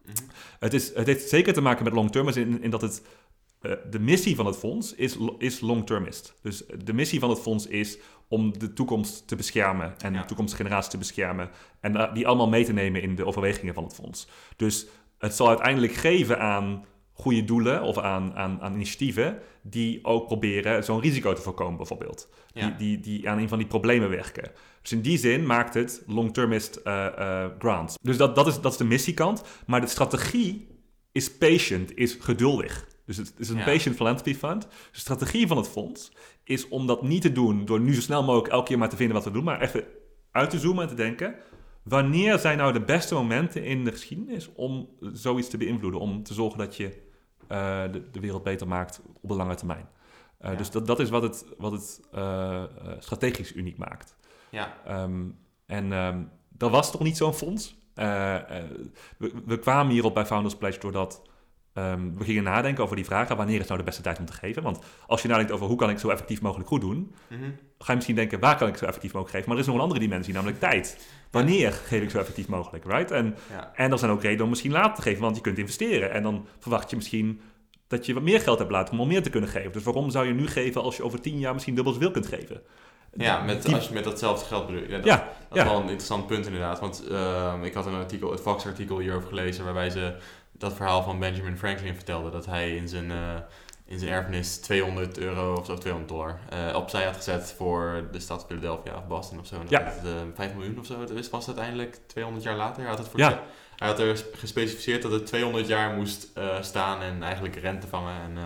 Mhm. 0.05 0.13
het, 0.59 0.73
is, 0.73 0.95
het 0.95 1.07
heeft 1.07 1.29
zeker 1.29 1.53
te 1.53 1.62
maken 1.62 1.83
met 1.83 1.93
long-termers 1.93 2.36
in, 2.36 2.62
in 2.62 2.69
dat 2.69 2.81
het, 2.81 3.01
uh, 3.62 3.71
de 3.89 3.99
missie 3.99 4.36
van 4.36 4.45
het 4.45 4.57
fonds 4.57 4.95
is, 4.95 5.17
is 5.38 5.59
long-termist. 5.59 6.33
Dus 6.41 6.63
de 6.83 6.93
missie 6.93 7.19
van 7.19 7.29
het 7.29 7.39
fonds 7.39 7.67
is 7.67 7.97
om 8.27 8.59
de 8.59 8.73
toekomst 8.73 9.27
te 9.27 9.36
beschermen 9.36 9.95
en 9.99 10.13
de 10.13 10.25
toekomstgeneratie 10.25 10.91
te 10.91 10.97
beschermen. 10.97 11.49
En 11.79 11.95
uh, 11.95 12.13
die 12.13 12.27
allemaal 12.27 12.49
mee 12.49 12.65
te 12.65 12.73
nemen 12.73 13.01
in 13.01 13.15
de 13.15 13.25
overwegingen 13.25 13.73
van 13.73 13.83
het 13.83 13.93
fonds. 13.93 14.27
Dus 14.55 14.88
het 15.17 15.36
zal 15.36 15.47
uiteindelijk 15.47 15.93
geven 15.93 16.39
aan 16.39 16.86
goede 17.13 17.43
doelen 17.43 17.82
of 17.82 17.97
aan, 17.97 18.36
aan, 18.36 18.62
aan 18.62 18.73
initiatieven 18.73 19.39
die 19.62 20.06
ook 20.06 20.26
proberen 20.28 20.84
zo'n 20.84 21.02
risico 21.02 21.34
te 21.34 21.41
voorkomen, 21.41 21.78
bijvoorbeeld. 21.78 22.30
Die, 22.54 22.76
die, 22.76 22.99
die 22.99 23.30
aan 23.30 23.38
een 23.38 23.49
van 23.49 23.58
die 23.58 23.67
problemen 23.67 24.10
werken. 24.10 24.52
Dus 24.82 24.91
in 24.91 25.02
die 25.02 25.17
zin 25.17 25.45
maakt 25.45 25.73
het 25.73 26.04
long-termist 26.08 26.82
uh, 26.84 27.08
uh, 27.19 27.45
grants. 27.60 27.97
Dus 28.02 28.17
dat, 28.17 28.36
dat, 28.36 28.47
is, 28.47 28.62
dat 28.62 28.71
is 28.71 28.78
de 28.78 28.84
missiekant. 28.84 29.43
Maar 29.65 29.82
de 29.82 29.88
strategie 29.88 30.67
is 31.12 31.38
patient, 31.38 31.97
is 31.97 32.17
geduldig. 32.19 32.88
Dus 33.06 33.17
het 33.17 33.34
is 33.38 33.49
een 33.49 33.63
patient 33.63 33.95
philanthropy 33.95 34.36
fund. 34.36 34.62
de 34.62 34.99
strategie 34.99 35.47
van 35.47 35.58
het 35.58 35.67
fonds 35.67 36.12
is 36.43 36.67
om 36.67 36.88
dat 36.88 37.02
niet 37.02 37.21
te 37.21 37.32
doen 37.32 37.65
door 37.65 37.80
nu 37.80 37.93
zo 37.93 38.02
snel 38.02 38.23
mogelijk 38.23 38.54
elke 38.54 38.67
keer 38.67 38.78
maar 38.78 38.89
te 38.89 38.95
vinden 38.95 39.15
wat 39.15 39.26
we 39.26 39.32
doen, 39.32 39.43
maar 39.43 39.62
even 39.62 39.84
uit 40.32 40.49
te 40.49 40.60
zoomen 40.60 40.84
en 40.84 40.89
te 40.89 40.95
denken: 40.95 41.36
wanneer 41.83 42.39
zijn 42.39 42.57
nou 42.57 42.73
de 42.73 42.81
beste 42.81 43.13
momenten 43.13 43.63
in 43.63 43.83
de 43.83 43.91
geschiedenis 43.91 44.49
om 44.53 44.89
zoiets 44.99 45.49
te 45.49 45.57
beïnvloeden? 45.57 45.99
Om 45.99 46.23
te 46.23 46.33
zorgen 46.33 46.59
dat 46.59 46.75
je 46.75 46.85
uh, 46.85 47.83
de, 47.91 48.09
de, 48.11 48.19
wereld 48.19 48.43
beter 48.43 48.67
maakt 48.67 49.01
op 49.21 49.29
de 49.29 49.35
lange 49.35 49.55
termijn. 49.55 49.87
Uh, 50.41 50.57
Dus 50.57 50.71
dat, 50.71 50.87
dat 50.87 50.99
is 50.99 51.09
wat 51.09 51.21
het, 51.21 51.45
wat 51.57 51.71
het 51.71 52.01
uh, 52.15 52.63
strategisch 52.99 53.55
uniek 53.55 53.77
maakt. 53.77 54.15
Ja. 54.49 54.77
Um, 55.03 55.37
en 55.65 55.91
um, 55.91 56.31
dat 56.49 56.71
was 56.71 56.91
toch 56.91 57.01
niet 57.01 57.17
zo'n 57.17 57.33
fonds? 57.33 57.81
We, 57.93 59.31
we, 59.45 59.59
kwamen 59.59 59.93
hierop 59.93 60.13
bij 60.13 60.25
Founders 60.25 60.55
Pledge 60.55 60.79
doordat 60.79 61.21
um, 61.73 62.17
we 62.17 62.23
gingen 62.23 62.43
nadenken 62.43 62.83
over 62.83 62.95
die 62.95 63.05
vragen. 63.05 63.38
Wanneer 63.38 63.59
is 63.59 63.67
nou 63.67 63.79
de 63.79 63.86
beste 63.86 64.01
tijd 64.01 64.19
om 64.19 64.25
te 64.25 64.33
geven? 64.33 64.63
Want 64.63 64.79
als 65.07 65.21
je 65.21 65.27
nadenkt 65.27 65.51
over 65.51 65.67
hoe 65.67 65.77
kan 65.77 65.89
ik 65.89 65.99
zo 65.99 66.09
effectief 66.09 66.41
mogelijk 66.41 66.69
goed 66.69 66.81
doen... 66.81 67.15
Mm 67.27 67.38
-hmm. 67.39 67.57
ga 67.77 67.88
je 67.88 67.95
misschien 67.95 68.15
denken, 68.15 68.39
waar 68.39 68.57
kan 68.57 68.67
ik 68.67 68.77
zo 68.77 68.86
effectief 68.86 69.13
mogelijk 69.13 69.36
geven? 69.36 69.47
Maar 69.47 69.57
er 69.57 69.63
is 69.63 69.67
nog 69.67 69.75
een 69.75 69.83
andere 69.83 69.99
dimensie, 69.99 70.33
namelijk 70.33 70.59
tijd. 70.59 70.97
Wanneer 71.31 71.71
geef 71.71 72.01
ik 72.01 72.09
zo 72.09 72.19
effectief 72.19 72.47
mogelijk, 72.47 72.86
right? 72.86 73.12
En, 73.12 73.36
ja. 73.49 73.71
en 73.75 73.91
er 73.91 73.99
zijn 73.99 74.12
ook 74.12 74.21
redenen 74.21 74.43
om 74.43 74.49
misschien 74.49 74.71
later 74.71 74.95
te 74.95 75.01
geven, 75.01 75.21
want 75.21 75.36
je 75.36 75.41
kunt 75.41 75.57
investeren. 75.57 76.12
En 76.12 76.23
dan 76.23 76.47
verwacht 76.59 76.89
je 76.89 76.95
misschien 76.95 77.41
dat 77.88 78.05
je 78.05 78.13
wat 78.13 78.23
meer 78.23 78.39
geld 78.39 78.59
hebt 78.59 78.71
laten 78.71 78.93
om 78.93 78.99
al 78.99 79.05
meer 79.05 79.23
te 79.23 79.29
kunnen 79.29 79.49
geven. 79.49 79.71
Dus 79.71 79.83
waarom 79.83 80.09
zou 80.09 80.27
je 80.27 80.33
nu 80.33 80.47
geven 80.47 80.81
als 80.81 80.97
je 80.97 81.03
over 81.03 81.21
tien 81.21 81.39
jaar 81.39 81.53
misschien 81.53 81.75
dubbel 81.75 81.93
zoveel 81.93 82.12
kunt 82.12 82.27
geven? 82.27 82.62
Ja, 83.13 83.41
met, 83.41 83.73
als 83.73 83.88
je 83.88 83.93
met 83.93 84.03
datzelfde 84.03 84.45
geld 84.45 84.65
bedoelt. 84.67 84.89
Ja, 84.89 84.95
dat, 84.95 85.05
ja, 85.05 85.33
dat 85.49 85.57
is 85.57 85.63
wel 85.63 85.75
een 85.75 85.81
interessant 85.81 86.27
punt 86.27 86.45
inderdaad. 86.45 86.79
Want 86.79 87.03
uh, 87.12 87.53
ik 87.62 87.73
had 87.73 87.86
een 87.86 87.93
artikel, 87.93 88.31
het 88.31 88.41
Fox-artikel 88.41 88.99
hierover 88.99 89.27
gelezen, 89.27 89.63
waarbij 89.63 89.89
ze 89.89 90.15
dat 90.57 90.73
verhaal 90.73 91.03
van 91.03 91.19
Benjamin 91.19 91.57
Franklin 91.57 91.95
vertelde. 91.95 92.29
Dat 92.29 92.45
hij 92.45 92.75
in 92.75 92.87
zijn... 92.87 93.09
Uh, 93.11 93.35
in 93.85 93.99
zijn 93.99 94.11
erfenis 94.11 94.57
200 94.57 95.17
euro 95.17 95.55
of 95.55 95.65
zo, 95.65 95.77
200 95.77 96.11
dollar 96.11 96.39
uh, 96.53 96.75
opzij 96.75 97.03
had 97.03 97.15
gezet 97.15 97.53
voor 97.57 98.07
de 98.11 98.19
stad 98.19 98.45
Philadelphia 98.45 98.97
of 98.97 99.07
Boston 99.07 99.39
of 99.39 99.45
zo. 99.45 99.55
En 99.55 99.65
ja. 99.69 99.83
Het, 99.83 100.05
uh, 100.05 100.11
5 100.35 100.53
miljoen 100.53 100.79
of 100.79 100.85
zo 100.85 101.05
dus 101.05 101.29
was 101.29 101.45
het 101.45 101.57
uiteindelijk 101.57 101.99
200 102.07 102.45
jaar 102.45 102.55
later. 102.55 102.81
Hij 102.81 102.89
had, 102.89 102.97
het 102.97 103.07
voor 103.07 103.19
ja. 103.19 103.43
hij 103.75 103.87
had 103.87 103.99
er 103.99 104.25
gespecificeerd 104.33 105.01
dat 105.01 105.11
het 105.11 105.25
200 105.25 105.67
jaar 105.67 105.93
moest 105.93 106.27
staan 106.61 107.01
en 107.01 107.23
eigenlijk 107.23 107.55
rente 107.55 107.87
vangen. 107.87 108.21
En, 108.21 108.37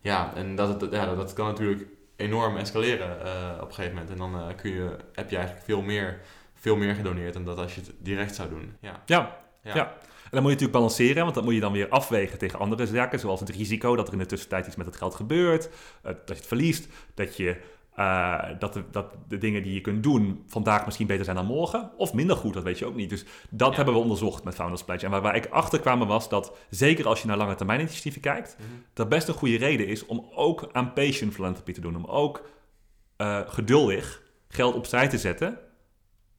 ja, 0.00 0.32
en 0.34 0.56
dat, 0.56 0.80
het, 0.80 0.92
ja, 0.92 1.14
dat 1.14 1.32
kan 1.32 1.46
natuurlijk 1.46 1.82
enorm 2.16 2.56
escaleren 2.56 3.10
op 3.60 3.68
een 3.68 3.74
gegeven 3.74 3.94
moment. 3.94 4.10
En 4.10 4.16
dan 4.16 4.54
kun 4.56 4.70
je, 4.70 4.96
heb 5.12 5.30
je 5.30 5.36
eigenlijk 5.36 5.66
veel 5.66 5.82
meer, 5.82 6.20
veel 6.54 6.76
meer 6.76 6.94
gedoneerd 6.94 7.32
dan 7.32 7.44
dat 7.44 7.58
als 7.58 7.74
je 7.74 7.80
het 7.80 7.92
direct 7.98 8.34
zou 8.34 8.48
doen. 8.48 8.76
Ja, 8.80 9.02
ja. 9.06 9.36
ja. 9.62 9.74
ja. 9.74 9.94
En 10.26 10.32
dan 10.32 10.42
moet 10.42 10.50
je 10.50 10.56
natuurlijk 10.56 10.78
balanceren, 10.78 11.22
want 11.22 11.34
dat 11.34 11.44
moet 11.44 11.54
je 11.54 11.60
dan 11.60 11.72
weer 11.72 11.88
afwegen 11.88 12.38
tegen 12.38 12.58
andere 12.58 12.86
zaken, 12.86 13.18
zoals 13.18 13.40
het 13.40 13.48
risico 13.48 13.96
dat 13.96 14.06
er 14.06 14.12
in 14.12 14.18
de 14.18 14.26
tussentijd 14.26 14.66
iets 14.66 14.76
met 14.76 14.86
het 14.86 14.96
geld 14.96 15.14
gebeurt, 15.14 15.64
uh, 15.66 15.70
dat 16.02 16.22
je 16.26 16.34
het 16.34 16.46
verliest, 16.46 16.88
dat, 17.14 17.36
je, 17.36 17.56
uh, 17.98 18.42
dat, 18.58 18.72
de, 18.72 18.84
dat 18.90 19.14
de 19.28 19.38
dingen 19.38 19.62
die 19.62 19.74
je 19.74 19.80
kunt 19.80 20.02
doen 20.02 20.44
vandaag 20.46 20.84
misschien 20.84 21.06
beter 21.06 21.24
zijn 21.24 21.36
dan 21.36 21.46
morgen, 21.46 21.90
of 21.96 22.12
minder 22.12 22.36
goed, 22.36 22.54
dat 22.54 22.62
weet 22.62 22.78
je 22.78 22.86
ook 22.86 22.94
niet. 22.94 23.10
Dus 23.10 23.24
dat 23.50 23.76
hebben 23.76 23.94
we 23.94 24.00
onderzocht 24.00 24.44
met 24.44 24.54
Founders 24.54 24.84
Pledge. 24.84 25.04
En 25.04 25.10
waar, 25.10 25.22
waar 25.22 25.36
ik 25.36 25.46
achter 25.46 25.80
kwam 25.80 26.06
was 26.06 26.28
dat, 26.28 26.56
zeker 26.70 27.06
als 27.06 27.20
je 27.20 27.26
naar 27.26 27.36
lange 27.36 27.54
termijn 27.54 27.80
initiatieven 27.80 28.20
kijkt, 28.20 28.56
mm 28.58 28.66
-hmm. 28.66 28.84
dat 28.92 29.08
best 29.08 29.28
een 29.28 29.34
goede 29.34 29.56
reden 29.56 29.86
is 29.86 30.06
om 30.06 30.26
ook 30.34 30.68
aan 30.72 30.92
patient 30.92 31.34
philanthropy 31.34 31.72
te 31.72 31.80
doen, 31.80 31.96
om 31.96 32.04
ook 32.04 32.48
eh, 33.16 33.40
geduldig 33.46 34.22
geld 34.48 34.74
opzij 34.74 35.08
te 35.08 35.18
zetten 35.18 35.58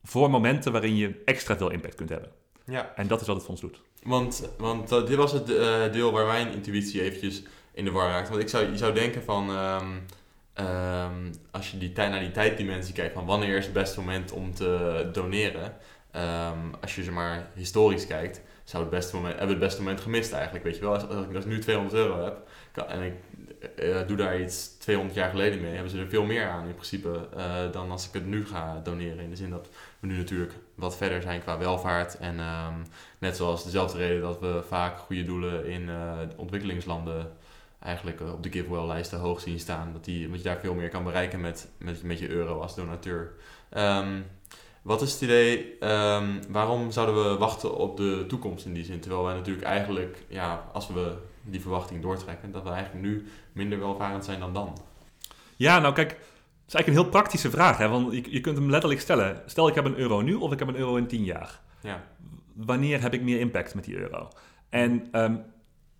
voor 0.03 0.29
momenten 0.29 0.71
waarin 0.71 0.95
je 0.95 1.21
extra 1.25 1.57
veel 1.57 1.69
impact 1.69 1.95
kunt 1.95 2.09
hebben. 2.09 2.31
Ja, 2.69 2.91
En 2.95 3.07
dat 3.07 3.21
is 3.21 3.27
wat 3.27 3.35
het 3.35 3.45
fonds 3.45 3.61
doet. 3.61 3.81
want, 4.03 4.49
want 4.57 4.91
eh, 4.91 5.05
dit 5.05 5.15
was 5.15 5.31
het 5.31 5.55
eh, 5.55 5.91
deel 5.91 6.11
waar 6.11 6.25
mijn 6.25 6.51
intuïtie 6.51 7.01
eventjes 7.01 7.43
in 7.73 7.85
de 7.85 7.91
war 7.91 8.09
raakt. 8.09 8.29
Want 8.29 8.41
ik 8.41 8.49
zou, 8.49 8.71
je 8.71 8.77
zou 8.77 8.93
denken 8.93 9.23
van, 9.23 9.49
ehm, 9.49 9.85
ehm, 10.53 11.33
als 11.51 11.71
je 11.71 11.77
die 11.77 11.93
tijd, 11.93 12.09
naar 12.11 12.19
die 12.19 12.31
tijddimensie 12.31 12.93
kijkt, 12.93 13.13
van 13.13 13.25
wanneer 13.25 13.57
is 13.57 13.63
het 13.65 13.73
beste 13.73 13.99
moment 13.99 14.31
om 14.31 14.53
te 14.53 15.09
doneren? 15.13 15.75
Ehm, 16.11 16.57
als 16.81 16.95
je 16.95 17.03
zeg 17.03 17.13
maar 17.13 17.51
historisch 17.55 18.07
kijkt, 18.07 18.41
zou 18.63 18.83
het 18.83 18.91
beste 18.91 19.15
moment, 19.15 19.31
hebben 19.37 19.55
we 19.55 19.61
het 19.61 19.63
beste 19.69 19.81
moment 19.81 20.01
gemist 20.01 20.31
eigenlijk, 20.33 20.63
weet 20.65 20.75
je 20.75 20.81
wel. 20.81 20.93
Als, 20.93 21.07
als 21.07 21.25
ik 21.25 21.31
dus 21.31 21.45
nu 21.45 21.59
200 21.59 21.95
euro 21.95 22.23
heb 22.23 22.47
kan- 22.71 22.87
en 22.87 23.01
ik 23.03 23.13
eh, 23.75 24.07
doe 24.07 24.17
daar 24.17 24.39
iets 24.41 24.67
200 24.77 25.17
jaar 25.17 25.29
geleden 25.29 25.61
mee, 25.61 25.73
hebben 25.73 25.91
ze 25.91 25.99
er 25.99 26.07
veel 26.09 26.23
meer 26.25 26.47
aan 26.49 26.67
in 26.67 26.73
principe 26.73 27.27
dan 27.71 27.91
als 27.91 28.07
ik 28.07 28.13
het 28.13 28.25
nu 28.25 28.45
ga 28.45 28.79
doneren. 28.83 29.19
In 29.19 29.29
de 29.29 29.35
zin 29.35 29.49
dat 29.49 29.69
we 29.99 30.07
nu 30.07 30.17
natuurlijk 30.17 30.53
wat 30.77 30.97
verder 30.97 31.21
zijn 31.21 31.41
qua 31.41 31.57
welvaart 31.57 32.17
en 32.17 32.39
ehm, 32.39 32.73
net 33.17 33.35
zoals 33.35 33.63
dezelfde 33.63 33.97
reden 33.97 34.21
dat 34.21 34.39
we 34.39 34.63
vaak 34.67 34.97
goede 34.97 35.23
doelen 35.23 35.65
in 35.65 35.89
eh, 35.89 36.11
ontwikkelingslanden 36.35 37.31
eigenlijk 37.79 38.21
eh, 38.21 38.33
op 38.33 38.43
de 38.43 38.51
giveaway-lijsten 38.51 39.19
hoog 39.19 39.39
zien 39.39 39.59
staan. 39.59 39.93
Dat, 39.93 40.05
die, 40.05 40.29
dat 40.29 40.37
je 40.37 40.43
daar 40.43 40.59
veel 40.59 40.73
meer 40.73 40.89
kan 40.89 41.03
bereiken 41.03 41.41
met, 41.41 41.69
met, 42.03 42.19
je 42.19 42.29
euro 42.29 42.61
als 42.61 42.75
donateur. 42.75 43.31
Ehm, 43.69 44.21
wat 44.81 45.01
is 45.01 45.11
het 45.11 45.21
idee, 45.21 45.77
ehm, 45.79 46.41
waarom 46.49 46.91
zouden 46.91 47.23
we 47.23 47.37
wachten 47.37 47.75
op 47.75 47.97
de 47.97 48.25
toekomst 48.27 48.65
in 48.65 48.73
die 48.73 48.85
zin? 48.85 48.99
Terwijl 48.99 49.23
wij 49.23 49.33
natuurlijk 49.33 49.65
eigenlijk, 49.65 50.23
ja, 50.27 50.69
als 50.73 50.87
we 50.87 51.13
die 51.41 51.61
verwachting 51.61 52.01
doortrekken, 52.01 52.51
dat 52.51 52.63
we 52.63 52.69
eigenlijk 52.69 53.05
nu 53.05 53.27
minder 53.51 53.79
welvarend 53.79 54.25
zijn 54.25 54.39
dan 54.39 54.53
dan. 54.53 54.77
Ja, 55.55 55.79
nou 55.79 55.93
kijk, 55.93 56.17
is 56.67 56.73
eigenlijk 56.73 56.87
een 56.87 57.03
heel 57.03 57.21
praktische 57.21 57.49
vraag. 57.49 57.77
Hè? 57.77 57.87
Want 57.89 58.13
je, 58.13 58.23
je 58.31 58.41
kunt 58.41 58.57
hem 58.57 58.69
letterlijk 58.69 59.01
stellen. 59.01 59.41
Stel 59.45 59.67
ik 59.67 59.75
heb 59.75 59.85
een 59.85 59.97
euro 59.97 60.21
nu 60.21 60.33
of 60.33 60.51
ik 60.51 60.59
heb 60.59 60.67
een 60.67 60.75
euro 60.75 60.95
in 60.95 61.07
10 61.07 61.23
jaar. 61.23 61.59
Ja, 61.81 62.03
Wanneer 62.53 63.01
heb 63.01 63.13
ik 63.13 63.21
meer 63.21 63.39
impact 63.39 63.75
met 63.75 63.83
die 63.83 63.97
euro? 63.97 64.27
En 64.69 65.07
ehm, 65.11 65.35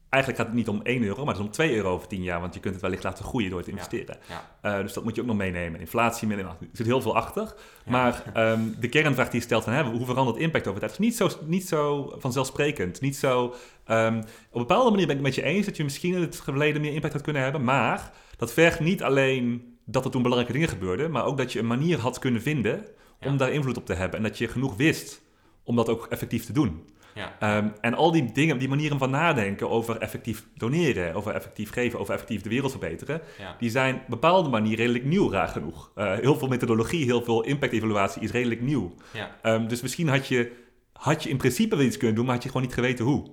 eigenlijk 0.09 0.41
gaat 0.43 0.51
het 0.51 0.57
niet 0.57 0.67
om 0.69 0.79
1 0.83 1.03
euro, 1.03 1.17
maar 1.25 1.33
het 1.33 1.41
is 1.41 1.45
om 1.49 1.51
2 1.53 1.75
euro 1.75 1.89
over 1.91 2.07
10 2.07 2.23
jaar. 2.23 2.39
Want 2.41 2.53
je 2.53 2.59
kunt 2.59 2.73
het 2.73 2.83
wellicht 2.83 3.03
laten 3.03 3.25
groeien 3.25 3.49
door 3.49 3.63
te 3.63 3.69
investeren. 3.71 4.17
ja. 4.29 4.49
Eh, 4.61 4.81
dus 4.81 4.93
dat 4.93 5.03
moet 5.03 5.15
je 5.15 5.21
ook 5.21 5.27
nog 5.27 5.35
meenemen. 5.37 5.79
Inflatie, 5.79 6.27
min- 6.27 6.39
er 6.39 6.55
zit 6.73 6.85
heel 6.85 7.01
veel 7.01 7.15
achter. 7.15 7.53
Ja. 7.85 7.91
Maar 7.91 8.23
ehm, 8.33 8.59
de 8.79 8.89
kernvraag 8.89 9.29
die 9.29 9.39
je 9.39 9.45
stelt 9.45 9.63
van 9.63 9.73
hè, 9.73 9.83
hoe 9.83 10.05
verandert 10.05 10.37
impact 10.37 10.67
over 10.67 10.79
tijd 10.79 10.91
is 10.91 10.97
niet 10.97 11.15
zo, 11.15 11.29
niet 11.45 11.67
zo 11.67 12.13
vanzelfsprekend. 12.17 13.01
Niet 13.01 13.15
zo, 13.17 13.53
ehm, 13.85 14.17
op 14.17 14.23
een 14.51 14.59
bepaalde 14.67 14.89
manier 14.91 15.07
ben 15.07 15.17
ik 15.17 15.23
het 15.25 15.35
met 15.35 15.45
je 15.45 15.51
eens 15.51 15.65
dat 15.65 15.77
je 15.77 15.83
misschien 15.83 16.13
in 16.15 16.21
het 16.21 16.41
verleden 16.43 16.81
meer 16.81 16.93
impact 16.93 17.13
had 17.13 17.21
kunnen 17.21 17.41
hebben. 17.41 17.63
Maar 17.63 18.11
dat 18.37 18.53
vergt 18.53 18.79
niet 18.79 19.03
alleen 19.03 19.76
dat 19.89 20.05
er 20.05 20.11
toen 20.11 20.21
belangrijke 20.21 20.53
dingen 20.53 20.69
gebeurden, 20.73 21.11
maar 21.11 21.25
ook 21.25 21.37
dat 21.37 21.51
je 21.53 21.59
een 21.59 21.67
manier 21.67 21.99
had 21.99 22.19
kunnen 22.19 22.41
vinden 22.41 22.85
om 23.19 23.31
Ja. 23.31 23.37
daar 23.37 23.51
invloed 23.51 23.77
op 23.77 23.85
te 23.85 23.93
hebben. 23.93 24.17
En 24.17 24.23
dat 24.25 24.37
je 24.37 24.47
genoeg 24.47 24.75
wist 24.75 25.21
om 25.63 25.75
dat 25.75 25.89
ook 25.89 26.05
effectief 26.09 26.45
te 26.45 26.53
doen. 26.53 26.89
Ja. 27.15 27.35
Ehm, 27.39 27.67
en 27.81 27.93
al 27.93 28.11
die 28.11 28.31
dingen, 28.31 28.57
die 28.59 28.67
manieren 28.69 28.97
van 28.97 29.09
nadenken 29.09 29.69
over 29.69 29.97
effectief 29.97 30.45
doneren, 30.55 31.13
over 31.13 31.31
effectief 31.33 31.71
geven, 31.71 31.99
over 31.99 32.13
effectief 32.13 32.41
de 32.41 32.49
wereld 32.49 32.71
verbeteren, 32.71 33.21
Ja. 33.39 33.55
die 33.59 33.69
zijn 33.69 33.95
op 33.95 33.99
een 34.01 34.05
bepaalde 34.09 34.49
manier 34.49 34.75
redelijk 34.75 35.03
nieuw, 35.05 35.31
raar 35.31 35.47
genoeg. 35.47 35.91
Eh, 35.95 36.13
heel 36.13 36.37
veel 36.37 36.47
methodologie, 36.47 37.05
heel 37.05 37.21
veel 37.23 37.43
impact-evaluatie 37.43 38.21
is 38.21 38.31
redelijk 38.31 38.61
nieuw. 38.61 38.93
Ja. 39.13 39.35
Ehm, 39.41 39.67
dus 39.67 39.81
misschien 39.81 40.07
had 40.07 40.27
je, 40.27 40.51
had 40.93 41.23
je 41.23 41.29
in 41.29 41.37
principe 41.37 41.75
wel 41.75 41.85
iets 41.85 41.97
kunnen 41.97 42.15
doen, 42.15 42.25
maar 42.25 42.33
had 42.33 42.43
je 42.43 42.49
gewoon 42.49 42.65
niet 42.65 42.75
geweten 42.75 43.05
hoe. 43.05 43.27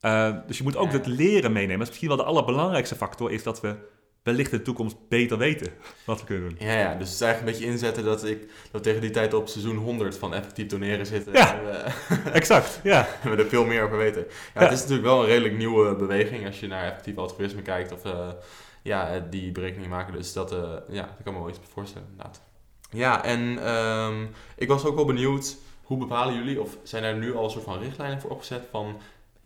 Eh, 0.00 0.36
dus 0.46 0.56
je 0.56 0.62
moet 0.62 0.76
ook 0.76 0.90
dat 0.92 1.06
leren 1.06 1.52
meenemen. 1.52 1.72
Dat 1.78 1.82
is 1.82 1.88
misschien 1.88 2.08
wel 2.08 2.16
de 2.16 2.24
allerbelangrijkste 2.24 2.94
factor, 2.96 3.30
is 3.32 3.42
dat 3.42 3.60
we 3.60 3.74
wellicht 4.22 4.52
in 4.52 4.58
de 4.58 4.64
toekomst 4.64 4.96
beter 5.08 5.38
weten 5.38 5.72
wat 6.06 6.20
we 6.20 6.26
kunnen 6.26 6.48
doen. 6.48 6.68
Ja, 6.68 6.78
ja, 6.78 6.94
dus 6.94 7.06
het 7.06 7.14
is 7.14 7.20
eigenlijk 7.20 7.40
een 7.40 7.58
beetje 7.58 7.72
inzetten 7.72 8.04
dat 8.04 8.24
ik 8.24 8.40
dat 8.40 8.70
we 8.72 8.80
tegen 8.80 9.00
die 9.00 9.10
tijd 9.10 9.34
op 9.34 9.48
seizoen 9.48 9.76
100 9.76 10.18
van 10.18 10.34
effectief 10.34 10.66
doneren 10.66 11.06
zitten. 11.06 11.32
Ja. 11.32 11.54
En 11.54 11.64
we, 11.64 11.90
Exact, 12.40 12.80
ja. 12.82 13.08
we 13.22 13.36
er 13.36 13.48
veel 13.48 13.64
meer 13.64 13.82
over 13.82 13.96
weten. 13.96 14.26
Ja, 14.28 14.60
Ja. 14.60 14.60
Het 14.60 14.72
is 14.72 14.80
natuurlijk 14.80 15.06
wel 15.06 15.20
een 15.20 15.26
redelijk 15.26 15.56
nieuwe 15.56 15.94
beweging 15.94 16.46
als 16.46 16.60
je 16.60 16.66
naar 16.66 16.84
effectief 16.84 17.16
altruïsme 17.16 17.62
kijkt 17.62 17.92
of 17.92 18.04
eh, 18.04 18.28
ja, 18.82 19.14
eh, 19.14 19.22
die 19.30 19.52
berekening 19.52 19.90
maken. 19.90 20.12
Dus 20.12 20.32
dat, 20.32 20.52
eh, 20.52 20.58
ja, 20.88 21.02
daar 21.02 21.22
kan 21.24 21.32
me 21.32 21.38
wel 21.38 21.48
iets 21.48 21.58
voorstellen 21.72 22.08
inderdaad. 22.10 22.40
Ja, 22.90 23.24
en 23.24 23.58
ehm, 23.62 24.26
ik 24.56 24.68
was 24.68 24.84
ook 24.84 24.94
wel 24.94 25.04
benieuwd, 25.04 25.56
hoe 25.82 25.98
bepalen 25.98 26.34
jullie, 26.34 26.60
of 26.60 26.76
zijn 26.82 27.04
er 27.04 27.16
nu 27.16 27.34
al 27.34 27.44
een 27.44 27.50
soort 27.50 27.64
van 27.64 27.78
richtlijnen 27.78 28.20
voor 28.20 28.30
opgezet 28.30 28.66
van, 28.70 29.00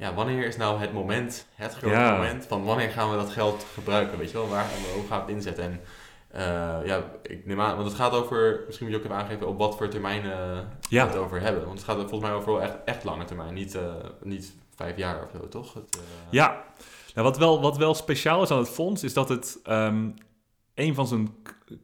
ja, 0.05 0.15
wanneer 0.15 0.47
is 0.47 0.57
nou 0.57 0.81
het 0.81 0.93
moment, 0.93 1.47
het 1.55 1.75
grote 1.75 1.95
Ja. 1.95 2.13
moment, 2.13 2.47
van 2.47 2.65
wanneer 2.65 2.91
gaan 2.91 3.11
we 3.11 3.17
dat 3.17 3.31
geld 3.31 3.67
gebruiken, 3.75 4.19
weet 4.19 4.31
je 4.31 4.37
wel, 4.39 4.49
waar, 4.49 4.67
hoe 4.95 5.07
gaan 5.09 5.19
we 5.19 5.25
het 5.27 5.35
inzetten? 5.37 5.65
En 5.65 5.81
eh, 6.31 6.87
ja, 6.87 7.03
ik 7.23 7.47
neem 7.47 7.61
aan, 7.61 7.77
want 7.77 7.89
het 7.89 7.97
gaat 7.97 8.13
over, 8.13 8.63
misschien 8.67 8.87
moet 8.87 8.95
je 8.97 9.01
ook 9.03 9.07
even 9.11 9.23
aangeven 9.25 9.47
op 9.49 9.59
wat 9.59 9.77
voor 9.77 9.89
termijnen 9.89 10.69
Ja. 10.89 11.05
we 11.05 11.11
het 11.13 11.19
over 11.21 11.41
hebben. 11.41 11.65
Want 11.67 11.79
het 11.79 11.87
gaat 11.89 11.97
volgens 11.97 12.21
mij 12.21 12.33
over 12.33 12.53
wel 12.53 12.63
echt, 12.63 12.75
echt 12.85 13.05
lange 13.05 13.25
termijn, 13.25 13.55
niet, 13.55 13.75
eh, 13.75 13.83
niet 14.23 14.53
vijf 14.77 14.97
jaar 14.97 15.23
of 15.23 15.31
zo, 15.41 15.49
toch? 15.49 15.75
Het, 15.75 15.97
eh, 15.97 16.01
Ja, 16.31 16.63
nou, 17.15 17.27
wat, 17.27 17.39
wel, 17.39 17.61
wat 17.61 17.77
wel 17.77 17.95
speciaal 17.95 18.43
is 18.43 18.51
aan 18.51 18.59
het 18.59 18.69
fonds, 18.69 19.03
is 19.03 19.13
dat 19.15 19.29
het 19.29 19.59
ehm, 19.65 20.09
een 20.75 20.95
van 20.95 21.07
zijn 21.07 21.35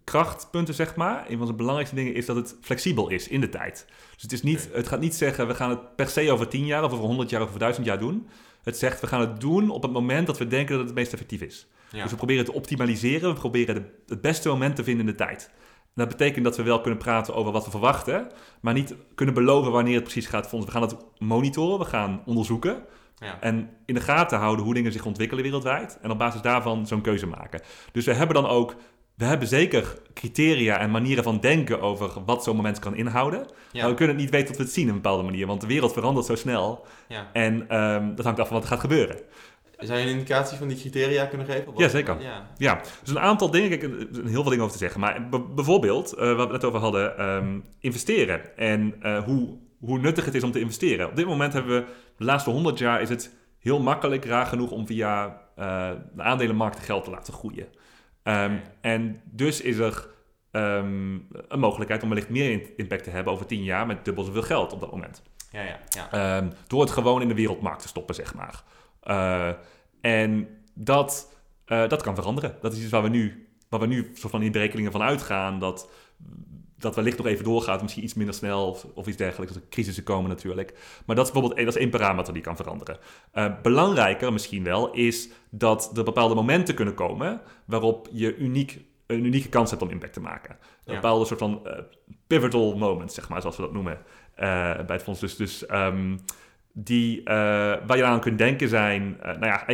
krachtpunten, 0.05 0.75
zeg 0.75 0.97
maar, 0.97 1.25
een 1.29 1.37
van 1.37 1.47
zijn 1.47 1.57
belangrijkste 1.57 1.97
dingen 1.97 2.15
is 2.15 2.27
dat 2.27 2.37
het 2.37 2.57
flexibel 2.61 3.09
is 3.09 3.29
in 3.29 3.41
de 3.41 3.49
tijd. 3.49 3.87
Dus 4.15 4.23
het, 4.23 4.33
is 4.33 4.43
niet, 4.43 4.69
het 4.73 4.89
gaat 4.89 5.01
niet 5.01 5.15
zeggen, 5.15 5.47
we 5.47 5.55
gaan 5.55 5.71
het 5.71 5.97
per 5.97 6.09
se 6.09 6.31
over 6.31 6.49
10 6.49 6.67
jaar 6.67 6.85
of 6.85 6.93
over 6.93 7.05
100 7.05 7.31
jaar 7.31 7.41
of 7.41 7.47
over 7.47 7.59
1000 7.59 7.87
jaar 7.87 7.99
doen. 7.99 8.29
Het 8.63 8.79
zegt, 8.79 9.01
we 9.01 9.07
gaan 9.07 9.21
het 9.21 9.41
doen 9.41 9.71
op 9.71 9.83
het 9.83 9.93
moment 9.93 10.27
dat 10.27 10.39
we 10.39 10.47
denken 10.47 10.69
dat 10.69 10.79
het 10.79 10.89
het 10.89 10.99
meest 10.99 11.13
effectief 11.13 11.41
is. 11.41 11.67
ja. 11.91 12.03
Dus 12.03 12.11
we 12.11 12.17
proberen 12.17 12.45
te 12.45 12.53
optimaliseren, 12.53 13.35
we 13.35 13.41
proberen 13.41 13.75
de, 13.75 13.83
het 14.07 14.21
beste 14.21 14.49
moment 14.49 14.77
te 14.77 14.85
vinden 14.85 15.07
in 15.07 15.13
de 15.13 15.19
tijd. 15.19 15.51
En 15.95 16.07
dat 16.07 16.09
betekent 16.09 16.45
dat 16.45 16.57
we 16.57 16.63
wel 16.63 16.81
kunnen 16.81 16.99
praten 16.99 17.35
over 17.35 17.53
wat 17.53 17.65
we 17.65 17.71
verwachten, 17.71 18.31
maar 18.61 18.75
niet 18.75 18.95
kunnen 19.15 19.35
beloven 19.35 19.73
wanneer 19.73 19.95
het 19.95 20.03
precies 20.03 20.27
gaat 20.27 20.49
fonds. 20.49 20.67
We 20.67 20.73
gaan 20.73 20.83
het 20.83 20.97
monitoren, 21.19 21.79
we 21.79 21.85
gaan 21.85 22.23
onderzoeken. 22.27 22.83
Ja. 23.21 23.41
En 23.41 23.71
in 23.87 23.95
de 23.95 24.01
gaten 24.01 24.39
houden 24.39 24.65
hoe 24.65 24.75
dingen 24.75 24.93
zich 24.93 25.05
ontwikkelen 25.05 25.45
wereldwijd. 25.45 25.99
En 26.03 26.11
op 26.11 26.19
basis 26.19 26.41
daarvan 26.41 26.87
zo'n 26.87 27.01
keuze 27.01 27.27
maken. 27.27 27.61
Dus 27.93 28.05
we 28.05 28.15
hebben 28.15 28.35
dan 28.35 28.47
ook, 28.47 28.75
we 29.15 29.25
hebben 29.25 29.49
zeker 29.49 29.99
criteria 30.15 30.79
en 30.79 30.91
manieren 30.91 31.25
van 31.25 31.41
denken 31.41 31.81
over 31.81 32.25
wat 32.25 32.45
zo'n 32.45 32.57
moment 32.57 32.79
kan 32.79 32.95
inhouden. 32.97 33.47
Ja. 33.73 33.81
Maar 33.81 33.91
we 33.91 33.97
kunnen 33.97 34.15
het 34.15 34.25
niet 34.25 34.33
weten 34.33 34.49
tot 34.49 34.57
we 34.57 34.63
het 34.63 34.73
zien 34.73 34.89
op 34.89 34.95
een 34.95 35.01
bepaalde 35.03 35.23
manier. 35.23 35.47
Want 35.47 35.61
de 35.61 35.67
wereld 35.67 35.93
verandert 35.93 36.27
zo 36.27 36.35
snel. 36.35 36.87
ja. 37.09 37.31
En 37.33 37.69
ehm, 37.69 38.15
dat 38.15 38.25
hangt 38.25 38.41
af 38.41 38.47
van 38.47 38.57
wat 38.57 38.65
er 38.65 38.73
gaat 38.73 38.81
gebeuren. 38.81 39.17
Zou 39.81 39.99
je 39.99 40.05
een 40.07 40.13
indicatie 40.13 40.59
van 40.59 40.69
die 40.69 40.77
criteria 40.77 41.25
kunnen 41.27 41.47
geven? 41.47 41.73
Ja, 41.77 41.89
zeker. 41.89 42.21
Ja. 42.21 42.47
Ja, 42.57 42.81
dus 43.01 43.11
een 43.11 43.21
aantal 43.21 43.51
dingen. 43.51 43.81
Zijn 44.13 44.27
heel 44.27 44.43
veel 44.43 44.43
dingen 44.43 44.61
over 44.61 44.73
te 44.73 44.79
zeggen. 44.79 45.01
Maar 45.01 45.29
bijvoorbeeld, 45.55 46.13
eh, 46.13 46.37
wat 46.37 46.47
we 46.47 46.53
net 46.53 46.65
over 46.65 46.81
hadden, 46.81 47.19
ehm, 47.19 47.59
investeren. 47.79 48.57
En 48.57 48.95
eh, 49.01 49.25
hoe, 49.25 49.59
hoe 49.79 49.99
nuttig 49.99 50.25
het 50.25 50.35
is 50.35 50.43
om 50.43 50.51
te 50.53 50.61
investeren. 50.61 51.09
Op 51.09 51.17
dit 51.17 51.27
moment 51.27 51.53
hebben 51.53 51.81
we, 51.81 51.85
de 52.21 52.27
laatste 52.27 52.51
100 52.51 52.79
jaar 52.79 53.01
is 53.01 53.09
het 53.09 53.37
heel 53.59 53.81
makkelijk, 53.81 54.25
raar 54.25 54.47
genoeg, 54.47 54.71
om 54.71 54.87
via 54.87 55.41
eh, 55.57 55.91
de 56.15 56.23
aandelenmarkt 56.23 56.79
geld 56.79 57.05
te 57.05 57.11
laten 57.11 57.33
groeien. 57.33 57.67
Ehm. 58.23 58.57
En 58.81 59.21
dus 59.25 59.61
is 59.61 59.77
er 59.79 60.09
ehm, 60.51 61.19
een 61.49 61.59
mogelijkheid 61.59 62.03
om 62.03 62.09
wellicht 62.09 62.29
meer 62.29 62.71
impact 62.77 63.05
te 63.05 63.11
hebben 63.11 63.33
over 63.33 63.47
10 63.47 63.63
jaar 63.63 63.87
met 63.87 64.05
dubbel 64.05 64.25
zoveel 64.25 64.43
geld 64.43 64.73
op 64.73 64.81
dat 64.81 64.91
moment. 64.91 65.23
Ja, 65.51 65.63
ja, 65.63 65.79
ja. 65.89 66.11
Ehm, 66.13 66.51
door 66.67 66.81
het 66.81 66.91
gewoon 66.91 67.23
in 67.23 67.29
de 67.29 67.35
wereldmarkt 67.35 67.83
te 67.83 67.89
stoppen, 67.89 68.15
zeg 68.15 68.35
maar. 68.35 68.63
Eh, 69.01 69.51
en 70.01 70.49
dat, 70.75 71.41
eh, 71.65 71.89
dat 71.89 72.03
kan 72.03 72.15
veranderen. 72.15 72.57
Dat 72.61 72.73
is 72.73 72.83
iets 72.83 72.91
waar 72.91 73.03
we 73.03 73.09
nu, 73.09 73.49
waar 73.69 73.81
we 73.81 73.87
nu 73.87 74.11
soort 74.15 74.33
van 74.33 74.43
in 74.43 74.53
berekeningen 74.53 74.93
van 74.93 75.03
uitgaan. 75.03 75.59
Dat, 75.59 75.91
dat 76.81 76.95
wellicht 76.95 77.17
nog 77.17 77.27
even 77.27 77.45
doorgaat, 77.45 77.83
misschien 77.83 78.05
iets 78.05 78.15
minder 78.15 78.35
snel 78.35 78.69
of, 78.69 78.87
of 78.95 79.07
iets 79.07 79.17
dergelijks. 79.17 79.55
Als 79.55 79.63
er 79.63 79.69
crisissen 79.71 80.05
komen 80.05 80.29
natuurlijk. 80.31 80.73
Maar 81.07 81.17
dat 81.17 81.27
is 81.27 81.33
bijvoorbeeld 81.33 81.55
één- 81.61 81.65
dat 81.67 81.75
is 81.77 81.81
één 81.83 81.91
parameter 81.91 82.33
die 82.33 82.43
kan 82.43 82.57
veranderen. 82.57 82.99
Eh, 83.33 83.47
belangrijker 83.63 84.33
misschien 84.33 84.65
wel 84.65 84.91
is 84.93 85.29
dat 85.51 85.91
er 85.97 86.05
bepaalde 86.05 86.35
momenten 86.35 86.75
kunnen 86.75 86.95
komen 86.95 87.41
waarop 87.65 88.09
je 88.13 88.37
uniek, 88.37 88.81
een 89.07 89.25
unieke 89.25 89.49
kans 89.49 89.71
hebt 89.71 89.83
om 89.83 89.91
impact 89.91 90.13
te 90.13 90.21
maken. 90.21 90.51
Een 90.85 90.95
Ja. 90.95 91.01
bepaalde 91.01 91.25
soort 91.25 91.39
van 91.41 91.67
eh, 91.67 91.79
pivotal 92.27 92.77
moments, 92.77 93.15
zeg 93.15 93.29
maar, 93.29 93.41
zoals 93.41 93.57
we 93.57 93.63
dat 93.63 93.73
noemen 93.73 93.99
eh, 94.35 94.47
bij 94.75 94.85
het 94.97 95.03
fonds. 95.03 95.21
Dus, 95.21 95.37
dus 95.37 95.67
ehm, 95.67 96.17
die, 96.73 97.19
eh, 97.23 97.35
waar 97.87 97.97
je 97.97 98.05
aan 98.05 98.21
kunt 98.21 98.39
denken 98.39 98.69
zijn, 98.69 99.17
eh, 99.21 99.37
nou 99.37 99.47
ja, 99.47 99.65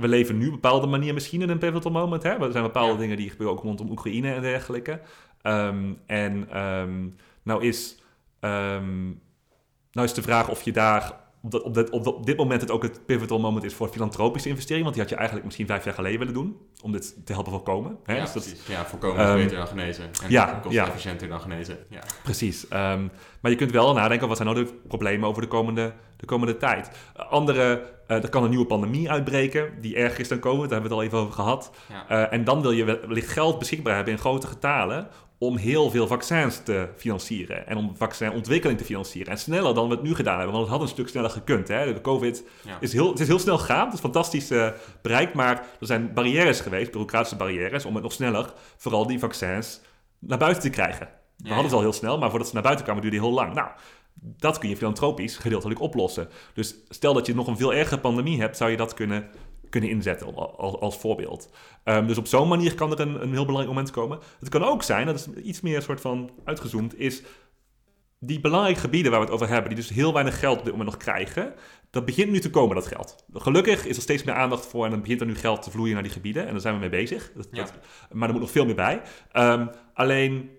we 0.00 0.08
leven 0.08 0.38
nu 0.38 0.46
op 0.46 0.52
een 0.54 0.60
bepaalde 0.60 0.86
manier 0.86 1.14
misschien 1.14 1.42
in 1.42 1.48
een 1.50 1.58
pivotal 1.58 1.90
moment. 1.90 2.22
Hè? 2.22 2.30
Er 2.30 2.52
zijn 2.52 2.64
bepaalde 2.64 2.92
Ja. 2.92 2.98
dingen 2.98 3.16
die 3.16 3.30
gebeuren 3.30 3.56
ook 3.56 3.62
rondom 3.62 3.90
Oekraïne 3.90 4.32
en 4.34 4.42
dergelijke. 4.42 5.00
Ehm, 5.44 5.92
en 6.06 6.48
ehm, 6.50 7.08
nou, 7.42 7.64
is, 7.64 7.98
ehm, 8.40 9.04
nou 9.92 10.06
is 10.06 10.14
de 10.14 10.22
vraag 10.22 10.48
of 10.48 10.62
je 10.62 10.72
daar 10.72 11.22
op, 11.42 11.50
dat, 11.50 11.62
op, 11.62 11.74
dat, 11.74 11.90
op, 11.90 12.06
op 12.06 12.26
dit 12.26 12.36
moment 12.36 12.60
het 12.60 12.70
ook 12.70 12.82
het 12.82 13.06
pivotal 13.06 13.40
moment 13.40 13.64
is 13.64 13.74
voor 13.74 13.88
filantropische 13.88 14.48
investering. 14.48 14.82
Want 14.84 14.94
die 14.94 15.02
had 15.04 15.12
je 15.12 15.16
eigenlijk 15.18 15.46
misschien 15.46 15.66
vijf 15.66 15.84
jaar 15.84 15.94
geleden 15.94 16.18
willen 16.18 16.34
doen. 16.34 16.56
Om 16.82 16.92
dit 16.92 17.26
te 17.26 17.32
helpen 17.32 17.52
voorkomen. 17.52 17.96
Hè? 18.04 18.14
Ja, 18.16 18.20
Dus 18.20 18.32
dat-. 18.32 18.66
Ja, 18.66 18.84
voorkomen 18.84 19.20
is 19.20 19.26
Ehm, 19.28 19.36
beter 19.36 19.56
dan 19.56 19.66
genezen. 19.66 20.04
En 20.04 20.30
ja, 20.30 20.60
ja. 20.68 20.86
efficiënter 20.86 21.28
dan 21.28 21.40
genezen. 21.40 21.78
Ja. 21.88 22.00
Precies. 22.22 22.68
Maar 22.68 23.50
je 23.50 23.56
kunt 23.56 23.70
wel 23.70 23.92
nadenken, 23.94 24.28
wat 24.28 24.36
zijn 24.36 24.48
nou 24.48 24.64
de 24.64 24.72
problemen 24.88 25.28
over 25.28 25.42
de 25.42 25.48
komende, 25.48 25.92
de 26.16 26.26
komende 26.26 26.56
tijd? 26.56 26.90
Andere, 27.16 27.92
eh, 28.06 28.22
er 28.22 28.28
kan 28.28 28.42
een 28.44 28.50
nieuwe 28.50 28.66
pandemie 28.66 29.10
uitbreken, 29.10 29.80
die 29.80 29.96
erger 29.96 30.20
is 30.20 30.28
dan 30.28 30.38
COVID, 30.38 30.70
daar 30.70 30.80
hebben 30.80 30.90
we 30.90 30.96
het 30.96 31.04
al 31.04 31.18
even 31.18 31.18
over 31.18 31.32
gehad. 31.34 31.70
Ja. 31.88 32.08
Eh, 32.08 32.32
en 32.32 32.44
dan 32.44 32.62
wil 32.62 32.70
je 32.70 32.84
wel- 32.84 33.00
wellicht 33.06 33.28
geld 33.28 33.58
beschikbaar 33.58 33.94
hebben 33.94 34.12
in 34.12 34.18
grote 34.18 34.46
getalen 34.46 35.08
om 35.46 35.56
heel 35.56 35.90
veel 35.90 36.06
vaccins 36.06 36.60
te 36.64 36.88
financieren 36.96 37.66
en 37.66 37.76
om 37.76 37.92
vaccinontwikkeling 37.96 38.78
te 38.78 38.84
financieren. 38.84 39.32
En 39.32 39.38
sneller 39.38 39.74
dan 39.74 39.88
we 39.88 39.94
het 39.94 40.02
nu 40.02 40.14
gedaan 40.14 40.36
hebben, 40.36 40.52
want 40.54 40.64
het 40.66 40.72
had 40.74 40.82
een 40.82 40.92
stuk 40.92 41.08
sneller 41.08 41.30
gekund. 41.30 41.68
Hè? 41.68 41.94
De 41.94 42.00
COVID 42.00 42.44
Ja. 42.62 42.76
is 42.80 42.92
heel, 42.92 43.10
het 43.10 43.20
is 43.20 43.26
heel 43.26 43.38
snel 43.38 43.58
gegaan, 43.58 43.84
het 43.84 43.94
is 43.94 44.00
fantastisch 44.00 44.50
eh, 44.50 44.68
bereikt, 45.02 45.34
maar 45.34 45.56
er 45.80 45.86
zijn 45.86 46.12
barrières 46.14 46.60
geweest, 46.60 46.86
bureaucratische 46.90 47.36
barrières, 47.36 47.84
om 47.84 47.94
het 47.94 48.02
nog 48.02 48.12
sneller, 48.12 48.52
vooral 48.76 49.06
die 49.06 49.18
vaccins, 49.18 49.80
naar 50.18 50.38
buiten 50.38 50.62
te 50.62 50.70
krijgen. 50.70 51.08
We 51.36 51.48
Ja, 51.48 51.52
hadden 51.52 51.70
ze 51.70 51.76
al 51.76 51.82
heel 51.82 51.92
snel, 51.92 52.18
maar 52.18 52.30
voordat 52.30 52.48
ze 52.48 52.54
naar 52.54 52.62
buiten 52.62 52.84
kwamen 52.84 53.02
duurde 53.02 53.16
heel 53.18 53.32
lang. 53.32 53.54
Nou, 53.54 53.68
dat 54.14 54.58
kun 54.58 54.68
je 54.68 54.76
filantropisch 54.76 55.36
gedeeltelijk 55.36 55.80
oplossen. 55.80 56.28
Dus 56.54 56.74
stel 56.88 57.14
dat 57.14 57.26
je 57.26 57.34
nog 57.34 57.46
een 57.46 57.56
veel 57.56 57.74
ergere 57.74 58.00
pandemie 58.00 58.40
hebt, 58.40 58.56
zou 58.56 58.70
je 58.70 58.76
dat 58.76 58.94
kunnen, 58.94 59.30
kunnen 59.80 59.90
inzetten 59.90 60.34
al- 60.34 60.56
als, 60.58 60.74
als 60.80 60.96
voorbeeld. 60.96 61.50
Ehm, 61.84 62.06
dus 62.06 62.18
op 62.18 62.26
zo'n 62.26 62.48
manier 62.48 62.74
kan 62.74 62.92
er 62.92 63.00
een, 63.00 63.22
een 63.22 63.32
heel 63.32 63.44
belangrijk 63.44 63.68
moment 63.68 63.90
komen. 63.90 64.18
Het 64.40 64.48
kan 64.48 64.64
ook 64.64 64.82
zijn, 64.82 65.06
dat 65.06 65.14
is 65.14 65.42
iets 65.42 65.60
meer 65.60 65.82
soort 65.82 66.00
van 66.00 66.30
uitgezoomd, 66.44 66.98
is 66.98 67.22
die 68.18 68.40
belangrijke 68.40 68.80
gebieden 68.80 69.10
waar 69.10 69.20
we 69.20 69.26
het 69.26 69.34
over 69.34 69.48
hebben, 69.48 69.68
die 69.74 69.78
dus 69.78 69.88
heel 69.90 70.12
weinig 70.12 70.38
geld 70.38 70.58
op 70.58 70.64
dit 70.64 70.72
moment 70.72 70.90
nog 70.90 71.00
krijgen, 71.00 71.54
dat 71.90 72.04
begint 72.04 72.30
nu 72.30 72.38
te 72.40 72.50
komen, 72.50 72.74
dat 72.74 72.86
geld. 72.86 73.24
Gelukkig 73.32 73.86
is 73.86 73.96
er 73.96 74.02
steeds 74.02 74.22
meer 74.24 74.34
aandacht 74.34 74.66
voor 74.66 74.84
en 74.84 74.90
dan 74.90 75.00
begint 75.00 75.20
er 75.20 75.26
nu 75.26 75.34
geld 75.36 75.62
te 75.62 75.70
vloeien 75.70 75.94
naar 75.94 76.02
die 76.02 76.12
gebieden 76.12 76.46
en 76.46 76.52
daar 76.52 76.60
zijn 76.60 76.74
we 76.74 76.80
mee 76.80 76.88
bezig. 76.88 77.32
Dat, 77.34 77.48
Ja. 77.50 77.62
dat- 77.64 77.72
maar 78.12 78.26
er 78.28 78.32
moet 78.34 78.42
nog 78.42 78.50
veel 78.52 78.64
meer 78.66 78.74
bij. 78.74 79.00
Ehm, 79.32 79.66
alleen, 79.94 80.50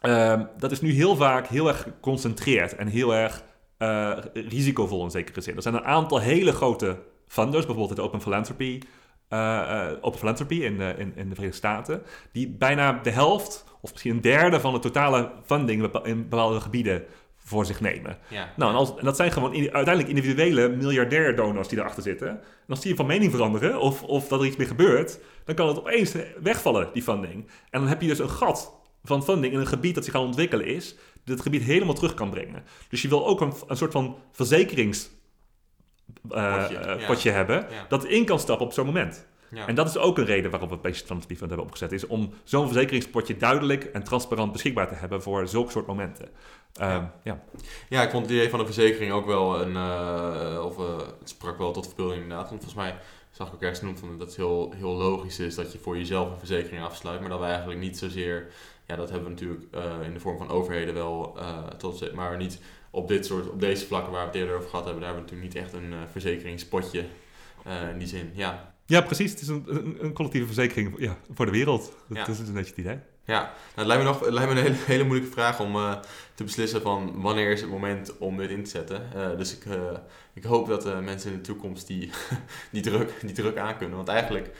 ehm, 0.00 0.44
dat 0.58 0.70
is 0.72 0.80
nu 0.80 0.90
heel 0.92 1.16
vaak 1.16 1.46
heel 1.46 1.68
erg 1.68 1.82
geconcentreerd 1.82 2.76
en 2.76 2.86
heel 2.86 3.14
erg 3.14 3.44
eh, 3.78 4.18
risicovol 4.32 5.04
in 5.04 5.10
zekere 5.10 5.40
zin. 5.40 5.56
Er 5.56 5.62
zijn 5.62 5.74
een 5.74 5.84
aantal 5.84 6.18
hele 6.20 6.52
grote 6.52 6.98
funders, 7.32 7.66
bijvoorbeeld 7.66 7.98
het 7.98 8.06
Open 8.06 8.20
Philanthropy, 8.20 8.80
eh, 9.28 9.88
eh, 9.88 9.96
Open 10.00 10.18
Philanthropy 10.18 10.54
in 10.54 10.78
de, 10.78 10.94
in, 10.98 11.12
in 11.16 11.28
de 11.28 11.34
Verenigde 11.34 11.52
Staten, 11.52 12.02
die 12.32 12.48
bijna 12.48 13.00
de 13.02 13.10
helft 13.10 13.64
of 13.80 13.90
misschien 13.90 14.10
een 14.10 14.20
derde 14.20 14.60
van 14.60 14.72
de 14.72 14.78
totale 14.78 15.30
funding 15.44 15.90
in 16.04 16.28
bepaalde 16.28 16.60
gebieden 16.60 17.04
voor 17.36 17.66
zich 17.66 17.80
nemen. 17.80 18.18
Ja. 18.28 18.52
Nou, 18.56 18.70
en, 18.72 18.76
als, 18.76 18.96
en 18.96 19.04
dat 19.04 19.16
zijn 19.16 19.32
gewoon 19.32 19.54
in- 19.54 19.72
uiteindelijk 19.72 20.08
individuele 20.08 20.68
miljardair 20.68 21.36
donors 21.36 21.68
die 21.68 21.78
erachter 21.78 22.02
zitten. 22.02 22.28
En 22.28 22.68
als 22.68 22.80
die 22.80 22.94
van 22.94 23.06
mening 23.06 23.30
veranderen 23.32 23.80
of, 23.80 24.02
of 24.02 24.28
dat 24.28 24.40
er 24.40 24.46
iets 24.46 24.56
mee 24.56 24.66
gebeurt, 24.66 25.18
dan 25.44 25.54
kan 25.54 25.68
het 25.68 25.78
opeens 25.78 26.14
wegvallen, 26.42 26.88
die 26.92 27.02
funding. 27.02 27.46
En 27.70 27.80
dan 27.80 27.88
heb 27.88 28.00
je 28.00 28.08
dus 28.08 28.18
een 28.18 28.30
gat 28.30 28.72
van 29.04 29.24
funding 29.24 29.52
in 29.52 29.58
een 29.60 29.66
gebied 29.66 29.94
dat 29.94 30.04
zich 30.04 30.14
aan 30.14 30.20
het 30.20 30.28
ontwikkelen 30.28 30.66
is, 30.66 30.94
dat 31.24 31.34
het 31.34 31.40
gebied 31.40 31.62
helemaal 31.62 31.94
terug 31.94 32.14
kan 32.14 32.30
brengen. 32.30 32.62
Dus 32.88 33.02
je 33.02 33.08
wil 33.08 33.26
ook 33.26 33.40
een, 33.40 33.52
een 33.66 33.76
soort 33.76 33.92
van 33.92 34.16
verzekerings 34.32 35.10
eh, 36.30 36.60
Potje, 36.60 36.76
eh, 36.78 37.00
ja. 37.00 37.06
potje 37.06 37.30
hebben, 37.30 37.56
Ja. 37.70 37.86
dat 37.88 38.04
in 38.04 38.24
kan 38.24 38.38
stappen 38.38 38.66
op 38.66 38.72
zo'n 38.72 38.86
moment. 38.86 39.26
Ja. 39.50 39.66
En 39.66 39.74
dat 39.74 39.88
is 39.88 39.96
ook 39.98 40.18
een 40.18 40.24
reden 40.24 40.50
waarom 40.50 40.68
we 40.68 40.76
Patient 40.78 41.06
Transfer 41.06 41.36
Fund 41.36 41.48
hebben 41.48 41.66
opgezet, 41.66 41.92
is 41.92 42.06
om 42.06 42.32
zo'n 42.44 42.64
verzekeringspotje 42.66 43.36
duidelijk 43.36 43.84
en 43.84 44.02
transparant 44.02 44.52
beschikbaar 44.52 44.88
te 44.88 44.94
hebben 44.94 45.22
voor 45.22 45.48
zulke 45.48 45.70
soort 45.70 45.86
momenten. 45.86 46.28
Ehm, 46.74 46.90
Ja. 46.90 47.12
ja. 47.22 47.40
Ja, 47.88 48.02
ik 48.02 48.10
vond 48.10 48.22
het 48.26 48.34
idee 48.34 48.50
van 48.50 48.60
een 48.60 48.64
verzekering 48.66 49.12
ook 49.12 49.26
wel 49.26 49.60
een. 49.60 49.76
eh, 49.76 50.64
of 50.64 50.76
het 50.76 51.28
sprak 51.28 51.58
wel 51.58 51.72
tot 51.72 51.86
verbeelding 51.86 52.22
inderdaad. 52.22 52.48
Want 52.48 52.62
volgens 52.64 52.84
mij 52.84 52.94
zag 53.30 53.48
ik 53.48 53.54
ook 53.54 53.60
ergens 53.60 53.78
genoemd 53.78 53.98
van 53.98 54.18
dat 54.18 54.26
het 54.26 54.36
heel, 54.36 54.72
heel 54.76 54.92
logisch 54.94 55.38
is 55.38 55.54
dat 55.54 55.72
je 55.72 55.78
voor 55.78 55.96
jezelf 55.96 56.30
een 56.30 56.38
verzekering 56.38 56.82
afsluit. 56.84 57.20
Maar 57.20 57.28
dat 57.30 57.38
wij 57.40 57.48
eigenlijk 57.50 57.80
niet 57.80 57.98
zozeer. 57.98 58.46
Ja, 58.86 58.96
dat 58.96 59.10
hebben 59.10 59.28
we 59.28 59.34
natuurlijk 59.34 59.64
in 60.06 60.12
de 60.14 60.20
vorm 60.20 60.38
van 60.38 60.48
overheden 60.48 60.94
wel 60.94 61.36
eh, 61.38 61.58
tot. 61.78 62.12
Maar 62.14 62.36
niet 62.36 62.60
op 62.94 63.08
dit 63.08 63.26
soort. 63.26 63.48
Op 63.50 63.60
deze 63.60 63.86
vlakken 63.86 64.12
waar 64.12 64.20
we 64.20 64.26
het 64.26 64.36
eerder 64.36 64.56
over 64.56 64.68
gehad 64.68 64.84
hebben. 64.84 65.02
Daar 65.02 65.12
hebben 65.14 65.30
we 65.30 65.34
natuurlijk 65.36 65.64
niet 65.64 65.74
echt 65.74 65.82
een 65.84 65.92
eh, 65.92 65.98
verzekeringspotje. 66.10 67.04
eh, 67.64 67.88
in 67.90 67.98
die 67.98 68.08
zin. 68.08 68.30
Ja, 68.34 68.74
Ja, 68.86 69.00
precies. 69.00 69.30
Het 69.30 69.40
is 69.40 69.48
een, 69.48 69.64
een, 69.66 70.04
een 70.04 70.12
collectieve 70.12 70.46
verzekering 70.46 70.94
ja, 70.98 71.16
voor 71.34 71.46
de 71.46 71.52
wereld. 71.52 71.92
Dat, 72.08 72.16
Ja. 72.16 72.26
is 72.28 72.38
een 72.38 72.52
beetje 72.52 72.70
het 72.70 72.78
idee. 72.78 72.98
Ja, 73.24 73.40
nou, 73.40 73.52
het 73.74 73.86
lijkt 73.86 74.02
me, 74.02 74.08
nog, 74.08 74.20
het 74.20 74.32
lijkt 74.32 74.52
me 74.52 74.56
een 74.58 74.62
hele, 74.66 74.76
hele 74.84 75.04
moeilijke 75.04 75.32
vraag 75.32 75.60
om 75.60 75.76
eh, 75.76 76.00
te 76.34 76.44
beslissen 76.44 76.82
van 76.82 77.20
wanneer 77.22 77.50
is 77.50 77.60
het 77.60 77.70
moment 77.70 78.18
om 78.18 78.36
dit 78.36 78.50
in 78.50 78.64
te 78.64 78.70
zetten. 78.70 79.02
Dus 79.36 79.56
ik, 79.56 79.64
ik 80.32 80.44
hoop 80.44 80.66
dat 80.68 81.02
mensen 81.02 81.30
in 81.30 81.36
de 81.36 81.42
toekomst 81.42 81.86
die, 81.86 82.10
die, 82.72 82.82
druk, 82.82 83.12
die 83.20 83.32
druk 83.32 83.56
aankunnen. 83.56 83.96
Want 83.96 84.08
eigenlijk 84.08 84.50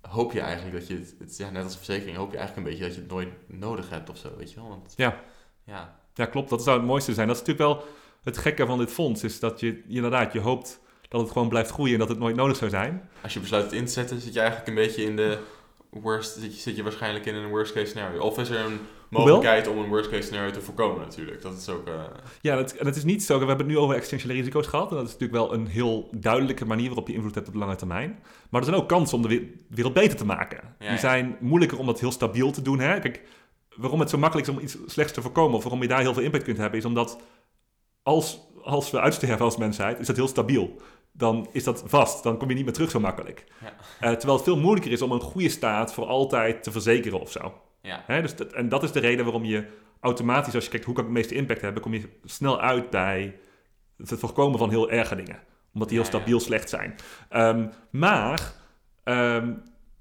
hoop 0.00 0.32
je 0.32 0.40
eigenlijk 0.40 0.78
dat 0.78 0.86
je 0.86 0.94
het, 0.94 1.14
het, 1.18 1.36
ja, 1.36 1.50
net 1.50 1.62
als 1.62 1.72
een 1.72 1.78
verzekering, 1.78 2.16
hoop 2.16 2.30
je 2.32 2.36
eigenlijk 2.38 2.66
een 2.66 2.72
beetje 2.72 2.86
dat 2.88 2.94
je 2.96 3.00
het 3.02 3.10
nooit 3.10 3.28
nodig 3.46 3.90
hebt 3.90 4.10
of 4.10 4.16
zo, 4.16 4.36
weet 4.36 4.50
je 4.52 4.56
wel. 4.60 4.68
Want, 4.68 4.92
Ja. 4.96 5.20
Ja, 5.64 5.98
Ja, 6.14 6.24
klopt. 6.24 6.50
Dat 6.50 6.62
zou 6.62 6.76
het 6.78 6.86
mooiste 6.86 7.14
zijn. 7.14 7.26
Dat 7.28 7.36
is 7.36 7.42
natuurlijk 7.46 7.68
wel 7.68 7.84
het 8.22 8.38
gekke 8.38 8.66
van 8.66 8.78
dit 8.78 8.90
fonds. 8.92 9.24
Is 9.24 9.40
dat 9.40 9.60
je 9.60 9.82
inderdaad, 9.88 10.32
je 10.32 10.40
hoopt 10.40 10.80
dat 11.08 11.20
het 11.20 11.30
gewoon 11.30 11.48
blijft 11.48 11.70
groeien 11.70 11.92
en 11.92 11.98
dat 11.98 12.08
het 12.08 12.18
nooit 12.18 12.36
nodig 12.36 12.56
zou 12.56 12.70
zijn. 12.70 13.08
als 13.22 13.34
je 13.34 13.40
besluit 13.40 13.64
het 13.64 13.72
in 13.72 13.84
te 13.84 13.92
zetten, 13.92 14.20
zit 14.20 14.32
je 14.34 14.38
eigenlijk 14.40 14.68
een 14.68 14.74
beetje 14.74 15.04
in 15.04 15.16
de 15.16 15.38
worst, 15.90 16.34
zit 16.38 16.54
je, 16.54 16.60
zit 16.60 16.76
je 16.76 16.82
waarschijnlijk 16.82 17.26
in 17.26 17.34
een 17.34 17.48
worst 17.48 17.72
case 17.72 17.86
scenario. 17.86 18.20
Of 18.20 18.38
is 18.38 18.50
er 18.50 18.64
een 18.64 18.78
mogelijkheid 19.08 19.66
om 19.68 19.78
een 19.78 19.88
worst 19.88 20.10
case 20.10 20.22
scenario 20.22 20.50
te 20.50 20.60
voorkomen 20.60 21.00
natuurlijk. 21.00 21.42
Dat 21.42 21.56
is 21.58 21.68
ook... 21.68 21.86
eh, 21.86 21.94
Ja, 22.40 22.56
dat, 22.56 22.72
en 22.72 22.86
het 22.86 22.96
is 22.96 23.04
niet 23.04 23.22
zo. 23.24 23.32
We 23.38 23.38
hebben 23.46 23.66
het 23.66 23.74
nu 23.74 23.78
over 23.80 23.94
existentiële 23.94 24.32
risico's 24.32 24.66
gehad. 24.66 24.90
En 24.90 24.96
dat 24.96 25.06
is 25.06 25.12
natuurlijk 25.12 25.40
wel 25.40 25.54
een 25.54 25.66
heel 25.66 26.08
duidelijke 26.16 26.64
manier 26.64 26.86
waarop 26.86 27.08
je 27.08 27.14
invloed 27.14 27.34
hebt 27.34 27.46
op 27.46 27.52
de 27.52 27.58
lange 27.58 27.76
termijn. 27.76 28.18
Maar 28.50 28.60
er 28.60 28.66
zijn 28.66 28.80
ook 28.80 28.88
kansen 28.88 29.16
om 29.16 29.22
de 29.22 29.28
we- 29.28 29.52
wereld 29.68 29.94
beter 29.94 30.16
te 30.16 30.24
maken. 30.26 30.58
Ja, 30.62 30.84
ja. 30.84 30.90
Die 30.90 30.98
zijn 30.98 31.36
moeilijker 31.40 31.78
om 31.78 31.86
dat 31.86 32.00
heel 32.00 32.12
stabiel 32.12 32.50
te 32.50 32.62
doen. 32.62 32.78
Hè? 32.80 32.98
Kijk, 32.98 33.22
waarom 33.76 34.00
het 34.00 34.10
zo 34.10 34.18
makkelijk 34.18 34.48
is 34.48 34.54
om 34.54 34.60
iets 34.62 34.76
slechts 34.86 35.12
te 35.12 35.22
voorkomen, 35.22 35.56
of 35.56 35.62
waarom 35.62 35.82
je 35.82 35.88
daar 35.88 36.00
heel 36.00 36.14
veel 36.14 36.22
impact 36.22 36.44
kunt 36.44 36.56
hebben, 36.56 36.78
is 36.78 36.84
omdat 36.84 37.20
als, 38.02 38.40
als 38.62 38.90
we 38.90 39.00
uitsterven 39.00 39.44
als 39.44 39.56
mensheid, 39.56 39.98
is 39.98 40.06
dat 40.06 40.16
heel 40.16 40.28
stabiel. 40.28 40.80
Dan 41.12 41.48
is 41.52 41.64
dat 41.64 41.82
vast, 41.86 42.22
dan 42.22 42.36
kom 42.38 42.48
je 42.48 42.54
niet 42.54 42.64
meer 42.64 42.74
terug 42.74 42.90
zo 42.90 43.00
makkelijk. 43.00 43.44
Ja. 43.60 43.74
Eh, 44.00 44.10
terwijl 44.10 44.34
het 44.34 44.44
veel 44.44 44.58
moeilijker 44.58 44.92
is 44.92 45.02
om 45.02 45.12
een 45.12 45.20
goede 45.20 45.48
staat 45.48 45.94
voor 45.94 46.06
altijd 46.06 46.62
te 46.62 46.72
verzekeren 46.72 47.20
of 47.20 47.30
zo. 47.30 47.60
ja. 47.80 48.02
Hè, 48.06 48.22
dus 48.22 48.36
dat, 48.36 48.52
en 48.52 48.68
dat 48.68 48.82
is 48.82 48.92
de 48.92 49.00
reden 49.00 49.24
waarom 49.24 49.44
je 49.44 49.66
automatisch, 50.00 50.54
als 50.54 50.64
je 50.64 50.70
kijkt 50.70 50.84
hoe 50.84 50.94
kan 50.94 51.04
ik 51.04 51.10
het 51.10 51.18
meeste 51.18 51.34
impact 51.34 51.60
hebben, 51.60 51.82
kom 51.82 51.94
je 51.94 52.08
snel 52.24 52.60
uit 52.60 52.90
bij 52.90 53.38
het 53.96 54.18
voorkomen 54.18 54.58
van 54.58 54.70
heel 54.70 54.90
erge 54.90 55.16
dingen. 55.16 55.38
Omdat 55.72 55.88
die 55.88 55.98
heel 55.98 56.06
Ja, 56.10 56.18
stabiel 56.18 56.40
slecht 56.40 56.68
zijn. 56.68 56.94
Ehm, 57.28 57.68
maar 57.90 58.54
ehm, 59.04 59.52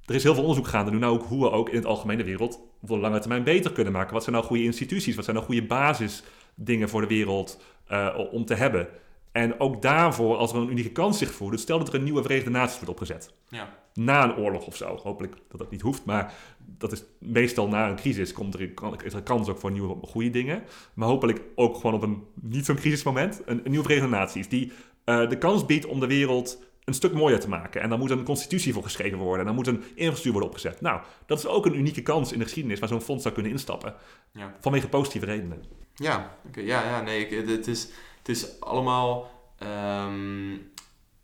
er 0.06 0.16
is 0.16 0.24
heel 0.24 0.34
veel 0.34 0.44
onderzoek 0.44 0.68
gaande 0.68 0.92
nu 0.92 0.98
naar 0.98 1.10
ook 1.10 1.24
hoe 1.24 1.42
we 1.42 1.52
ook 1.52 1.70
in 1.70 1.76
het 1.76 1.86
algemene 1.86 2.24
wereld 2.24 2.60
op 2.84 2.90
de 2.90 2.98
lange 2.98 3.20
termijn 3.20 3.44
beter 3.44 3.72
kunnen 3.72 3.94
maken. 3.94 4.14
Wat 4.14 4.24
zijn 4.24 4.36
nou 4.36 4.48
goede 4.48 4.64
instituties? 4.64 5.16
Wat 5.16 5.24
zijn 5.24 5.36
nou 5.36 5.48
goede 5.48 5.66
basisdingen 5.66 6.90
voor 6.90 7.02
de 7.02 7.08
wereld 7.08 7.62
eh, 7.88 8.20
om 8.32 8.46
te 8.46 8.54
hebben? 8.54 8.88
En 9.32 9.60
ook 9.60 9.82
daarvoor, 9.82 10.38
als 10.38 10.54
er 10.54 10.58
een 10.58 10.70
unieke 10.70 10.92
kans 10.92 11.18
zich 11.18 11.32
voert, 11.32 11.60
stel 11.60 11.78
dat 11.78 11.88
er 11.88 11.96
een 11.96 12.04
nieuwe 12.04 12.22
Verenigde 12.22 12.50
Naties 12.50 12.76
wordt 12.76 12.90
opgezet 12.90 13.34
ja. 13.50 13.70
na 13.94 14.24
een 14.24 14.36
oorlog 14.36 14.68
of 14.68 14.76
zo. 14.76 15.00
Hopelijk 15.04 15.36
dat 15.50 15.60
dat 15.60 15.72
niet 15.72 15.82
hoeft, 15.82 16.06
maar 16.06 16.34
dat 16.58 16.92
is 16.92 17.04
meestal 17.20 17.68
na 17.68 17.90
een 17.90 17.96
crisis 17.96 18.34
komt 18.34 18.54
er, 18.54 18.72
is 19.06 19.14
er 19.14 19.22
kans 19.22 19.50
ook 19.50 19.60
voor 19.60 19.72
nieuwe 19.72 19.96
goede 20.08 20.30
dingen. 20.30 20.64
Maar 20.94 21.08
hopelijk 21.08 21.42
ook 21.56 21.76
gewoon 21.76 21.94
op 21.94 22.02
een 22.02 22.24
niet 22.42 22.66
zo'n 22.66 22.76
crisismoment 22.76 23.42
een, 23.46 23.62
een 23.64 23.72
nieuwe 23.72 23.86
Verenigde 23.86 24.16
Naties 24.16 24.50
die 24.50 24.72
eh, 25.04 25.30
de 25.30 25.38
kans 25.38 25.66
biedt 25.66 25.86
om 25.86 26.00
de 26.00 26.08
wereld 26.08 26.64
een 26.86 26.94
stuk 26.94 27.14
mooier 27.14 27.40
te 27.40 27.50
maken. 27.50 27.82
En 27.82 27.90
dan 27.90 28.00
moet 28.00 28.10
een 28.10 28.24
constitutie 28.24 28.74
voor 28.74 28.84
geschreven 28.84 29.18
worden 29.18 29.40
en 29.40 29.46
dan 29.46 29.56
moet 29.56 29.68
een 29.68 29.84
infrastructuur 29.84 30.32
worden 30.32 30.50
opgezet. 30.50 30.82
Nou, 30.82 31.02
dat 31.26 31.38
is 31.38 31.48
ook 31.48 31.66
een 31.66 31.78
unieke 31.78 32.02
kans 32.02 32.32
in 32.32 32.38
de 32.38 32.44
geschiedenis 32.44 32.80
waar 32.80 32.90
zo'n 32.90 33.02
fonds 33.02 33.22
zou 33.22 33.34
kunnen 33.34 33.52
instappen. 33.52 33.94
Ja. 34.32 34.56
Vanwege 34.60 34.90
positieve 34.90 35.26
redenen. 35.26 35.64
Ja, 35.96 36.38
oké, 36.48 36.62
ja, 36.62 36.84
ja, 36.84 37.02
nee, 37.02 37.28
ik, 37.28 37.48
het, 37.48 37.68
is, 37.68 37.90
het 38.18 38.30
is 38.30 38.60
allemaal 38.60 39.32
ehm, 39.58 40.52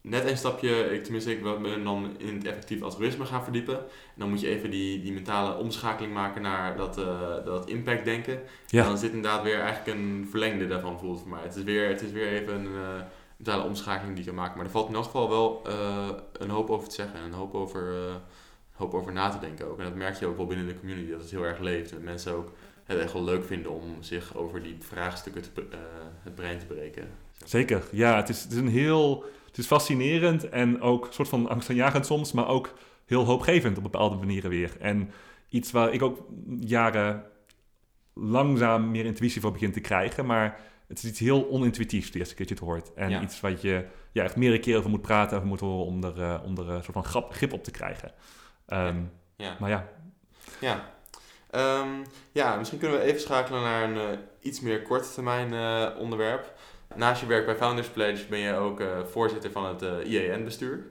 net 0.02 0.30
een 0.30 0.38
stapje, 0.38 0.94
ik, 0.94 1.04
tenminste 1.04 1.32
ik 1.32 1.44
ben 1.44 1.84
dan 1.84 2.16
in 2.18 2.36
het 2.36 2.46
effectief 2.46 2.82
altruïsme 2.82 3.26
gaan 3.26 3.44
verdiepen. 3.44 3.78
En 3.78 4.16
dan 4.16 4.30
moet 4.30 4.42
je 4.42 4.48
even 4.48 4.72
die, 4.72 5.02
die 5.02 5.14
mentale 5.14 5.58
omschakeling 5.58 6.14
maken 6.14 6.42
naar 6.42 6.78
dat, 6.78 6.98
eh, 6.98 7.46
dat 7.46 7.70
impact 7.70 8.06
denken. 8.06 8.40
Ja. 8.68 8.82
En 8.82 8.88
dan 8.88 8.98
zit 8.98 9.14
inderdaad 9.14 9.44
weer 9.44 9.60
eigenlijk 9.60 9.98
een 9.98 10.28
verlengde 10.30 10.68
daarvan 10.68 11.00
voelt 11.00 11.20
voor 11.20 11.30
mij. 11.30 11.44
Het 11.44 11.56
is 11.56 11.64
weer, 11.64 11.88
het 11.88 12.02
is 12.02 12.12
weer 12.12 12.28
even 12.28 12.56
een 12.56 12.66
eh, 12.66 13.02
mentale 13.40 13.64
omschakeling 13.64 14.16
die 14.16 14.24
je 14.24 14.30
kan 14.30 14.40
maken. 14.40 14.58
Maar 14.58 14.66
er 14.66 14.72
valt 14.72 14.88
in 14.88 14.96
elk 14.96 15.04
geval 15.04 15.30
wel 15.30 15.62
eh, 15.66 16.10
een 16.34 16.50
hoop 16.50 16.70
over 16.70 16.90
te 16.90 16.96
zeggen 16.96 17.20
en 17.20 17.26
een 17.26 17.34
hoop 17.34 17.54
over, 17.54 17.94
eh, 17.94 18.16
hoop 18.72 18.94
over 18.94 19.14
na 19.14 19.30
te 19.30 19.40
denken 19.40 19.68
ook. 19.68 19.78
En 19.78 19.84
dat 19.84 19.96
merk 19.96 20.16
je 20.16 20.26
ook 20.26 20.38
wel 20.38 20.46
binnen 20.46 20.68
de 20.68 20.80
community, 20.80 21.12
dat 21.12 21.22
het 21.22 21.32
heel 21.32 21.44
erg 21.44 21.60
leeft. 21.60 21.92
En 21.92 22.04
mensen 22.04 22.34
ook 22.34 22.52
het 22.84 23.00
echt 23.00 23.14
wel 23.14 23.24
leuk 23.24 23.46
vinden 23.46 23.72
om 23.72 23.84
zich 24.00 24.36
over 24.36 24.64
die 24.64 24.76
vraagstukken 24.80 25.44
eh, 25.56 25.80
het 26.24 26.36
brein 26.36 26.60
te 26.60 26.66
breken. 26.66 27.10
Zeker, 27.46 27.84
ja, 27.92 28.16
het 28.16 28.30
is, 28.30 28.44
het 28.44 28.52
is 28.52 28.58
een 28.58 28.68
heel, 28.68 29.24
het 29.48 29.58
is 29.58 29.66
fascinerend 29.66 30.50
en 30.50 30.82
ook 30.82 31.06
een 31.06 31.14
soort 31.14 31.30
van 31.30 31.50
angstaanjagend 31.50 32.06
soms, 32.06 32.32
maar 32.32 32.48
ook 32.48 32.74
heel 33.06 33.26
hoopgevend 33.26 33.78
op 33.78 33.84
bepaalde 33.84 34.16
manieren 34.16 34.50
weer. 34.50 34.76
En 34.80 35.12
iets 35.50 35.72
waar 35.72 35.94
ik 35.94 36.02
ook 36.02 36.28
jaren 36.60 37.24
langzaam 38.14 38.92
meer 38.92 39.06
intuïtie 39.06 39.42
voor 39.42 39.52
begin 39.52 39.72
te 39.72 39.80
krijgen, 39.80 40.26
maar 40.26 40.60
het 40.90 40.98
is 40.98 41.04
iets 41.10 41.20
heel 41.20 41.50
onintuïtiefs 41.50 42.12
de 42.12 42.20
eerste 42.20 42.36
keer 42.36 42.48
dat 42.48 42.58
je 42.58 42.66
het 42.66 42.74
hoort. 42.74 42.94
En 42.94 43.10
Ja. 43.10 43.22
iets 43.22 43.40
wat 43.40 43.62
je 43.62 43.86
ja, 44.12 44.24
echt 44.24 44.36
meerdere 44.36 44.62
keren 44.62 44.80
over 44.80 44.90
moet 44.92 45.02
praten, 45.02 45.36
over 45.38 45.48
moet 45.50 45.60
horen 45.60 45.86
om 45.86 46.04
er, 46.04 46.22
eh, 46.22 46.40
om 46.46 46.58
er 46.58 46.70
een 46.70 46.84
soort 46.84 46.94
van 46.94 47.04
grap, 47.06 47.34
grip 47.34 47.54
op 47.54 47.64
te 47.64 47.72
krijgen. 47.72 48.12
Ehm, 48.68 49.02
Ja. 49.36 49.56
Maar 49.60 49.70
ja, 49.70 49.88
Ja. 50.60 50.90
Ehm, 51.52 51.90
ja, 52.32 52.56
misschien 52.56 52.80
kunnen 52.80 52.98
we 53.00 53.04
even 53.04 53.22
schakelen 53.22 53.62
naar 53.62 53.84
een 53.90 53.98
eh, 53.98 54.18
iets 54.42 54.60
meer 54.62 54.82
korte 54.82 55.10
termijn 55.14 55.54
eh, 55.54 56.00
onderwerp. 56.00 56.54
Naast 56.96 57.22
je 57.22 57.28
werk 57.28 57.46
bij 57.46 57.56
Founders 57.56 57.88
Pledge 57.88 58.26
ben 58.30 58.40
je 58.40 58.54
ook 58.54 58.80
eh, 58.80 58.88
voorzitter 59.06 59.52
van 59.52 59.66
het 59.66 59.82
eh, 59.82 60.12
IAN-bestuur. 60.12 60.88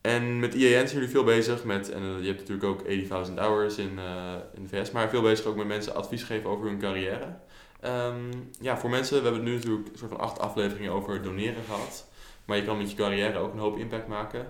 En 0.00 0.38
met 0.38 0.54
IAN 0.54 0.72
zijn 0.88 0.94
jullie 0.94 1.08
veel 1.08 1.24
bezig 1.24 1.64
met, 1.64 1.90
en 1.90 2.02
eh, 2.02 2.20
je 2.20 2.26
hebt 2.26 2.38
natuurlijk 2.48 2.66
ook 2.66 2.82
80.000 3.26 3.38
hours 3.38 3.76
in, 3.78 3.98
eh, 3.98 4.34
in 4.54 4.62
de 4.62 4.68
VS, 4.68 4.90
maar 4.90 5.08
veel 5.08 5.22
bezig 5.22 5.46
ook 5.46 5.56
met 5.56 5.66
mensen 5.66 5.94
advies 5.94 6.22
geven 6.22 6.50
over 6.50 6.66
hun 6.66 6.78
carrière. 6.78 7.38
Ehm, 7.80 8.32
ja, 8.60 8.78
voor 8.78 8.90
mensen, 8.90 9.16
we 9.18 9.24
hebben 9.24 9.42
nu 9.42 9.54
natuurlijk 9.54 9.88
een 9.88 9.98
soort 9.98 10.10
van 10.10 10.20
acht 10.20 10.38
afleveringen 10.38 10.92
over 10.92 11.22
doneren 11.22 11.64
gehad. 11.64 12.08
Maar 12.44 12.56
je 12.56 12.64
kan 12.64 12.78
met 12.78 12.90
je 12.90 12.96
carrière 12.96 13.38
ook 13.38 13.52
een 13.52 13.58
hoop 13.58 13.78
impact 13.78 14.06
maken. 14.06 14.46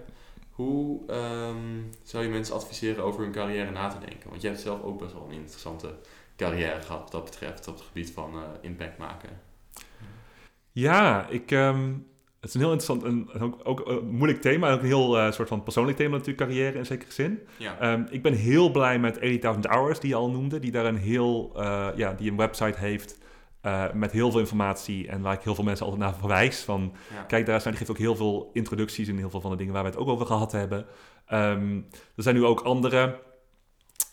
Hoe 0.50 1.00
ehm, 1.06 1.82
zou 2.02 2.24
je 2.24 2.30
mensen 2.30 2.54
adviseren 2.54 3.04
over 3.04 3.22
hun 3.22 3.32
carrière 3.32 3.70
na 3.70 3.88
te 3.88 3.98
denken? 3.98 4.30
Want 4.30 4.42
je 4.42 4.48
hebt 4.48 4.60
zelf 4.60 4.82
ook 4.82 4.98
best 4.98 5.12
wel 5.12 5.26
een 5.28 5.34
interessante 5.34 5.94
carrière 6.36 6.82
gehad 6.82 7.00
wat 7.00 7.12
dat 7.12 7.24
betreft 7.24 7.68
op 7.68 7.74
het 7.74 7.84
gebied 7.84 8.10
van 8.10 8.34
eh, 8.34 8.42
impact 8.60 8.98
maken. 8.98 9.40
ja 10.72 11.26
ik, 11.28 11.50
ehm, 11.50 11.92
het 12.40 12.48
is 12.48 12.54
een 12.54 12.60
heel 12.60 12.72
interessant 12.72 13.04
en 13.04 13.40
ook, 13.42 13.60
ook 13.62 13.88
een 13.88 14.08
moeilijk 14.08 14.40
thema. 14.40 14.72
Ook 14.72 14.80
een 14.80 14.86
heel 14.86 15.18
eh, 15.18 15.32
soort 15.32 15.48
van 15.48 15.62
persoonlijk 15.62 15.96
thema 15.96 16.10
natuurlijk, 16.10 16.38
carrière 16.38 16.78
in 16.78 16.86
zekere 16.86 17.12
zin. 17.12 17.40
Ja. 17.56 17.78
Ehm, 17.78 18.04
ik 18.10 18.22
ben 18.22 18.32
heel 18.32 18.70
blij 18.70 18.98
met 18.98 19.18
80.000 19.20 19.60
Hours, 19.60 20.00
die 20.00 20.10
je 20.10 20.16
al 20.16 20.30
noemde. 20.30 20.58
Die 20.58 20.70
daar 20.70 20.84
een 20.84 20.96
heel, 20.96 21.52
eh, 21.56 21.88
ja, 21.96 22.12
die 22.12 22.30
een 22.30 22.36
website 22.36 22.78
heeft 22.78 23.18
eh, 23.60 23.92
met 23.92 24.12
heel 24.12 24.30
veel 24.30 24.40
informatie. 24.40 25.08
En 25.08 25.20
waar 25.20 25.34
ik 25.34 25.42
heel 25.42 25.54
veel 25.54 25.64
mensen 25.64 25.84
altijd 25.84 26.02
naar 26.02 26.14
verwijs. 26.14 26.62
Van, 26.62 26.92
ja. 27.14 27.22
kijk 27.22 27.46
daar 27.46 27.54
eens 27.54 27.64
naar, 27.64 27.72
die 27.72 27.86
geeft 27.86 27.90
ook 27.90 28.04
heel 28.04 28.16
veel 28.16 28.50
introducties 28.52 29.08
in 29.08 29.16
heel 29.16 29.30
veel 29.30 29.40
van 29.40 29.50
de 29.50 29.56
dingen 29.56 29.72
waar 29.72 29.82
we 29.82 29.88
het 29.88 29.98
ook 29.98 30.08
over 30.08 30.26
gehad 30.26 30.52
hebben. 30.52 30.86
Ehm, 31.26 31.76
er 32.16 32.22
zijn 32.22 32.34
nu 32.34 32.44
ook 32.44 32.60
andere 32.60 33.18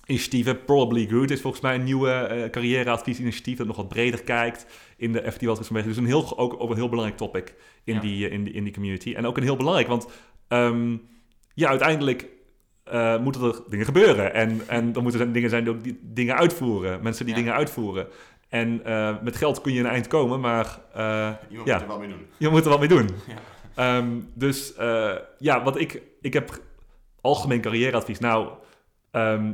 initiatieven. 0.07 0.63
Probably 0.65 1.07
Good 1.07 1.31
is 1.31 1.41
volgens 1.41 1.61
mij 1.61 1.75
een 1.75 1.83
nieuwe 1.83 2.09
eh 2.11 2.49
carrièreadviesinitiatief 2.49 3.57
dat 3.57 3.67
nog 3.67 3.75
wat 3.75 3.87
breder 3.89 4.23
kijkt 4.23 4.65
in 4.97 5.11
de 5.11 5.31
FT 5.31 5.41
Walters 5.41 5.67
vanwege. 5.67 5.87
Dus 5.87 5.97
een 5.97 6.05
heel, 6.05 6.37
ook, 6.37 6.55
ook 6.61 6.69
een 6.69 6.75
heel 6.75 6.89
belangrijk 6.89 7.17
topic 7.19 7.55
in, 7.83 7.93
Ja. 7.93 7.99
die, 7.99 8.27
eh, 8.27 8.33
in, 8.33 8.43
die, 8.43 8.53
in 8.53 8.63
die 8.63 8.73
community. 8.73 9.13
En 9.13 9.25
ook 9.25 9.37
een 9.37 9.43
heel 9.43 9.55
belangrijk, 9.55 9.87
want 9.87 10.07
ehm, 10.47 10.97
ja, 11.53 11.69
uiteindelijk 11.69 12.27
eh, 12.83 13.19
moeten 13.19 13.41
er 13.43 13.61
dingen 13.69 13.85
gebeuren. 13.85 14.33
En, 14.33 14.61
en 14.67 14.95
er 14.95 15.01
moeten 15.01 15.19
zijn 15.19 15.31
dingen 15.31 15.49
zijn 15.49 15.63
die 15.63 15.73
ook 15.73 15.83
die 15.83 15.99
dingen 16.03 16.35
uitvoeren. 16.35 17.01
Mensen 17.03 17.25
die 17.25 17.33
Ja. 17.35 17.39
dingen 17.39 17.55
uitvoeren. 17.57 18.07
En 18.49 18.81
met 19.23 19.35
geld 19.35 19.61
kun 19.61 19.73
je 19.73 19.79
een 19.79 19.85
eind 19.85 20.07
komen, 20.07 20.39
maar 20.39 20.79
Iemand 21.49 21.67
ja. 21.67 21.73
moet 21.73 21.81
er 21.81 21.87
wel 21.87 21.99
mee 21.99 22.07
doen. 22.09 22.25
je 22.37 22.49
moet 22.49 22.63
er 22.63 22.69
wat 22.69 22.79
mee 22.79 22.87
doen. 22.87 23.09
Ja. 23.27 23.35
Ehm, 23.97 24.07
dus 24.33 24.73
ja, 25.37 25.63
wat 25.63 25.79
ik, 25.79 26.01
ik 26.21 26.33
heb 26.33 26.61
algemeen 27.21 27.61
carrièreadvies. 27.61 28.19
Nou, 28.19 28.49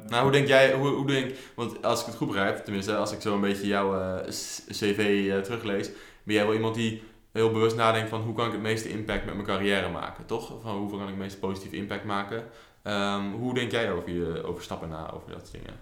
Nou, 0.08 0.24
hoe 0.24 0.32
denk 0.32 0.48
jij, 0.48 0.74
hoe, 0.74 0.90
hoe 0.90 1.08
denk, 1.08 1.32
want 1.56 1.86
als 1.86 2.00
ik 2.00 2.06
het 2.06 2.16
goed 2.16 2.28
begrijp, 2.28 2.58
tenminste 2.58 2.96
als 2.96 3.12
ik 3.12 3.22
zo 3.22 3.36
een 3.36 3.42
beetje 3.42 3.68
jouw 3.68 4.00
eh, 4.00 4.28
cv 4.68 5.30
eh, 5.30 5.40
teruglees, 5.40 5.90
ben 6.24 6.36
jij 6.36 6.46
wel 6.46 6.54
iemand 6.54 6.76
die 6.76 7.04
heel 7.32 7.52
bewust 7.52 7.76
nadenkt 7.76 8.10
van 8.10 8.22
hoe 8.22 8.36
kan 8.36 8.46
ik 8.46 8.52
het 8.52 8.62
meeste 8.62 8.90
impact 8.90 9.26
met 9.26 9.34
mijn 9.34 9.48
carrière 9.48 9.90
maken, 9.90 10.26
toch? 10.26 10.54
Van 10.62 10.78
hoeveel 10.78 10.98
kan 10.98 11.08
ik 11.08 11.14
het 11.14 11.24
meeste 11.24 11.40
positieve 11.40 11.76
impact 11.76 12.04
maken? 12.04 12.44
Ehm, 12.84 13.32
hoe 13.32 13.54
denk 13.54 13.72
jij 13.72 13.92
over, 13.92 14.10
je, 14.10 14.44
over 14.44 14.64
stappen 14.64 14.90
na, 14.90 15.12
over 15.12 15.32
dat 15.32 15.48
soort 15.48 15.52
dingen? 15.52 15.80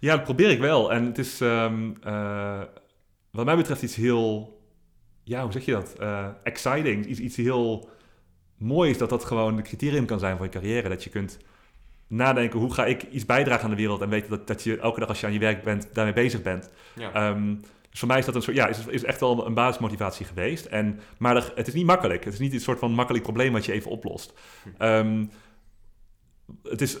ja, 0.00 0.16
dat 0.16 0.24
probeer 0.24 0.50
ik 0.50 0.58
wel. 0.58 0.92
En 0.92 1.04
het 1.04 1.18
is 1.18 1.40
ehm, 1.40 1.90
eh, 2.02 2.60
wat 3.30 3.44
mij 3.44 3.56
betreft 3.56 3.82
iets 3.82 3.96
heel, 3.96 4.60
ja, 5.24 5.42
hoe 5.42 5.52
zeg 5.52 5.64
je 5.64 5.72
dat? 5.72 5.96
Exciting. 6.42 7.06
Iets, 7.06 7.20
iets 7.20 7.36
heel 7.36 7.88
moois 8.58 8.98
dat 8.98 9.10
dat 9.10 9.24
gewoon 9.24 9.56
een 9.56 9.62
criterium 9.62 10.06
kan 10.06 10.18
zijn 10.18 10.36
voor 10.36 10.46
je 10.46 10.52
carrière. 10.52 10.88
Dat 10.88 11.04
je 11.04 11.10
kunt 11.10 11.38
nadenken, 12.08 12.58
hoe 12.58 12.74
ga 12.74 12.86
ik 12.86 13.02
iets 13.02 13.26
bijdragen 13.26 13.64
aan 13.64 13.70
de 13.70 13.76
wereld? 13.76 14.00
En 14.00 14.08
weten 14.08 14.30
dat, 14.30 14.46
dat 14.46 14.62
je 14.62 14.78
elke 14.78 15.00
dag 15.00 15.08
als 15.08 15.20
je 15.20 15.26
aan 15.26 15.32
je 15.32 15.38
werk 15.38 15.62
bent, 15.62 15.88
daarmee 15.92 16.14
bezig 16.14 16.42
bent. 16.42 16.70
Ja. 16.94 17.12
Ehm, 17.12 17.54
dus 17.90 17.98
voor 17.98 18.08
mij 18.08 18.18
is 18.18 18.24
dat 18.24 18.34
een 18.34 18.42
soort, 18.42 18.56
ja, 18.56 18.66
is, 18.66 18.86
is 18.86 19.04
echt 19.04 19.20
wel 19.20 19.46
een 19.46 19.54
basismotivatie 19.54 20.26
geweest. 20.26 20.66
En, 20.66 21.00
maar 21.18 21.52
het 21.54 21.66
is 21.66 21.74
niet 21.74 21.86
makkelijk. 21.86 22.24
Het 22.24 22.32
is 22.32 22.38
niet 22.38 22.52
een 22.52 22.60
soort 22.60 22.78
van 22.78 22.92
makkelijk 22.92 23.24
probleem 23.24 23.52
wat 23.52 23.64
je 23.64 23.72
even 23.72 23.90
oplost. 23.90 24.32
Hm. 24.62 24.82
Ehm, 24.82 25.24
het, 26.62 26.80
is, 26.80 26.98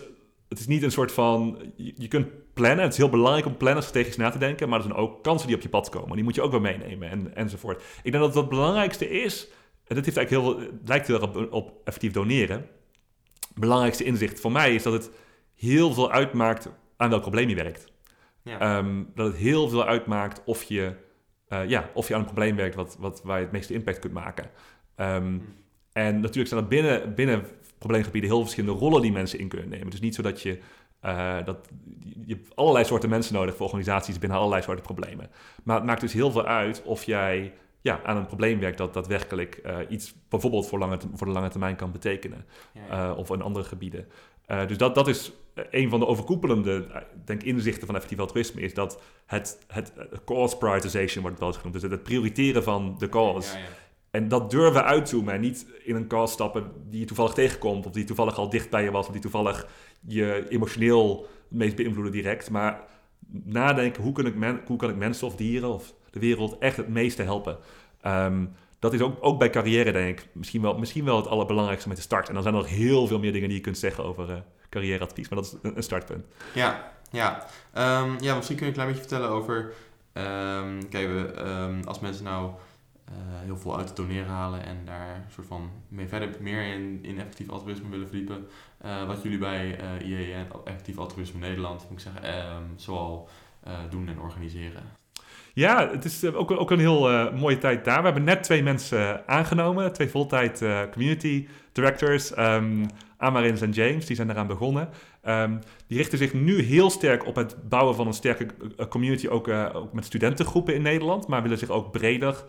het 0.48 0.58
is 0.58 0.66
niet 0.66 0.82
een 0.82 0.90
soort 0.90 1.12
van, 1.12 1.58
je, 1.76 1.92
je 1.96 2.08
kunt 2.08 2.26
plannen. 2.54 2.84
Het 2.84 2.92
is 2.92 2.98
heel 2.98 3.08
belangrijk 3.08 3.46
om 3.46 3.56
plannen 3.56 3.82
strategisch 3.82 4.16
na 4.16 4.30
te 4.30 4.38
denken. 4.38 4.68
Maar 4.68 4.78
er 4.78 4.84
zijn 4.84 4.98
ook 4.98 5.22
kansen 5.22 5.46
die 5.46 5.56
op 5.56 5.62
je 5.62 5.68
pad 5.68 5.88
komen. 5.88 6.14
Die 6.14 6.24
moet 6.24 6.34
je 6.34 6.42
ook 6.42 6.50
wel 6.50 6.60
meenemen 6.60 7.10
en, 7.10 7.34
enzovoort. 7.34 7.82
Ik 8.02 8.12
denk 8.12 8.24
dat 8.24 8.34
het 8.34 8.48
belangrijkste 8.48 9.10
is, 9.10 9.48
en 9.86 9.94
dat 9.94 10.04
heeft 10.04 10.16
eigenlijk 10.16 10.46
heel, 10.46 10.58
het 10.60 10.88
lijkt 10.88 11.06
heel 11.06 11.20
erg 11.20 11.34
op, 11.34 11.52
op 11.52 11.80
effectief 11.84 12.12
doneren. 12.12 12.66
Belangrijkste 13.60 14.04
inzicht 14.04 14.40
voor 14.40 14.52
mij 14.52 14.74
is 14.74 14.82
dat 14.82 14.92
het 14.92 15.10
heel 15.54 15.92
veel 15.92 16.12
uitmaakt 16.12 16.68
aan 16.96 17.10
welk 17.10 17.22
probleem 17.22 17.48
je 17.48 17.54
werkt. 17.54 17.92
Ja. 18.42 18.58
Ehm, 18.58 19.02
dat 19.14 19.26
het 19.26 19.36
heel 19.36 19.68
veel 19.68 19.84
uitmaakt 19.84 20.42
of 20.44 20.62
je, 20.62 20.92
eh, 21.48 21.68
ja, 21.68 21.90
of 21.94 22.08
je 22.08 22.14
aan 22.14 22.20
een 22.20 22.26
probleem 22.26 22.56
werkt 22.56 22.74
wat, 22.74 22.96
wat, 22.98 23.22
waar 23.24 23.36
je 23.36 23.42
het 23.42 23.52
meeste 23.52 23.74
impact 23.74 23.98
kunt 23.98 24.12
maken. 24.12 24.50
Ehm, 24.94 25.38
En 25.92 26.20
natuurlijk 26.20 26.48
zijn 26.48 26.60
er 26.60 26.68
binnen, 26.68 27.14
binnen 27.14 27.44
probleemgebieden 27.78 28.30
heel 28.30 28.40
verschillende 28.40 28.78
rollen 28.78 29.02
die 29.02 29.12
mensen 29.12 29.38
in 29.38 29.48
kunnen 29.48 29.68
nemen. 29.68 29.90
Dus 29.90 30.00
niet 30.00 30.14
zo 30.14 30.22
dat 30.22 30.42
je, 30.42 30.58
eh, 31.00 31.36
dat, 31.44 31.68
je 32.26 32.34
hebt 32.34 32.56
allerlei 32.56 32.84
soorten 32.84 33.08
mensen 33.08 33.34
nodig 33.34 33.56
voor 33.56 33.66
organisaties 33.66 34.18
binnen 34.18 34.38
allerlei 34.38 34.62
soorten 34.62 34.84
problemen. 34.84 35.30
Maar 35.64 35.76
het 35.76 35.84
maakt 35.84 36.00
dus 36.00 36.12
heel 36.12 36.30
veel 36.30 36.46
uit 36.46 36.82
of 36.82 37.04
jij 37.04 37.52
ja, 37.86 38.00
aan 38.04 38.16
een 38.16 38.26
probleem 38.26 38.60
werkt 38.60 38.78
dat 38.78 38.94
daadwerkelijk 38.94 39.54
eh, 39.54 39.76
iets 39.88 40.14
bijvoorbeeld 40.28 40.68
voor, 40.68 40.78
lange, 40.78 40.98
voor 41.14 41.26
de 41.26 41.32
lange 41.32 41.48
termijn 41.48 41.76
kan 41.76 41.92
betekenen. 41.92 42.44
Ja, 42.72 42.80
ja. 42.88 43.10
Eh, 43.10 43.18
of 43.18 43.30
in 43.30 43.42
andere 43.42 43.64
gebieden. 43.64 44.08
Eh, 44.46 44.66
dus 44.66 44.76
dat, 44.76 44.94
dat 44.94 45.08
is 45.08 45.32
een 45.70 45.88
van 45.88 46.00
de 46.00 46.06
overkoepelende 46.06 47.04
denk, 47.24 47.42
inzichten 47.42 47.86
van 47.86 47.94
effectief 47.94 48.18
altruïsme, 48.18 48.60
is 48.60 48.74
dat 48.74 49.02
het, 49.26 49.58
het 49.66 49.92
cause 50.24 50.56
prioritization 50.56 51.22
wordt 51.22 51.38
het 51.38 51.48
wel 51.48 51.56
genoemd. 51.56 51.80
Dus 51.80 51.90
het 51.90 52.02
prioriteren 52.02 52.62
van 52.62 52.94
de 52.98 53.08
cause. 53.08 53.52
Ja, 53.52 53.62
ja. 53.62 53.68
En 54.10 54.28
dat 54.28 54.50
durven 54.50 54.84
uitzoomen 54.84 55.34
en 55.34 55.40
niet 55.40 55.66
in 55.84 55.96
een 55.96 56.06
cause 56.06 56.32
stappen 56.32 56.70
die 56.90 57.00
je 57.00 57.06
toevallig 57.06 57.32
tegenkomt, 57.32 57.86
of 57.86 57.92
die 57.92 58.04
toevallig 58.04 58.38
al 58.38 58.50
dicht 58.50 58.70
bij 58.70 58.82
je 58.82 58.90
was, 58.90 59.06
of 59.06 59.12
die 59.12 59.20
toevallig 59.20 59.68
je 60.06 60.46
emotioneel 60.48 61.26
het 61.48 61.58
meest 61.58 61.76
beïnvloeden 61.76 62.12
direct. 62.12 62.50
Maar 62.50 62.80
nadenken, 63.44 64.02
hoe 64.02 64.12
kan 64.12 64.26
ik, 64.26 64.34
men, 64.34 64.60
hoe 64.66 64.76
kan 64.76 64.90
ik 64.90 64.96
mensen 64.96 65.26
of 65.26 65.36
dieren 65.36 65.68
of 65.68 65.94
de 66.20 66.26
wereld 66.26 66.58
echt 66.58 66.76
het 66.76 66.88
meeste 66.88 67.22
helpen? 67.22 67.58
Ehm, 68.00 68.44
dat 68.78 68.92
is 68.92 69.00
ook, 69.00 69.16
ook 69.20 69.38
bij 69.38 69.50
carrière, 69.50 69.92
denk 69.92 70.20
ik, 70.20 70.28
misschien 70.32 70.62
wel, 70.62 70.78
misschien 70.78 71.04
wel 71.04 71.16
het 71.16 71.26
allerbelangrijkste 71.26 71.88
met 71.88 71.96
de 71.96 72.02
start. 72.02 72.28
En 72.28 72.34
dan 72.34 72.42
zijn 72.42 72.54
er 72.54 72.60
nog 72.60 72.70
heel 72.70 73.06
veel 73.06 73.18
meer 73.18 73.32
dingen 73.32 73.48
die 73.48 73.56
je 73.56 73.62
kunt 73.62 73.78
zeggen 73.78 74.04
over 74.04 74.30
eh, 74.30 74.36
carrièreadvies, 74.70 75.28
maar 75.28 75.42
dat 75.42 75.58
is 75.62 75.70
een, 75.74 75.82
startpunt. 75.82 76.26
Ja, 76.54 76.92
ja. 77.10 77.46
Ehm, 77.72 78.10
ja, 78.20 78.34
misschien 78.36 78.56
kun 78.56 78.66
je 78.66 78.72
een 78.72 78.78
klein 78.78 78.88
beetje 78.88 79.08
vertellen 79.08 79.28
over... 79.28 79.72
ehm, 80.12 80.88
kijk, 80.88 81.08
we, 81.08 81.80
als 81.84 82.00
mensen 82.00 82.24
nou 82.24 82.50
eh, 83.04 83.14
heel 83.44 83.56
veel 83.56 83.76
uit 83.76 83.88
het 83.88 83.96
doneren 83.96 84.26
halen 84.26 84.64
en 84.64 84.84
daar 84.84 85.14
een 85.14 85.32
soort 85.32 85.46
van 85.46 85.70
mee 85.88 86.08
verder 86.08 86.30
meer 86.40 86.72
in, 86.74 86.98
in 87.02 87.18
effectief 87.18 87.48
altruïsme 87.48 87.88
willen 87.88 88.08
verdiepen, 88.08 88.48
eh, 88.78 89.06
wat 89.06 89.22
jullie 89.22 89.38
bij 89.38 89.78
eh 89.78 90.08
IEN, 90.08 90.46
Effectief 90.64 90.98
Altruïsme 90.98 91.38
Nederland, 91.38 91.82
moet 91.82 92.04
ik 92.04 92.12
zeggen, 92.12 92.62
zoal 92.76 93.28
doen 93.90 94.08
en 94.08 94.20
organiseren. 94.20 94.82
Ja, 95.56 95.90
het 95.90 96.04
is 96.04 96.22
eh, 96.22 96.36
ook, 96.36 96.50
ook 96.50 96.70
een 96.70 96.78
heel 96.78 97.10
eh, 97.10 97.32
mooie 97.32 97.58
tijd 97.58 97.84
daar. 97.84 97.98
We 97.98 98.04
hebben 98.04 98.24
net 98.24 98.42
twee 98.42 98.62
mensen 98.62 98.98
eh, 98.98 99.34
aangenomen, 99.34 99.92
twee 99.92 100.08
voltijd 100.08 100.64
community 100.90 101.46
directors, 101.72 102.34
ehm 102.34 102.84
Amarins 103.18 103.60
en 103.60 103.70
James, 103.70 104.06
die 104.06 104.16
zijn 104.16 104.30
eraan 104.30 104.46
begonnen. 104.46 104.88
Ehm, 105.22 105.56
die 105.86 105.96
richten 105.96 106.18
zich 106.18 106.34
nu 106.34 106.62
heel 106.62 106.90
sterk 106.90 107.26
op 107.26 107.36
het 107.36 107.68
bouwen 107.68 107.94
van 107.94 108.06
een 108.06 108.12
sterke 108.12 108.46
community, 108.88 109.28
ook, 109.28 109.48
ook 109.48 109.92
met 109.92 110.04
studentengroepen 110.04 110.74
in 110.74 110.82
Nederland, 110.82 111.26
maar 111.26 111.42
willen 111.42 111.58
zich 111.58 111.70
ook 111.70 111.92
breder 111.92 112.44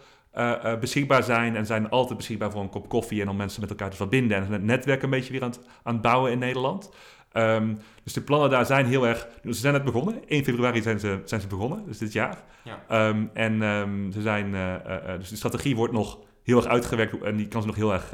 beschikbaar 0.80 1.24
zijn 1.24 1.55
en 1.55 1.66
zijn 1.66 1.89
altijd 1.89 2.18
beschikbaar 2.18 2.51
voor 2.51 2.62
een 2.62 2.70
kop 2.70 2.89
koffie 2.89 3.22
en 3.22 3.30
om 3.30 3.36
mensen 3.36 3.62
met 3.62 3.70
elkaar 3.70 3.89
te 3.89 3.95
verbinden 3.95 4.38
en 4.38 4.51
het 4.51 4.64
netwerk 4.64 5.03
een 5.03 5.10
beetje 5.10 5.32
weer 5.32 5.43
aan 5.43 5.53
aan 5.84 5.93
het 5.93 6.01
bouwen 6.01 6.32
in 6.32 6.39
Nederland. 6.39 6.91
Ehm, 7.38 7.75
dus 8.03 8.13
de 8.13 8.21
plannen 8.21 8.49
daar 8.49 8.65
zijn 8.65 8.85
heel 8.85 9.07
erg. 9.07 9.27
Ze 9.43 9.53
zijn 9.53 9.73
net 9.73 9.83
begonnen. 9.83 10.21
1 10.27 10.43
februari 10.43 10.81
zijn 10.81 10.99
ze, 10.99 11.21
zijn 11.25 11.41
ze 11.41 11.47
begonnen, 11.47 11.85
dus 11.85 11.97
dit 11.97 12.13
jaar. 12.13 12.43
Ja. 12.63 12.83
Ehm, 12.88 13.25
en 13.33 13.61
ehm, 13.61 14.11
ze 14.11 14.21
zijn, 14.21 14.55
eh, 14.55 14.75
eh, 14.75 15.13
eh, 15.13 15.19
dus 15.19 15.29
de 15.29 15.35
strategie 15.35 15.75
wordt 15.75 15.93
nog 15.93 16.19
heel 16.43 16.57
erg 16.57 16.65
uitgewerkt 16.65 17.21
en 17.21 17.35
die 17.35 17.47
kan 17.47 17.61
ze 17.61 17.67
nog 17.67 17.75
heel 17.75 17.93
erg 17.93 18.11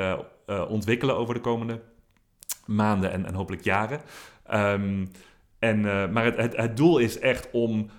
ontwikkelen 0.67 1.17
over 1.17 1.33
de 1.33 1.39
komende 1.39 1.81
maanden 2.65 3.11
en, 3.11 3.25
en 3.25 3.33
hopelijk 3.33 3.63
jaren. 3.63 4.01
En, 5.59 5.81
maar 6.11 6.25
het, 6.25 6.37
het, 6.37 6.55
het 6.55 6.77
doel 6.77 6.97
is 6.97 7.19
echt 7.19 7.49
om. 7.51 7.89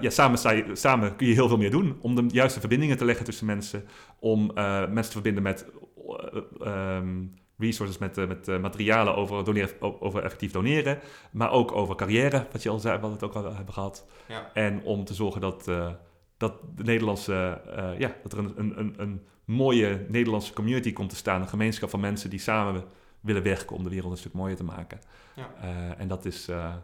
ja, 0.00 0.10
samen, 0.10 0.38
samen 0.72 1.16
kun 1.16 1.26
je 1.26 1.34
heel 1.34 1.48
veel 1.48 1.56
meer 1.56 1.70
doen. 1.70 1.98
Om 2.00 2.14
de 2.14 2.24
juiste 2.28 2.60
verbindingen 2.60 2.96
te 2.96 3.04
leggen 3.04 3.24
tussen 3.24 3.46
mensen. 3.46 3.84
Om 4.18 4.50
mensen 4.54 5.02
te 5.02 5.10
verbinden 5.10 5.42
met 5.42 5.66
resources, 7.60 7.98
met, 7.98 8.18
eh, 8.18 8.26
met 8.26 8.48
eh, 8.48 8.58
materialen 8.58 9.16
over, 9.16 9.44
doneren, 9.44 10.00
over 10.02 10.22
effectief 10.22 10.52
doneren. 10.52 10.98
Maar 11.30 11.50
ook 11.50 11.72
over 11.72 11.94
carrière, 11.94 12.46
wat 12.52 12.62
je 12.62 12.68
al 12.68 12.78
zei, 12.78 12.98
wat 12.98 13.08
we 13.08 13.14
het 13.14 13.24
ook 13.24 13.34
al 13.34 13.54
hebben 13.54 13.74
gehad. 13.74 14.06
Ja. 14.28 14.50
En 14.54 14.82
om 14.82 15.04
te 15.04 15.14
zorgen 15.14 15.40
dat, 15.40 15.68
eh, 15.68 15.90
dat 16.36 16.52
de 16.76 16.84
Nederlandse, 16.84 17.60
ja, 17.98 18.16
dat 18.22 18.32
er 18.32 18.38
een, 18.38 18.78
een, 18.78 18.94
een, 18.96 19.22
mooie 19.44 20.06
Nederlandse 20.08 20.52
community 20.52 20.92
komt 20.92 21.10
te 21.10 21.16
staan. 21.16 21.40
Een 21.40 21.48
gemeenschap 21.48 21.90
van 21.90 22.00
mensen 22.00 22.30
die 22.30 22.38
samen 22.38 22.84
willen 23.20 23.42
werken 23.42 23.76
om 23.76 23.84
de 23.84 23.90
wereld 23.90 24.12
een 24.12 24.18
stuk 24.18 24.32
mooier 24.32 24.56
te 24.56 24.64
maken. 24.64 25.00
Ja. 25.36 25.50
En 25.96 26.08
dat 26.08 26.24
is, 26.24 26.48
uh, 26.48 26.74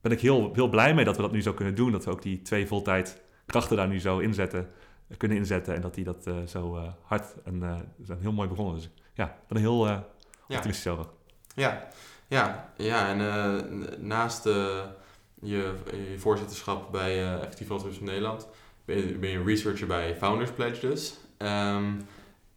ben 0.00 0.12
ik 0.12 0.20
heel, 0.20 0.50
heel 0.54 0.68
blij 0.68 0.94
mee 0.94 1.04
dat 1.04 1.16
we 1.16 1.22
dat 1.22 1.32
nu 1.32 1.42
zo 1.42 1.52
kunnen 1.52 1.74
doen. 1.74 1.92
Dat 1.92 2.04
we 2.04 2.10
ook 2.10 2.22
die 2.22 2.42
twee 2.42 2.66
voltijd 2.66 3.22
krachten 3.46 3.76
daar 3.76 3.88
nu 3.88 4.00
zo 4.00 4.18
inzetten, 4.18 4.68
kunnen 5.16 5.36
inzetten. 5.38 5.74
En 5.74 5.80
dat 5.80 5.94
die 5.94 6.04
dat 6.04 6.30
zo 6.46 6.92
hard 7.02 7.42
en 7.44 7.86
zijn 8.02 8.20
heel 8.20 8.32
mooi 8.32 8.48
begonnen. 8.48 8.74
Dus 8.74 8.90
ja, 9.20 9.26
ik 9.26 9.46
ben 9.48 9.56
er 9.56 9.62
heel 9.62 10.04
optimistisch 10.48 10.82
ja. 10.82 10.90
over. 10.90 11.06
Ja, 11.54 11.88
ja, 12.28 12.72
ja 12.76 13.08
en 13.08 14.06
naast 14.06 14.44
je, 14.44 14.84
je, 15.40 15.74
voorzitterschap 16.18 16.92
bij 16.92 17.34
Effectief 17.34 17.70
Altruïsme 17.70 18.06
Nederland 18.06 18.48
ben 18.84 18.96
je, 18.96 19.18
ben 19.18 19.30
je 19.30 19.42
researcher 19.42 19.86
bij 19.86 20.16
Founders 20.16 20.50
Pledge 20.50 20.88
dus. 20.88 21.18
Um, 21.38 22.06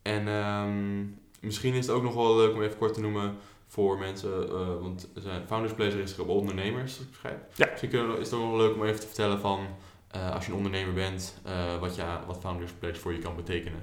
en 0.02 0.28
um, 0.28 1.20
misschien 1.40 1.74
is 1.74 1.88
het 1.88 1.96
ook 1.96 2.04
nog 2.04 2.14
wel 2.14 2.36
leuk 2.36 2.54
om 2.54 2.62
even 2.62 2.78
kort 2.78 2.94
te 2.94 3.02
noemen 3.02 3.38
voor 3.68 3.98
mensen, 3.98 4.46
uh, 4.46 4.82
want 4.82 5.10
zijn 5.16 5.48
Founders 5.48 5.74
Pledge 5.74 6.02
is 6.02 6.20
op 6.20 6.28
ondernemers, 6.28 7.00
ik 7.00 7.12
begrijp. 7.12 7.46
Ja. 7.56 7.68
Misschien 7.72 8.20
is 8.20 8.26
het 8.26 8.34
ook 8.34 8.42
nog 8.42 8.50
wel 8.50 8.68
leuk 8.68 8.76
om 8.76 8.84
even 8.84 9.00
te 9.00 9.06
vertellen 9.06 9.40
van, 9.40 9.68
uh, 10.16 10.32
als 10.34 10.46
je 10.46 10.52
een 10.52 10.58
ondernemer 10.58 10.94
bent, 10.94 11.42
uh, 11.48 11.80
wat, 11.80 11.96
je, 11.96 12.04
wat 12.28 12.40
Founders 12.40 12.72
Pledge 12.72 13.02
voor 13.02 13.14
je 13.14 13.20
kan 13.20 13.36
betekenen. 13.36 13.80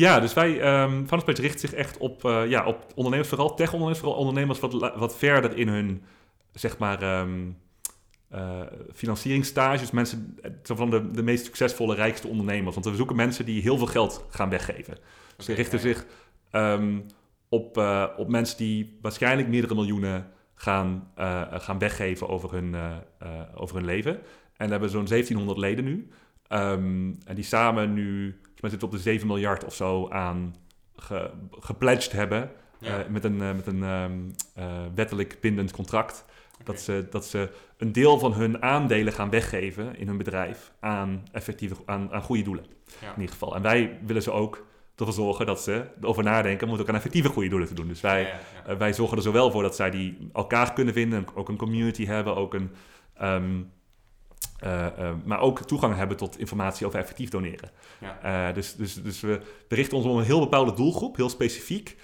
Ja, 0.00 0.20
dus 0.20 0.32
wij, 0.32 0.50
um, 0.50 0.90
Founders 0.90 1.24
Pledge 1.24 1.42
richt 1.42 1.60
zich 1.60 1.72
echt 1.72 1.98
op, 1.98 2.22
ja, 2.48 2.66
op 2.66 2.86
ondernemers, 2.94 3.28
vooral 3.28 3.54
tech-ondernemers, 3.54 3.98
vooral 3.98 4.18
ondernemers 4.18 4.60
wat, 4.60 4.72
wat 4.96 5.16
verder 5.16 5.56
in 5.56 5.68
hun, 5.68 6.02
zeg 6.52 6.78
maar... 6.78 7.20
Um, 7.20 7.56
uh, 8.34 8.60
financieringsstages, 8.94 9.90
mensen 9.90 10.38
van 10.62 10.90
de, 10.90 11.10
de 11.10 11.22
meest 11.22 11.44
succesvolle, 11.44 11.94
rijkste 11.94 12.28
ondernemers. 12.28 12.74
Want 12.74 12.86
we 12.86 12.94
zoeken 12.94 13.16
mensen 13.16 13.44
die 13.44 13.62
heel 13.62 13.78
veel 13.78 13.86
geld 13.86 14.26
gaan 14.28 14.48
weggeven. 14.48 14.98
Dus 15.36 15.46
ze 15.46 15.52
richten 15.52 15.78
zich 15.78 16.06
um, 16.52 17.06
op, 17.48 17.78
uh, 17.78 18.06
op 18.16 18.28
mensen 18.28 18.56
die 18.56 18.98
waarschijnlijk 19.02 19.48
meerdere 19.48 19.74
miljoenen 19.74 20.30
gaan, 20.54 21.12
gaan 21.50 21.78
weggeven 21.78 22.28
over 22.28 22.52
hun, 22.52 22.76
over 23.54 23.76
hun 23.76 23.84
leven. 23.84 24.12
En 24.56 24.66
we 24.66 24.70
hebben 24.70 24.90
zo'n 24.90 25.06
1700 25.06 25.58
leden 25.58 25.84
nu. 25.84 26.08
Um, 26.52 27.18
en 27.24 27.34
die 27.34 27.44
samen 27.44 27.92
nu, 27.92 28.40
met 28.60 28.70
zitten 28.70 28.88
op 28.88 28.94
de 28.94 29.00
7 29.00 29.26
miljard 29.26 29.64
of 29.64 29.74
zo 29.74 30.08
aan 30.08 30.54
ge, 30.96 31.30
gepledged 31.50 32.12
hebben. 32.12 32.50
Ja. 32.78 33.06
met 33.08 33.24
een, 33.24 33.36
met 33.36 33.66
een 33.66 33.82
um, 33.82 34.34
wettelijk 34.94 35.40
bindend 35.40 35.72
contract. 35.72 36.24
Dat, 36.64 36.80
ze, 36.80 37.06
dat 37.10 37.26
ze 37.26 37.50
een 37.76 37.92
deel 37.92 38.18
van 38.18 38.32
hun 38.32 38.62
aandelen 38.62 39.12
gaan 39.12 39.30
weggeven 39.30 39.96
in 39.96 40.06
hun 40.06 40.16
bedrijf 40.16 40.72
aan, 40.80 41.22
effectieve, 41.32 41.74
aan, 41.84 42.12
aan 42.12 42.22
goede 42.22 42.42
doelen. 42.42 42.66
Ja. 43.00 43.06
In 43.06 43.20
ieder 43.20 43.32
geval. 43.32 43.54
En 43.54 43.62
wij 43.62 43.98
willen 44.06 44.22
ze 44.22 44.30
ook 44.30 44.66
ervoor 45.00 45.14
zorgen 45.14 45.46
dat 45.46 45.60
ze 45.62 45.84
erover 46.00 46.22
nadenken 46.22 46.66
om 46.66 46.72
het 46.72 46.82
ook 46.82 46.88
aan 46.88 46.94
effectieve 46.94 47.28
goede 47.28 47.48
doelen 47.48 47.68
te 47.68 47.74
doen. 47.74 47.88
Dus 47.88 48.00
wij, 48.00 48.34
ja, 48.66 48.76
wij 48.76 48.92
zorgen 48.92 49.16
er 49.16 49.22
zowel 49.22 49.50
voor 49.50 49.62
dat 49.62 49.76
zij 49.76 49.90
die 49.90 50.30
elkaar 50.32 50.72
kunnen 50.72 50.94
vinden, 50.94 51.26
ook 51.34 51.48
een 51.48 51.56
community 51.56 52.06
hebben, 52.06 52.36
ook 52.36 52.54
een, 52.54 52.70
um, 53.22 53.72
uh, 54.64 54.86
uh, 54.98 55.10
maar 55.24 55.40
ook 55.40 55.60
toegang 55.60 55.96
hebben 55.96 56.16
tot 56.16 56.38
informatie 56.38 56.86
over 56.86 56.98
effectief 56.98 57.30
doneren. 57.30 57.70
dus 58.54 58.74
dus, 58.74 58.94
dus 58.94 59.20
we, 59.20 59.40
richten 59.68 59.96
ons 59.96 60.06
op 60.06 60.16
een 60.16 60.24
heel 60.24 60.40
bepaalde 60.40 60.74
doelgroep, 60.74 61.16
heel 61.16 61.28
specifiek. 61.28 61.96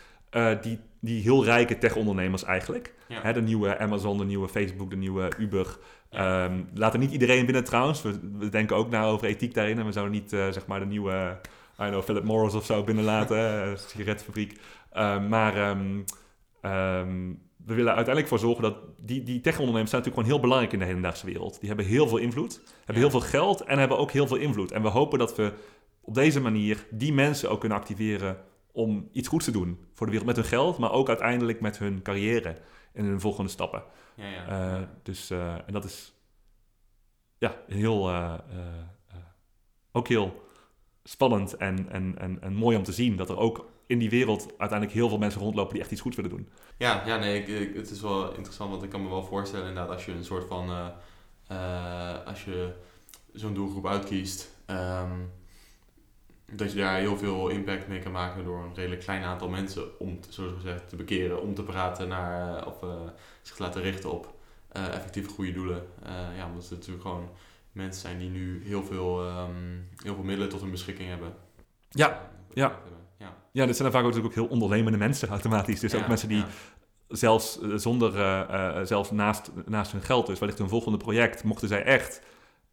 Die, 0.61 0.79
die 1.01 1.23
heel 1.23 1.45
rijke 1.45 1.79
tech-ondernemers 1.79 2.45
eigenlijk. 2.45 2.95
Ja. 3.09 3.21
Hè, 3.23 3.33
de 3.33 3.43
nieuwe 3.43 3.79
Amazon, 3.79 4.19
de 4.19 4.25
nieuwe 4.25 4.49
Facebook, 4.49 4.91
de 4.91 4.97
nieuwe 4.97 5.33
Uber. 5.39 5.79
Ja. 6.11 6.45
Um, 6.45 6.69
laten 6.75 7.01
niet 7.01 7.13
iedereen 7.13 7.45
binnen 7.45 7.65
trouwens. 7.65 8.03
We, 8.03 8.19
we, 8.39 8.49
denken 8.49 8.77
ook 8.77 8.91
na 8.91 9.05
over 9.05 9.27
ethiek 9.27 9.55
daarin. 9.55 9.79
En 9.79 9.87
we 9.87 9.93
zouden 9.93 10.15
niet 10.15 10.31
zeg 10.31 10.67
maar 10.67 10.81
de 10.81 10.87
nieuwe, 10.87 11.39
I 11.75 11.77
don't 11.77 11.91
know, 11.91 12.03
Philip 12.03 12.25
Morris 12.25 12.55
of 12.55 12.65
zo 12.65 12.83
binnenlaten. 12.83 13.79
sigaretfabriek. 13.79 14.61
Uh, 14.93 15.29
maar 15.29 15.71
um, 15.71 16.05
um, 16.63 17.45
we 17.67 17.75
willen 17.75 17.95
uiteindelijk 17.95 18.29
voor 18.29 18.39
zorgen 18.39 18.62
dat 18.62 18.77
die, 18.97 19.23
die 19.23 19.41
tech-ondernemers 19.41 19.91
zijn 19.91 20.03
natuurlijk 20.03 20.14
gewoon 20.14 20.31
heel 20.31 20.41
belangrijk 20.41 20.73
in 20.73 20.79
de 20.79 20.85
hedendaagse 20.85 21.27
wereld. 21.27 21.61
Die 21.61 21.69
hebben 21.69 21.87
heel 21.87 22.09
veel 22.09 22.19
invloed, 22.19 22.61
hebben 22.77 22.95
ja. 22.95 23.01
heel 23.01 23.11
veel 23.11 23.29
geld 23.29 23.61
en 23.61 23.79
hebben 23.79 23.99
ook 23.99 24.11
heel 24.11 24.27
veel 24.27 24.37
invloed. 24.37 24.73
En 24.73 24.83
we 24.83 24.89
hopen 24.89 25.19
dat 25.19 25.37
we 25.37 25.53
op 26.01 26.14
deze 26.14 26.41
manier 26.41 26.87
die 26.91 27.12
mensen 27.12 27.51
ook 27.51 27.61
kunnen 27.61 27.79
activeren 27.79 28.39
om 28.73 29.09
iets 29.12 29.29
goeds 29.29 29.45
te 29.45 29.51
doen 29.51 29.87
voor 29.93 30.07
de 30.07 30.12
wereld 30.12 30.29
met 30.29 30.37
hun 30.37 30.59
geld, 30.59 30.79
maar 30.79 30.93
ook 30.93 31.09
uiteindelijk 31.09 31.61
met 31.61 31.79
hun 31.79 32.03
carrière 32.03 32.57
en 32.93 33.05
hun 33.05 33.21
volgende 33.21 33.51
stappen. 33.51 33.83
Ja, 34.14 34.29
ja. 34.29 34.79
Uh, 34.79 34.87
dus, 35.03 35.31
uh, 35.31 35.55
en 35.55 35.73
dat 35.73 35.85
is 35.85 36.14
ja, 37.39 37.57
heel, 37.67 38.11
uh, 38.11 38.35
ook 39.93 40.09
heel 40.09 40.43
spannend 41.05 41.57
en, 41.57 41.91
en, 41.91 42.19
en, 42.19 42.43
en 42.43 42.55
mooi 42.55 42.77
om 42.77 42.83
te 42.83 42.93
zien 42.93 43.17
dat 43.17 43.29
er 43.29 43.39
ook 43.39 43.75
in 43.87 43.99
die 43.99 44.11
wereld 44.11 44.47
uiteindelijk 44.59 44.99
heel 44.99 45.09
veel 45.09 45.18
mensen 45.18 45.41
rondlopen 45.41 45.72
die 45.72 45.82
echt 45.82 45.91
iets 45.91 46.01
goeds 46.01 46.16
willen 46.16 46.30
doen. 46.30 46.49
Ja, 46.76 47.03
ja 47.07 47.16
nee, 47.16 47.41
ik, 47.41 47.49
ik, 47.49 47.74
het 47.74 47.91
is 47.91 48.01
wel 48.01 48.34
interessant, 48.34 48.70
want 48.70 48.82
ik 48.82 48.91
kan 48.91 49.03
me 49.03 49.09
wel 49.09 49.24
voorstellen 49.24 49.68
inderdaad 49.68 49.93
als 49.93 50.05
je 50.05 50.12
een 50.12 50.24
soort 50.24 50.45
van, 50.49 50.93
als 52.26 52.45
je 52.45 52.72
zo'n 53.32 53.55
doelgroep 53.55 53.87
uitkiest, 53.87 54.51
um, 54.66 55.32
dat 56.53 56.72
je 56.72 56.78
daar 56.78 56.99
heel 56.99 57.16
veel 57.16 57.49
impact 57.49 57.89
mee 57.89 58.01
kan 58.01 58.12
maken 58.12 58.45
door 58.45 58.64
een 58.64 58.74
redelijk 58.74 59.01
klein 59.01 59.22
aantal 59.22 59.49
mensen 59.49 60.01
om, 60.01 60.20
te, 60.20 60.32
zoals 60.32 60.53
gezegd, 60.53 60.89
te 60.89 60.97
bekeren, 60.97 61.43
om 61.43 61.55
te 61.55 61.62
praten 61.62 62.09
naar, 62.09 62.61
uh, 62.61 62.66
of 62.66 62.76
zich 63.43 63.57
te 63.57 63.62
laten 63.62 63.82
richten 63.82 64.12
op 64.12 64.34
effectieve 64.72 65.28
goede 65.28 65.53
doelen. 65.53 65.87
ja, 66.37 66.47
omdat 66.47 66.62
het 66.62 66.70
natuurlijk 66.70 67.03
gewoon 67.03 67.28
mensen 67.72 68.01
zijn 68.01 68.18
die 68.18 68.30
nu 68.30 68.62
heel 68.64 68.84
veel, 68.84 69.26
um, 69.26 69.89
heel 70.03 70.14
veel 70.14 70.24
middelen 70.24 70.49
tot 70.49 70.61
hun 70.61 70.70
beschikking 70.70 71.09
hebben. 71.09 71.34
Ja, 71.91 72.30
ja. 72.55 72.80
Ja. 73.19 73.37
ja, 73.53 73.67
dit 73.67 73.77
zijn 73.77 73.93
vaak 73.93 74.05
ook 74.05 74.25
ook 74.25 74.35
heel 74.35 74.47
ondernemende 74.47 74.99
mensen 74.99 75.29
automatisch. 75.29 75.81
Dus 75.81 75.93
ja, 75.93 75.99
ook 75.99 76.09
mensen 76.09 76.29
die 76.29 76.39
ja. 76.39 76.47
zelfs 77.09 77.59
zonder, 77.75 78.12
zelfs 78.87 79.11
naast, 79.11 79.51
naast 79.67 79.93
hun 79.93 80.03
geld, 80.03 80.27
dus 80.27 80.39
wellicht 80.39 80.59
hun 80.59 80.69
volgende 80.69 80.99
project, 80.99 81.45
mochten 81.45 81.69
zij 81.69 81.83
echt 81.83 82.23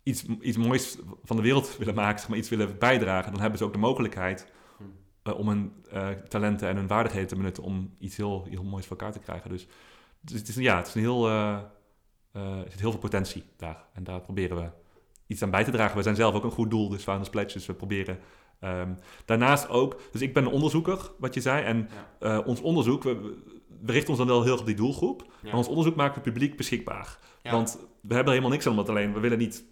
iets, 0.04 0.26
iets 0.26 0.58
moois 0.58 0.98
van 1.24 1.36
de 1.36 1.41
wereld 1.41 1.78
willen 1.78 1.96
maken, 1.96 2.20
zeg 2.20 2.30
maar, 2.30 2.38
iets 2.38 2.50
willen 2.50 2.78
bijdragen, 2.78 3.32
dan 3.32 3.41
hebben 3.41 3.60
ze 3.60 3.66
ook 3.66 3.74
de 3.74 3.80
mogelijkheid 3.80 4.52
uh, 5.24 5.39
om 5.39 5.48
hun 5.48 5.74
talenten 6.28 6.68
en 6.68 6.76
hun 6.76 6.88
vaardigheden 6.88 7.28
te 7.28 7.36
benutten 7.36 7.64
om 7.64 7.96
iets 8.00 8.18
heel, 8.18 8.46
heel 8.50 8.64
moois 8.64 8.86
voor 8.86 8.98
elkaar 8.98 9.14
te 9.14 9.20
krijgen. 9.20 9.50
Dus, 9.50 9.68
dus 10.22 10.39
het 10.39 10.48
is, 10.48 10.56
ja, 10.56 10.78
het 10.78 10.88
is 10.88 10.96
een 10.96 11.02
heel, 11.02 11.30
er 11.30 12.66
zit 12.70 12.80
heel 12.80 12.91
veel 12.91 13.00
potentie 13.00 13.44
daar. 13.58 13.86
En 13.94 14.04
daar 14.04 14.22
proberen 14.22 14.58
we 14.58 14.70
iets 15.28 15.41
aan 15.44 15.52
bij 15.52 15.64
te 15.64 15.72
dragen. 15.72 15.98
We 15.98 16.04
zijn 16.04 16.16
zelf 16.16 16.36
ook 16.36 16.44
een 16.44 16.52
goed 16.52 16.70
doel, 16.70 16.89
dus 16.89 17.04
Founders 17.04 17.30
Pledge, 17.30 17.58
dus 17.58 17.66
we 17.66 17.74
proberen... 17.74 18.20
Um, 18.64 18.97
daarnaast 19.26 19.70
ook, 19.70 20.01
dus 20.11 20.22
ik 20.22 20.34
ben 20.34 20.45
een 20.45 20.51
onderzoeker, 20.51 21.11
wat 21.20 21.34
je 21.34 21.41
zei, 21.41 21.64
en 21.64 21.89
ja. 22.20 22.39
ons 22.39 22.61
onderzoek, 22.61 23.03
we, 23.03 23.38
we 23.82 23.91
richten 23.91 24.09
ons 24.09 24.18
dan 24.18 24.28
wel 24.28 24.41
heel 24.41 24.51
erg 24.51 24.59
op 24.59 24.66
die 24.66 24.76
doelgroep, 24.76 25.22
ja. 25.22 25.49
maar 25.49 25.57
ons 25.57 25.68
onderzoek 25.68 25.95
maken 25.95 26.16
we 26.16 26.32
publiek 26.32 26.57
beschikbaar. 26.57 27.18
Ja. 27.41 27.51
Want 27.51 27.78
we 28.01 28.14
hebben 28.14 28.34
er 28.34 28.39
helemaal 28.39 28.49
niks 28.49 28.66
aan, 28.66 28.72
omdat 28.72 28.89
alleen 28.89 29.14
we 29.14 29.20
willen 29.20 29.38
niet 29.38 29.64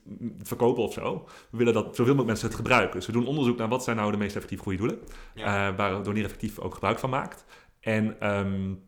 verkopen 0.43 0.83
of 0.83 0.93
zo. 0.93 1.27
We 1.49 1.57
willen 1.57 1.73
dat 1.73 1.85
zoveel 1.85 2.05
mogelijk 2.05 2.27
mensen 2.27 2.47
het 2.47 2.55
gebruiken. 2.55 2.95
Dus 2.95 3.05
we 3.05 3.11
doen 3.11 3.27
onderzoek 3.27 3.57
naar 3.57 3.67
wat 3.67 3.83
zijn 3.83 3.97
nou 3.97 4.11
de 4.11 4.17
meest 4.17 4.35
effectieve 4.35 4.63
goede 4.63 4.77
doelen, 4.77 4.99
uh, 5.35 5.43
waar 5.75 6.03
Donier 6.03 6.23
effectief 6.23 6.59
ook 6.59 6.73
gebruik 6.73 6.99
van 6.99 7.09
maakt. 7.09 7.45
En 7.79 8.29
um, 8.37 8.83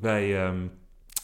wij 0.00 0.46
um, 0.46 0.70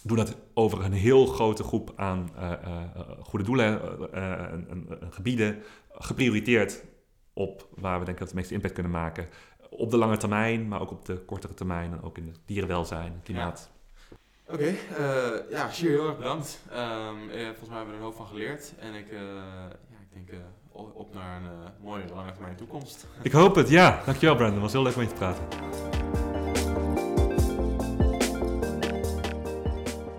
doen 0.03 0.17
dat 0.17 0.37
over 0.55 0.85
een 0.85 0.93
heel 0.93 1.27
grote 1.27 1.63
groep 1.63 1.93
aan 1.97 2.31
uh, 2.37 2.51
uh, 2.65 2.83
goede 3.21 3.45
doelen 3.45 3.81
en 4.13 4.87
gebieden, 5.11 5.63
geprioriteerd 5.91 6.85
op 7.41 7.69
waar 7.75 7.99
we 7.99 8.05
denken 8.05 8.25
dat 8.25 8.29
we 8.29 8.35
de 8.35 8.41
meeste 8.41 8.55
impact 8.55 8.75
kunnen 8.75 8.93
maken 8.93 9.29
op 9.71 9.91
de 9.91 9.97
lange 9.97 10.17
termijn, 10.17 10.69
maar 10.69 10.81
ook 10.81 10.91
op 10.91 11.05
de 11.05 11.17
kortere 11.17 11.55
termijn 11.55 11.93
en 11.93 12.03
ook 12.03 12.19
in 12.19 12.27
het 12.27 12.39
dierenwelzijn, 12.47 13.21
klimaat. 13.23 13.71
Ja. 13.71 13.79
Oké, 14.55 14.63
okay, 14.63 14.79
uh, 14.99 15.51
ja, 15.51 15.69
heel 15.69 16.07
erg 16.07 16.17
bedankt. 16.17 16.61
Um, 16.73 17.31
eh, 17.31 17.47
volgens 17.47 17.69
mij 17.69 17.77
hebben 17.77 17.87
we 17.87 17.93
er 17.93 17.95
een 17.95 18.01
hoop 18.01 18.15
van 18.15 18.27
geleerd. 18.27 18.75
En 18.79 18.95
ik, 18.95 19.13
uh, 19.13 19.19
ja, 19.91 19.97
ik 20.01 20.13
denk 20.13 20.31
uh, 20.31 20.39
op 20.73 21.15
naar 21.15 21.37
een 21.37 21.73
mooie 21.83 22.05
lange 22.15 22.33
termijn 22.33 22.57
toekomst. 22.57 23.07
Ik 23.23 23.33
hoop 23.33 23.55
het, 23.55 23.69
ja. 23.69 24.03
Dankjewel 24.05 24.37
Brandon, 24.37 24.63
het 24.63 24.63
was 24.63 24.73
heel 24.73 24.83
leuk 24.83 24.95
om 24.95 25.03
je 25.03 25.09
te 25.09 25.15
praten. 25.15 25.45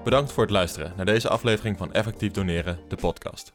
Bedankt 0.03 0.31
voor 0.31 0.43
het 0.43 0.51
luisteren 0.51 0.93
naar 0.95 1.05
deze 1.05 1.29
aflevering 1.29 1.77
van 1.77 1.93
Effectief 1.93 2.31
Doneren, 2.31 2.79
de 2.87 2.95
podcast. 2.95 3.53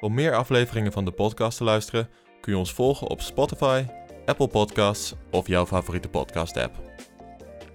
Om 0.00 0.14
meer 0.14 0.34
afleveringen 0.34 0.92
van 0.92 1.04
de 1.04 1.10
podcast 1.10 1.56
te 1.58 1.64
luisteren, 1.64 2.08
kun 2.44 2.52
je 2.52 2.58
ons 2.58 2.72
volgen 2.72 3.08
op 3.08 3.20
Spotify, 3.20 3.84
Apple 4.26 4.48
Podcasts 4.48 5.14
of 5.30 5.46
jouw 5.46 5.66
favoriete 5.66 6.08
podcast-app. 6.08 6.74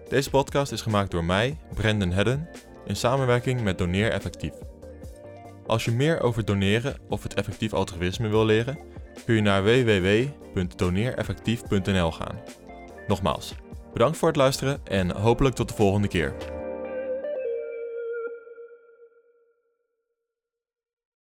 Deze 0.10 0.30
podcast 0.30 0.72
is 0.72 0.82
gemaakt 0.82 1.12
door 1.12 1.24
mij, 1.24 1.58
Brendan 1.74 2.12
Hedden, 2.12 2.50
in 2.86 2.96
samenwerking 2.96 3.62
met 3.62 3.78
Doneer 3.78 4.12
Effectief. 4.12 4.54
Als 5.66 5.86
je 5.86 5.92
meer 5.92 6.22
over 6.22 6.46
doneren 6.46 6.98
of 7.08 7.24
het 7.24 7.34
effectief 7.34 7.74
altruïsme 7.74 8.28
wil 8.28 8.46
leren, 8.46 8.80
kun 9.26 9.36
je 9.36 9.42
naar 9.42 9.64
www.doneereffectief.nl 9.64 12.12
gaan. 12.12 12.40
Nogmaals, 13.08 13.54
bedankt 13.94 14.18
voor 14.18 14.28
het 14.28 14.38
luisteren 14.38 14.80
en 14.84 15.12
hopelijk 15.12 15.56
tot 15.56 15.68
de 15.68 15.76
volgende 15.76 16.08
keer. 16.08 16.59